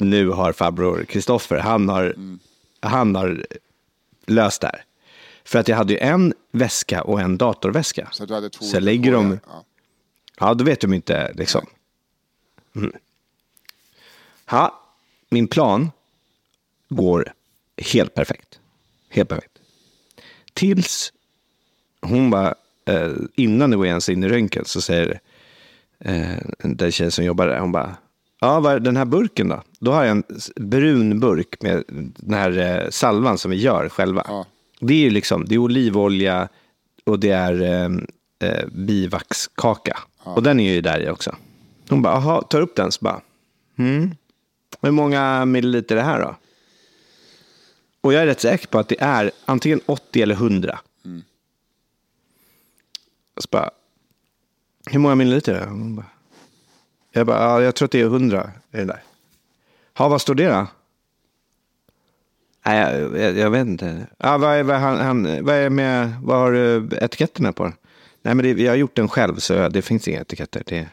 nu 0.00 0.28
har 0.28 0.52
farbror 0.52 1.04
Kristoffer, 1.04 1.58
han 1.58 1.88
har, 1.88 2.14
han 2.80 3.14
har 3.14 3.46
löst 4.26 4.60
det 4.60 4.66
här. 4.66 4.84
För 5.44 5.58
att 5.58 5.68
jag 5.68 5.76
hade 5.76 5.92
ju 5.92 5.98
en 5.98 6.34
väska 6.50 7.02
och 7.02 7.20
en 7.20 7.38
datorväska. 7.38 8.08
Så 8.12 8.26
du 8.26 8.34
hade 8.34 8.50
två 8.50 8.64
Så 8.64 8.76
jag 8.76 8.82
lägger 8.82 9.12
dem, 9.12 9.38
Ja. 9.46 9.64
ja 10.38 10.54
då 10.54 10.64
vet 10.64 10.80
de 10.80 10.94
inte 10.94 11.32
liksom. 11.32 11.66
Mm. 12.76 12.92
Ja, 14.50 14.80
min 15.28 15.48
plan 15.48 15.90
går 16.88 17.32
helt 17.76 18.14
perfekt. 18.14 18.60
Helt 19.08 19.28
perfekt. 19.28 19.58
Tills 20.54 21.12
hon 22.00 22.30
bara, 22.30 22.54
eh, 22.84 23.12
innan 23.34 23.70
det 23.70 23.76
går 23.76 23.86
ens 23.86 24.08
in 24.08 24.24
i 24.24 24.28
röntgen 24.28 24.64
så 24.64 24.80
säger 24.80 25.20
eh, 26.04 26.36
den 26.58 26.92
tjejen 26.92 27.10
som 27.10 27.24
jobbar 27.24 27.46
där, 27.46 27.58
hon 27.58 27.72
bara, 27.72 27.96
ja 28.40 28.60
vad 28.60 28.72
är 28.72 28.80
den 28.80 28.96
här 28.96 29.04
burken 29.04 29.48
då? 29.48 29.62
Då 29.78 29.92
har 29.92 30.04
jag 30.04 30.10
en 30.10 30.24
brun 30.56 31.20
burk 31.20 31.62
med 31.62 31.84
den 32.16 32.34
här 32.34 32.58
eh, 32.58 32.90
salvan 32.90 33.38
som 33.38 33.50
vi 33.50 33.56
gör 33.56 33.88
själva. 33.88 34.24
Ja. 34.28 34.46
Det 34.80 34.94
är 34.94 34.98
ju 34.98 35.10
liksom, 35.10 35.44
det 35.44 35.54
är 35.54 35.58
olivolja 35.58 36.48
och 37.04 37.20
det 37.20 37.30
är 37.30 37.62
eh, 37.62 37.90
eh, 38.48 38.66
bivaxkaka. 38.72 39.98
Och 40.22 40.42
den 40.42 40.60
är 40.60 40.72
ju 40.72 40.80
där 40.80 41.00
i 41.00 41.10
också. 41.10 41.36
Hon 41.88 42.02
bara, 42.02 42.14
jaha, 42.14 42.42
tar 42.42 42.60
upp 42.60 42.76
den 42.76 42.92
så 42.92 43.04
bara, 43.04 43.20
mm. 43.78 44.10
Hur 44.82 44.90
många 44.90 45.44
milliliter 45.44 45.96
är 45.96 46.00
det 46.00 46.06
här 46.06 46.20
då? 46.20 46.36
Och 48.00 48.12
jag 48.12 48.22
är 48.22 48.26
rätt 48.26 48.40
säker 48.40 48.66
på 48.66 48.78
att 48.78 48.88
det 48.88 49.00
är 49.00 49.30
antingen 49.44 49.80
80 49.86 50.22
eller 50.22 50.34
100. 50.34 50.80
Så 53.36 53.48
bara, 53.50 53.70
hur 54.86 54.98
många 54.98 55.14
milliliter 55.14 55.54
är 55.54 55.60
det? 55.60 55.66
Hon 55.66 55.96
bara, 55.96 56.06
jag 57.12 57.26
bara, 57.26 57.42
ja, 57.42 57.62
jag 57.62 57.74
tror 57.74 57.86
att 57.86 57.92
det 57.92 58.00
är 58.00 58.04
100 58.04 58.50
i 58.72 58.76
den 58.76 58.86
där. 58.86 59.02
Ja, 59.98 60.08
vad 60.08 60.20
står 60.20 60.34
det 60.34 60.48
då? 60.48 60.66
Nej, 62.66 63.00
jag, 63.00 63.18
jag, 63.18 63.38
jag 63.38 63.50
vet 63.50 63.66
inte. 63.66 64.06
Ja, 64.18 64.38
vad, 64.38 64.56
är, 64.56 64.62
vad, 64.62 64.76
är 64.76 64.80
han, 64.80 64.98
han, 64.98 65.44
vad 65.44 65.54
är 65.54 65.70
med, 65.70 66.12
vad 66.22 66.38
har 66.38 66.52
du 66.52 66.88
etiketterna 67.00 67.52
på 67.52 67.62
den? 67.62 67.72
Nej, 68.22 68.34
men 68.34 68.44
det, 68.44 68.62
jag 68.62 68.72
har 68.72 68.76
gjort 68.76 68.96
den 68.96 69.08
själv 69.08 69.36
så 69.36 69.68
det 69.68 69.82
finns 69.82 70.08
inga 70.08 70.20
etiketter. 70.20 70.62
Det, 70.66 70.88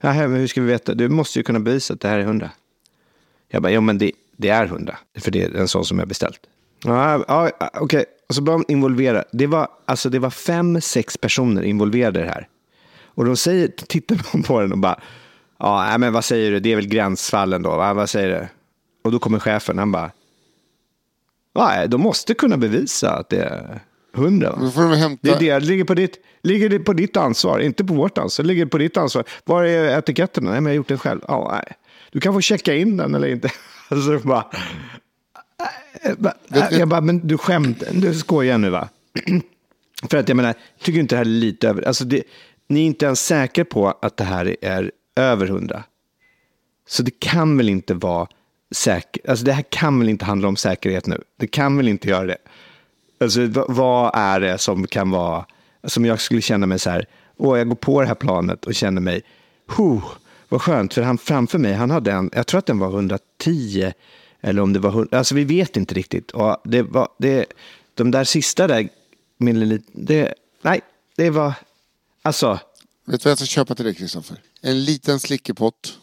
ja, 0.00 0.12
men 0.12 0.34
hur 0.34 0.46
ska 0.46 0.60
vi 0.60 0.66
veta? 0.66 0.94
Du 0.94 1.08
måste 1.08 1.38
ju 1.38 1.42
kunna 1.42 1.60
bevisa 1.60 1.94
att 1.94 2.00
det 2.00 2.08
här 2.08 2.18
är 2.18 2.22
100. 2.22 2.50
Jag 3.48 3.62
bara, 3.62 3.72
jo 3.72 3.80
men 3.80 3.98
det, 3.98 4.12
det 4.36 4.48
är 4.48 4.64
100. 4.64 4.98
För 5.18 5.30
det 5.30 5.42
är 5.42 5.54
en 5.54 5.68
sån 5.68 5.84
som 5.84 5.98
jag 5.98 6.08
beställt. 6.08 6.40
Ja, 6.84 7.24
ja 7.28 7.50
okej. 7.74 8.04
Och 8.28 8.34
så 8.34 8.42
började 8.42 8.64
de 8.68 8.72
involvera. 8.72 9.24
Det 9.32 9.46
var, 9.46 9.68
alltså, 9.84 10.10
det 10.10 10.18
var 10.18 10.30
fem, 10.30 10.80
sex 10.80 11.16
personer 11.16 11.62
involverade 11.62 12.20
i 12.20 12.22
det 12.22 12.28
här. 12.28 12.48
Och 13.16 13.24
de 13.24 13.36
säger, 13.36 13.68
tittar 13.68 14.42
på 14.42 14.60
den 14.60 14.72
och 14.72 14.78
bara, 14.78 15.00
ja, 15.58 15.98
men 15.98 16.12
vad 16.12 16.24
säger 16.24 16.50
du? 16.50 16.60
Det 16.60 16.72
är 16.72 16.76
väl 16.76 16.88
gränsfallen 16.88 17.62
då? 17.62 17.76
Va? 17.76 17.94
Vad 17.94 18.10
säger 18.10 18.28
du? 18.40 18.48
Och 19.04 19.12
då 19.12 19.18
kommer 19.18 19.38
chefen, 19.38 19.78
han 19.78 19.92
bara, 19.92 20.10
nej, 21.54 21.88
de 21.88 22.00
måste 22.00 22.34
kunna 22.34 22.56
bevisa 22.56 23.10
att 23.16 23.28
det 23.28 23.42
är 23.42 23.80
100. 24.16 24.50
va?" 24.50 24.58
Då 24.60 24.70
får 24.70 24.82
de. 24.82 25.18
Det 25.20 25.30
är 25.30 25.38
det, 25.38 25.52
det 25.52 25.60
ligger 25.60 25.84
på 25.84 25.94
ditt, 25.94 26.18
ligger 26.42 26.68
det 26.68 26.78
på 26.78 26.92
ditt 26.92 27.16
ansvar, 27.16 27.58
inte 27.58 27.84
på 27.84 27.94
vårt 27.94 28.18
ansvar. 28.18 28.42
Det 28.42 28.48
ligger 28.48 28.66
på 28.66 28.78
ditt 28.78 28.96
ansvar. 28.96 29.24
Var 29.44 29.64
är 29.64 29.98
etiketterna? 29.98 30.50
Nej, 30.50 30.60
men 30.60 30.72
jag 30.72 30.72
har 30.72 30.76
gjort 30.76 30.88
den 30.88 30.98
själv. 30.98 31.20
Ja, 31.28 31.50
nej. 31.52 31.76
Du 32.12 32.20
kan 32.20 32.34
få 32.34 32.40
checka 32.40 32.74
in 32.74 32.96
den 32.96 33.14
eller 33.14 33.28
inte. 33.28 33.50
Alltså, 33.88 34.18
bara, 34.18 34.46
jag 36.02 36.18
bara, 36.18 36.34
jag 36.70 36.88
bara, 36.88 37.00
men 37.00 37.26
du 37.28 37.38
skämtar, 37.38 37.88
du 37.92 38.14
skojar 38.14 38.58
nu 38.58 38.70
va? 38.70 38.88
För 40.10 40.18
att 40.18 40.28
jag 40.28 40.36
menar, 40.36 40.54
tycker 40.82 41.00
inte 41.00 41.14
det 41.14 41.18
här 41.18 41.24
är 41.24 41.28
lite 41.28 41.68
över, 41.68 41.82
alltså 41.82 42.04
det, 42.04 42.22
ni 42.66 42.80
är 42.80 42.86
inte 42.86 43.06
ens 43.06 43.26
säkra 43.26 43.64
på 43.64 43.88
att 44.02 44.16
det 44.16 44.24
här 44.24 44.56
är 44.60 44.92
över 45.16 45.46
100. 45.46 45.84
Så 46.88 47.02
det 47.02 47.20
kan 47.20 47.56
väl 47.56 47.68
inte 47.68 47.94
vara 47.94 48.28
säkert, 48.70 49.28
alltså 49.28 49.44
det 49.44 49.52
här 49.52 49.64
kan 49.68 49.98
väl 49.98 50.08
inte 50.08 50.24
handla 50.24 50.48
om 50.48 50.56
säkerhet 50.56 51.06
nu. 51.06 51.22
Det 51.36 51.46
kan 51.46 51.76
väl 51.76 51.88
inte 51.88 52.08
göra 52.08 52.26
det. 52.26 52.38
Alltså 53.20 53.46
vad, 53.68 54.10
är 54.14 54.40
det 54.40 54.58
som 54.58 54.86
kan 54.86 55.10
vara, 55.10 55.46
som 55.84 56.04
jag 56.04 56.20
skulle 56.20 56.40
känna 56.40 56.66
mig 56.66 56.78
så 56.78 56.90
här, 56.90 57.06
åh 57.36 57.58
jag 57.58 57.68
går 57.68 57.76
på 57.76 58.00
det 58.00 58.06
här 58.06 58.14
planet 58.14 58.64
och 58.64 58.74
känner 58.74 59.00
mig, 59.00 59.22
huh, 59.76 60.04
vad 60.48 60.62
skönt, 60.62 60.94
för 60.94 61.02
han 61.02 61.18
framför 61.18 61.58
mig, 61.58 61.72
han 61.72 61.90
hade 61.90 62.12
en, 62.12 62.30
jag 62.32 62.46
tror 62.46 62.58
att 62.58 62.66
den 62.66 62.78
var 62.78 62.88
110, 62.88 63.92
eller 64.40 64.62
om 64.62 64.72
det 64.72 64.78
var 64.78 64.90
100, 64.90 65.18
alltså 65.18 65.34
vi 65.34 65.44
vet 65.44 65.76
inte 65.76 65.94
riktigt. 65.94 66.30
Och 66.30 66.56
det 66.64 66.82
var, 66.82 67.08
det, 67.18 67.46
de 67.94 68.10
där 68.10 68.24
sista 68.24 68.66
där 68.66 68.88
det, 69.92 70.34
nej, 70.62 70.80
det 71.16 71.30
var, 71.30 71.52
alltså, 72.26 72.58
Vet 73.08 73.20
du 73.20 73.24
vad 73.24 73.30
jag 73.30 73.38
ska 73.38 73.46
köpa 73.46 73.74
till 73.74 73.84
dig 73.84 73.94
Kristoffer? 73.94 74.40
En 74.60 74.84
liten 74.84 75.20
slickepott 75.20 75.98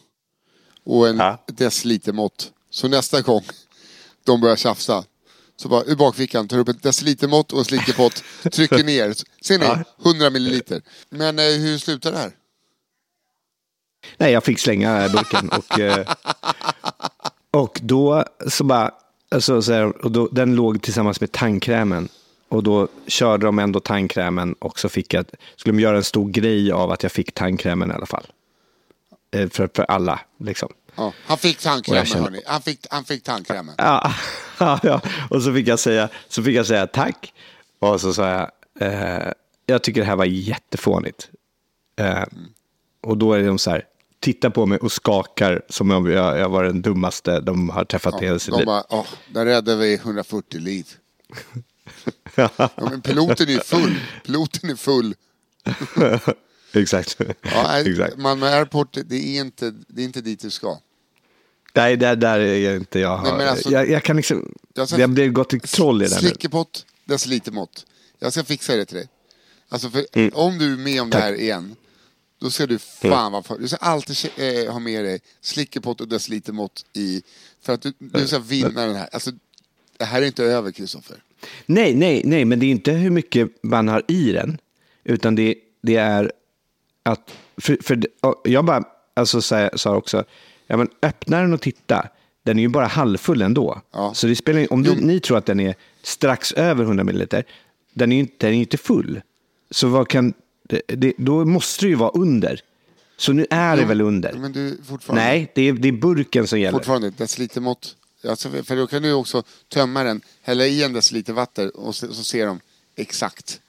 och 0.84 1.08
en 1.08 1.18
Ja. 1.18 1.44
decilitermått. 1.48 2.52
Så 2.70 2.88
nästa 2.88 3.22
gång 3.22 3.44
de 4.24 4.42
börjar 4.42 4.56
tjafsa 4.56 5.04
så 5.56 5.70
bara 5.70 5.84
ur 5.84 5.96
bakfickan 5.96 6.48
tar 6.48 6.58
upp 6.58 6.70
ett 6.70 6.84
decilitermått 6.84 7.54
och 7.54 7.60
en 7.60 7.66
slickepott, 7.66 8.24
trycker 8.52 8.84
ner. 8.84 9.14
Ser 9.46 9.60
ni? 9.60 9.84
100 10.12 10.30
milliliter. 10.30 10.82
Men 11.10 11.40
eh, 11.40 11.46
hur 11.46 11.78
slutar 11.78 12.12
det 12.12 12.18
här? 12.18 12.32
Nej, 14.18 14.32
jag 14.34 14.44
fick 14.44 14.60
slänga 14.60 15.10
burken 15.10 15.50
och, 15.50 15.80
eh, 15.80 16.08
och 17.52 17.80
då 17.84 18.26
så 18.50 18.64
bara, 18.64 18.92
alltså, 19.32 19.62
så 19.62 19.74
här, 19.74 20.06
och 20.06 20.12
då, 20.12 20.28
den 20.28 20.56
låg 20.56 20.82
tillsammans 20.82 21.22
med 21.22 21.32
tandkrämen. 21.32 22.10
Och 22.54 22.64
då 22.64 22.88
körde 23.08 23.46
de 23.46 23.60
ändå 23.60 23.80
tandkrämen 23.80 24.54
och 24.54 24.80
så 24.80 24.90
fick 24.90 25.14
jag, 25.14 25.26
skulle 25.56 25.74
de 25.78 25.82
göra 25.82 25.98
en 25.98 26.04
stor 26.04 26.30
grej 26.30 26.72
av 26.72 26.92
att 26.92 27.04
jag 27.04 27.12
fick 27.12 27.32
tandkrämen 27.34 27.92
i 27.92 27.94
alla 27.94 28.06
fall. 28.06 28.28
Eh, 29.36 29.50
För, 29.50 29.70
för 29.76 29.84
alla, 29.84 30.20
liksom. 30.40 30.70
Ja, 30.96 31.14
han 31.26 31.38
fick 31.38 31.60
tandkrämen 31.60 32.06
känner- 32.06 32.24
hörni. 32.24 32.42
Han 32.46 32.62
fick, 32.62 32.80
han 32.90 33.04
fick 33.06 33.24
tandkrämen. 33.24 33.76
Ja, 33.78 34.14
ja, 34.60 34.80
ja. 34.84 35.02
Och 35.30 35.42
så 35.44 35.54
fick 35.54 35.68
jag 35.68 35.80
säga, 35.80 36.10
så 36.28 36.44
fick 36.44 36.56
jag 36.56 36.66
säga 36.66 36.88
tack. 36.88 37.34
Och 37.80 38.02
så 38.02 38.14
sa 38.14 38.30
jag, 38.30 38.50
eh, 38.80 39.32
jag 39.66 39.84
tycker 39.84 40.02
det 40.02 40.08
här 40.08 40.16
var 40.16 40.26
jättefånigt. 40.26 41.30
Eh, 42.00 42.24
och 43.02 43.18
då 43.18 43.34
är 43.34 43.44
de 43.44 43.58
så 43.60 43.70
här, 43.72 43.84
tittar 44.20 44.50
på 44.50 44.66
mig 44.66 44.78
och 44.78 44.92
skakar 44.92 45.62
som 45.70 45.92
om 45.92 46.12
jag, 46.12 46.40
jag 46.40 46.50
var 46.50 46.64
den 46.64 46.82
dummaste 46.82 47.40
de 47.40 47.70
har 47.70 47.86
träffat 47.86 48.22
i 48.22 48.26
hela 48.26 48.40
sitt 48.40 48.52
De 48.54 48.58
liv. 48.58 48.66
bara, 48.66 48.84
åh, 48.90 49.06
där 49.34 49.46
räddade 49.46 49.78
vi 49.78 49.94
140 49.96 50.60
liv. 50.60 50.88
Ja, 52.36 52.70
men 52.78 53.02
piloten 53.02 53.50
är 53.50 53.60
full. 53.60 54.00
Piloten 54.26 54.70
är 54.70 54.76
full. 54.76 55.16
Exakt. 56.74 57.18
Ja, 57.42 57.80
Exakt. 57.80 58.18
Malmö 58.18 58.48
Airport, 58.48 58.98
det 59.06 59.16
är, 59.16 59.42
inte, 59.42 59.74
det 59.88 60.02
är 60.02 60.06
inte 60.06 60.22
dit 60.22 60.40
du 60.40 60.50
ska. 60.50 60.80
Nej, 61.76 61.98
där, 61.98 62.16
där 62.16 62.40
är 62.40 62.76
inte 62.76 63.00
jag. 63.00 63.24
Nej, 63.24 63.34
men 63.38 63.48
alltså- 63.48 63.70
jag, 63.72 63.90
jag 63.90 64.04
kan 64.04 64.16
liksom, 64.18 64.54
Jag 64.74 64.88
ska- 64.90 65.00
jag 65.00 65.10
blev 65.10 65.32
gått 65.32 65.54
i 65.54 65.60
troll 65.60 66.02
i 66.02 66.08
den. 66.08 66.20
Slickepott, 66.20 66.86
decilitermått. 67.06 67.86
Jag 68.20 68.34
ska 68.34 68.44
fixa 68.44 68.76
det 68.76 68.86
till 68.86 68.96
dig. 68.98 69.08
Alltså 69.70 69.90
för 69.90 70.06
Mm. 70.14 70.32
om 70.34 70.58
du 70.58 70.74
är 70.74 70.78
med 70.78 71.02
om 71.02 71.10
det 71.10 71.18
här 71.18 71.34
igen, 71.34 71.76
då 72.40 72.50
ska 72.50 72.66
du 72.68 72.80
fan 72.80 73.32
vara 73.32 73.44
för. 73.44 73.60
Du 73.60 73.68
ska 73.68 73.78
alltid 73.78 74.16
eh, 74.38 74.72
ha 74.72 74.80
med 74.80 75.04
dig 75.06 75.20
slickepott 75.42 76.02
och 76.02 76.08
decilitermått 76.08 76.86
i, 76.94 77.24
för 77.62 77.74
att 77.74 77.82
du, 77.82 77.94
du 78.00 78.28
ska 78.28 78.40
vinna 78.40 78.86
den 78.86 78.96
här. 78.96 79.10
Alltså, 79.12 79.32
det 79.98 80.06
här 80.06 80.22
är 80.22 80.26
inte 80.26 80.44
över, 80.44 80.72
Kristoffer. 80.72 81.24
Nej, 81.66 81.96
nej, 81.96 82.22
nej, 82.26 82.46
men 82.46 82.60
det 82.60 82.66
är 82.66 82.72
inte 82.72 82.92
hur 82.92 83.10
mycket 83.10 83.50
man 83.64 83.88
har 83.88 84.04
i 84.08 84.32
den, 84.32 84.58
utan 85.04 85.36
det, 85.36 85.56
det 85.82 85.96
är 85.96 86.32
att, 87.04 87.34
för, 87.58 87.78
för 87.82 88.00
jag 88.44 88.66
bara, 88.66 88.84
alltså 89.14 89.42
sa, 89.42 89.96
också, 89.96 90.24
ja 90.68 90.78
men 90.78 90.90
öppna 91.02 91.42
den 91.42 91.54
och 91.54 91.62
titta, 91.62 92.08
den 92.44 92.58
är 92.58 92.64
ju 92.64 92.70
bara 92.70 92.88
halvfull 92.88 93.42
ändå. 93.42 93.82
Ja. 93.94 94.14
Så 94.14 94.28
det 94.28 94.36
spelar 94.36 94.74
om 94.74 94.84
du, 94.84 94.96
ni 94.96 95.20
tror 95.20 95.38
att 95.38 95.46
den 95.46 95.60
är 95.60 95.76
strax 96.02 96.52
över 96.52 96.84
100 96.84 97.04
milliliter, 97.04 97.44
den 97.94 98.12
är 98.12 98.16
ju 98.16 98.20
inte, 98.20 98.48
den 98.48 98.56
är 98.56 98.60
inte 98.60 98.78
full. 98.78 99.22
Så 99.72 99.88
vad 99.88 100.08
kan, 100.08 100.34
det, 100.88 101.14
då 101.18 101.46
måste 101.46 101.86
det 101.86 101.90
ju 101.90 101.96
vara 101.96 102.12
under. 102.12 102.60
Så 103.18 103.34
nu 103.34 103.46
är 103.50 103.78
det 103.78 103.86
väl 103.86 104.02
under? 104.02 104.50
Du. 104.54 104.78
Nej, 105.10 105.52
det 105.56 105.62
är, 105.62 105.74
det 105.74 105.88
är 105.88 105.92
burken 105.92 106.48
som 106.48 106.60
gäller. 106.60 106.78
Fortfarande 106.78 107.10
decilitermått. 107.10 107.96
Alltså, 108.30 108.64
för 108.64 108.76
då 108.76 108.88
kan 108.88 109.02
du 109.04 109.14
också 109.14 109.44
tömma 109.70 110.04
den, 110.04 110.22
hälla 110.42 110.66
i 110.66 110.84
en 110.84 110.94
deciliter 110.94 111.34
vatten 111.34 111.70
och 111.70 111.96
så, 111.96 112.14
så 112.14 112.24
ser 112.24 112.46
de 112.46 112.60
exakt. 112.96 113.62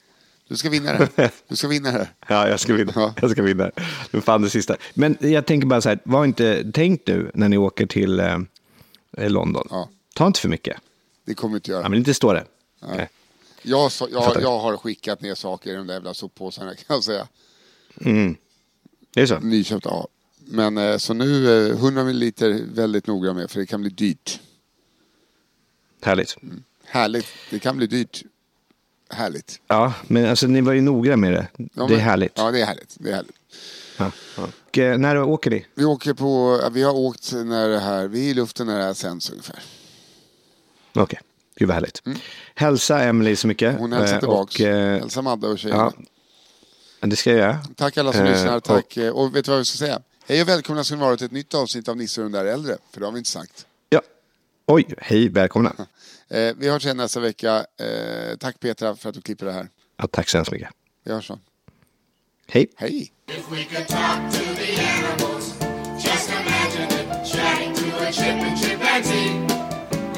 Du 0.47 0.57
ska 0.57 0.69
vinna 0.69 0.93
det 0.97 1.09
här. 1.17 1.31
Du 1.47 1.55
ska 1.55 1.67
vinna 1.67 1.91
det. 1.91 2.09
Ja, 2.27 2.47
jag 2.49 2.59
ska 2.59 2.73
vinna. 2.73 2.91
Ja. 2.95 3.13
Jag 3.21 3.31
ska 3.31 3.41
vinna. 3.41 3.71
Men 4.11 4.21
fan 4.21 4.41
det 4.41 4.49
sista. 4.49 4.75
Men 4.93 5.17
jag 5.19 5.45
tänker 5.45 5.67
bara 5.67 5.81
så 5.81 5.89
här, 5.89 5.99
var 6.03 6.25
inte, 6.25 6.71
tänk 6.73 7.01
nu 7.07 7.31
när 7.33 7.49
ni 7.49 7.57
åker 7.57 7.85
till 7.85 8.19
eh, 8.19 8.37
London. 9.17 9.67
Ja. 9.71 9.89
Ta 10.15 10.27
inte 10.27 10.39
för 10.39 10.49
mycket. 10.49 10.77
Det 11.25 11.33
kommer 11.33 11.55
inte 11.55 11.71
göra. 11.71 11.81
Ja, 11.83 11.89
men 11.89 11.99
inte 11.99 12.13
stå 12.13 12.33
det. 12.33 12.45
Nej. 12.79 13.09
Jag, 13.61 13.91
sa- 13.91 14.07
jag, 14.11 14.41
jag 14.41 14.59
har 14.59 14.77
skickat 14.77 15.21
ner 15.21 15.35
saker 15.35 15.71
i 15.71 15.75
de 15.75 15.87
där 15.87 15.93
jävla 15.93 16.13
soppåsarna 16.13 16.75
kan 16.75 16.83
jag 16.95 17.03
säga. 17.03 17.27
Det 19.13 19.21
är 19.21 19.25
så? 19.25 19.39
Nyköpta, 19.39 19.89
ja. 19.89 20.07
Men 20.47 20.77
eh, 20.77 20.97
så 20.97 21.13
nu, 21.13 21.67
eh, 21.69 21.75
100 21.75 22.03
milliliter 22.03 22.61
väldigt 22.73 23.07
noga 23.07 23.33
med 23.33 23.51
för 23.51 23.59
det 23.59 23.65
kan 23.65 23.81
bli 23.81 23.89
dyrt. 23.89 24.39
Härligt. 26.01 26.37
Härligt, 26.85 27.25
det 27.49 27.59
kan 27.59 27.77
bli 27.77 27.87
dyrt. 27.87 28.23
Härligt. 29.09 29.61
Ja, 29.67 29.93
men 30.07 30.25
alltså 30.29 30.47
ni 30.47 30.61
var 30.61 30.73
ju 30.73 30.81
noga 30.81 31.17
med 31.17 31.33
det. 31.33 31.47
Ja, 31.57 31.65
det 31.73 31.81
är 31.81 31.87
men- 31.89 31.99
härligt. 31.99 32.31
Ja, 32.37 32.51
det 32.51 32.61
är 32.61 32.65
härligt. 32.65 32.95
Det 32.99 33.09
är 33.09 33.15
härligt. 33.15 33.35
Ja, 33.97 34.11
ja. 34.37 34.47
Och, 34.67 34.77
eh, 34.77 34.97
när 34.97 35.21
åker 35.21 35.51
ni? 35.51 35.65
Vi 35.75 35.85
åker 35.85 36.13
på, 36.13 36.61
vi 36.71 36.83
har 36.83 36.93
åkt 36.95 37.31
när 37.33 37.69
det 37.69 37.79
här, 37.79 38.07
vi 38.07 38.25
är 38.25 38.31
i 38.31 38.33
luften 38.33 38.67
när 38.67 38.77
det 38.77 38.83
här 38.83 38.93
sänds 38.93 39.29
ungefär. 39.29 39.59
Okej, 40.93 41.19
gud 41.55 41.67
vad 41.67 41.75
härligt. 41.75 42.01
Hälsa 42.55 43.03
Emily 43.03 43.35
så 43.35 43.47
mycket. 43.47 43.69
Mm. 43.69 43.81
Hon 43.81 43.93
hälsar 43.93 44.13
Eh, 44.15 44.19
tillbaks. 44.19 44.55
Och, 44.55 44.61
eh, 44.61 44.99
Hälsa 44.99 45.21
Madde 45.21 45.47
och 45.47 45.59
tjejerna. 45.59 45.93
ja, 46.99 47.07
det 47.07 47.15
ska 47.15 47.29
jag 47.29 47.39
göra. 47.39 47.57
Tack 47.75 47.97
alla 47.97 48.13
som 48.13 48.21
Eh, 48.25 48.31
lyssnar. 48.31 48.57
och- 48.57 48.63
Tack. 48.63 48.97
eh, 48.97 49.09
Och 49.11 49.35
vet 49.35 49.45
du 49.45 49.51
vad 49.51 49.59
vi 49.59 49.65
ska 49.65 49.77
säga? 49.77 50.01
Hej 50.27 50.41
och 50.41 50.47
välkomna 50.47 50.83
ska 50.83 50.95
ni 50.95 51.01
vara 51.01 51.17
till 51.17 51.25
ett 51.25 51.31
nytt 51.31 51.53
avsnitt 51.53 51.87
av 51.87 51.97
Nisse 51.97 52.21
och 52.21 52.31
den 52.31 52.45
där 52.45 52.53
äldre. 52.53 52.77
För 52.91 52.99
det 52.99 53.05
har 53.05 53.11
vi 53.11 53.17
inte 53.17 53.29
sagt. 53.29 53.65
Ja. 53.89 54.01
Oj, 54.65 54.93
hej, 54.97 55.29
välkomna. 55.29 55.73
Eh, 56.29 56.55
vi 56.57 56.69
hörs 56.69 56.85
igen 56.85 56.97
nästa 56.97 57.19
vecka. 57.19 57.65
Eh, 57.79 58.37
tack 58.39 58.59
Petra 58.59 58.95
för 58.95 59.09
att 59.09 59.15
du 59.15 59.21
klipper 59.21 59.45
det 59.45 59.51
här. 59.51 59.69
Ja, 59.97 60.07
tack 60.11 60.29
så 60.29 60.37
hemskt 60.37 60.51
mycket. 60.51 60.69
Vi 61.03 61.11
hörs 61.13 61.27
så. 61.27 61.39
Hej. 62.47 62.67
Hej! 62.75 63.11
If 63.27 63.51
we 63.51 63.63
could 63.63 63.87
talk 63.87 64.31
to 64.31 64.39
the 64.55 64.81
animals, 64.81 65.53
just 66.05 66.29
imagine 66.29 66.89
it. 66.99 67.27
Chatting 67.31 67.73
to 67.75 68.05
a 68.07 68.11
chip 68.11 68.41
and 68.47 68.57
chimpanzee. 68.57 69.29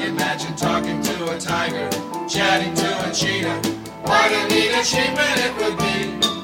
Imagine 0.08 0.56
talking 0.56 1.02
to 1.02 1.24
a 1.24 1.40
tiger, 1.40 1.90
chatting 2.28 2.74
to 2.74 3.10
a 3.10 3.14
cheetah. 3.14 3.60
What 4.02 4.32
a 4.32 4.48
neat 4.48 4.72
achievement 4.80 5.38
it 5.46 5.56
would 5.58 5.78
be. 5.78 6.37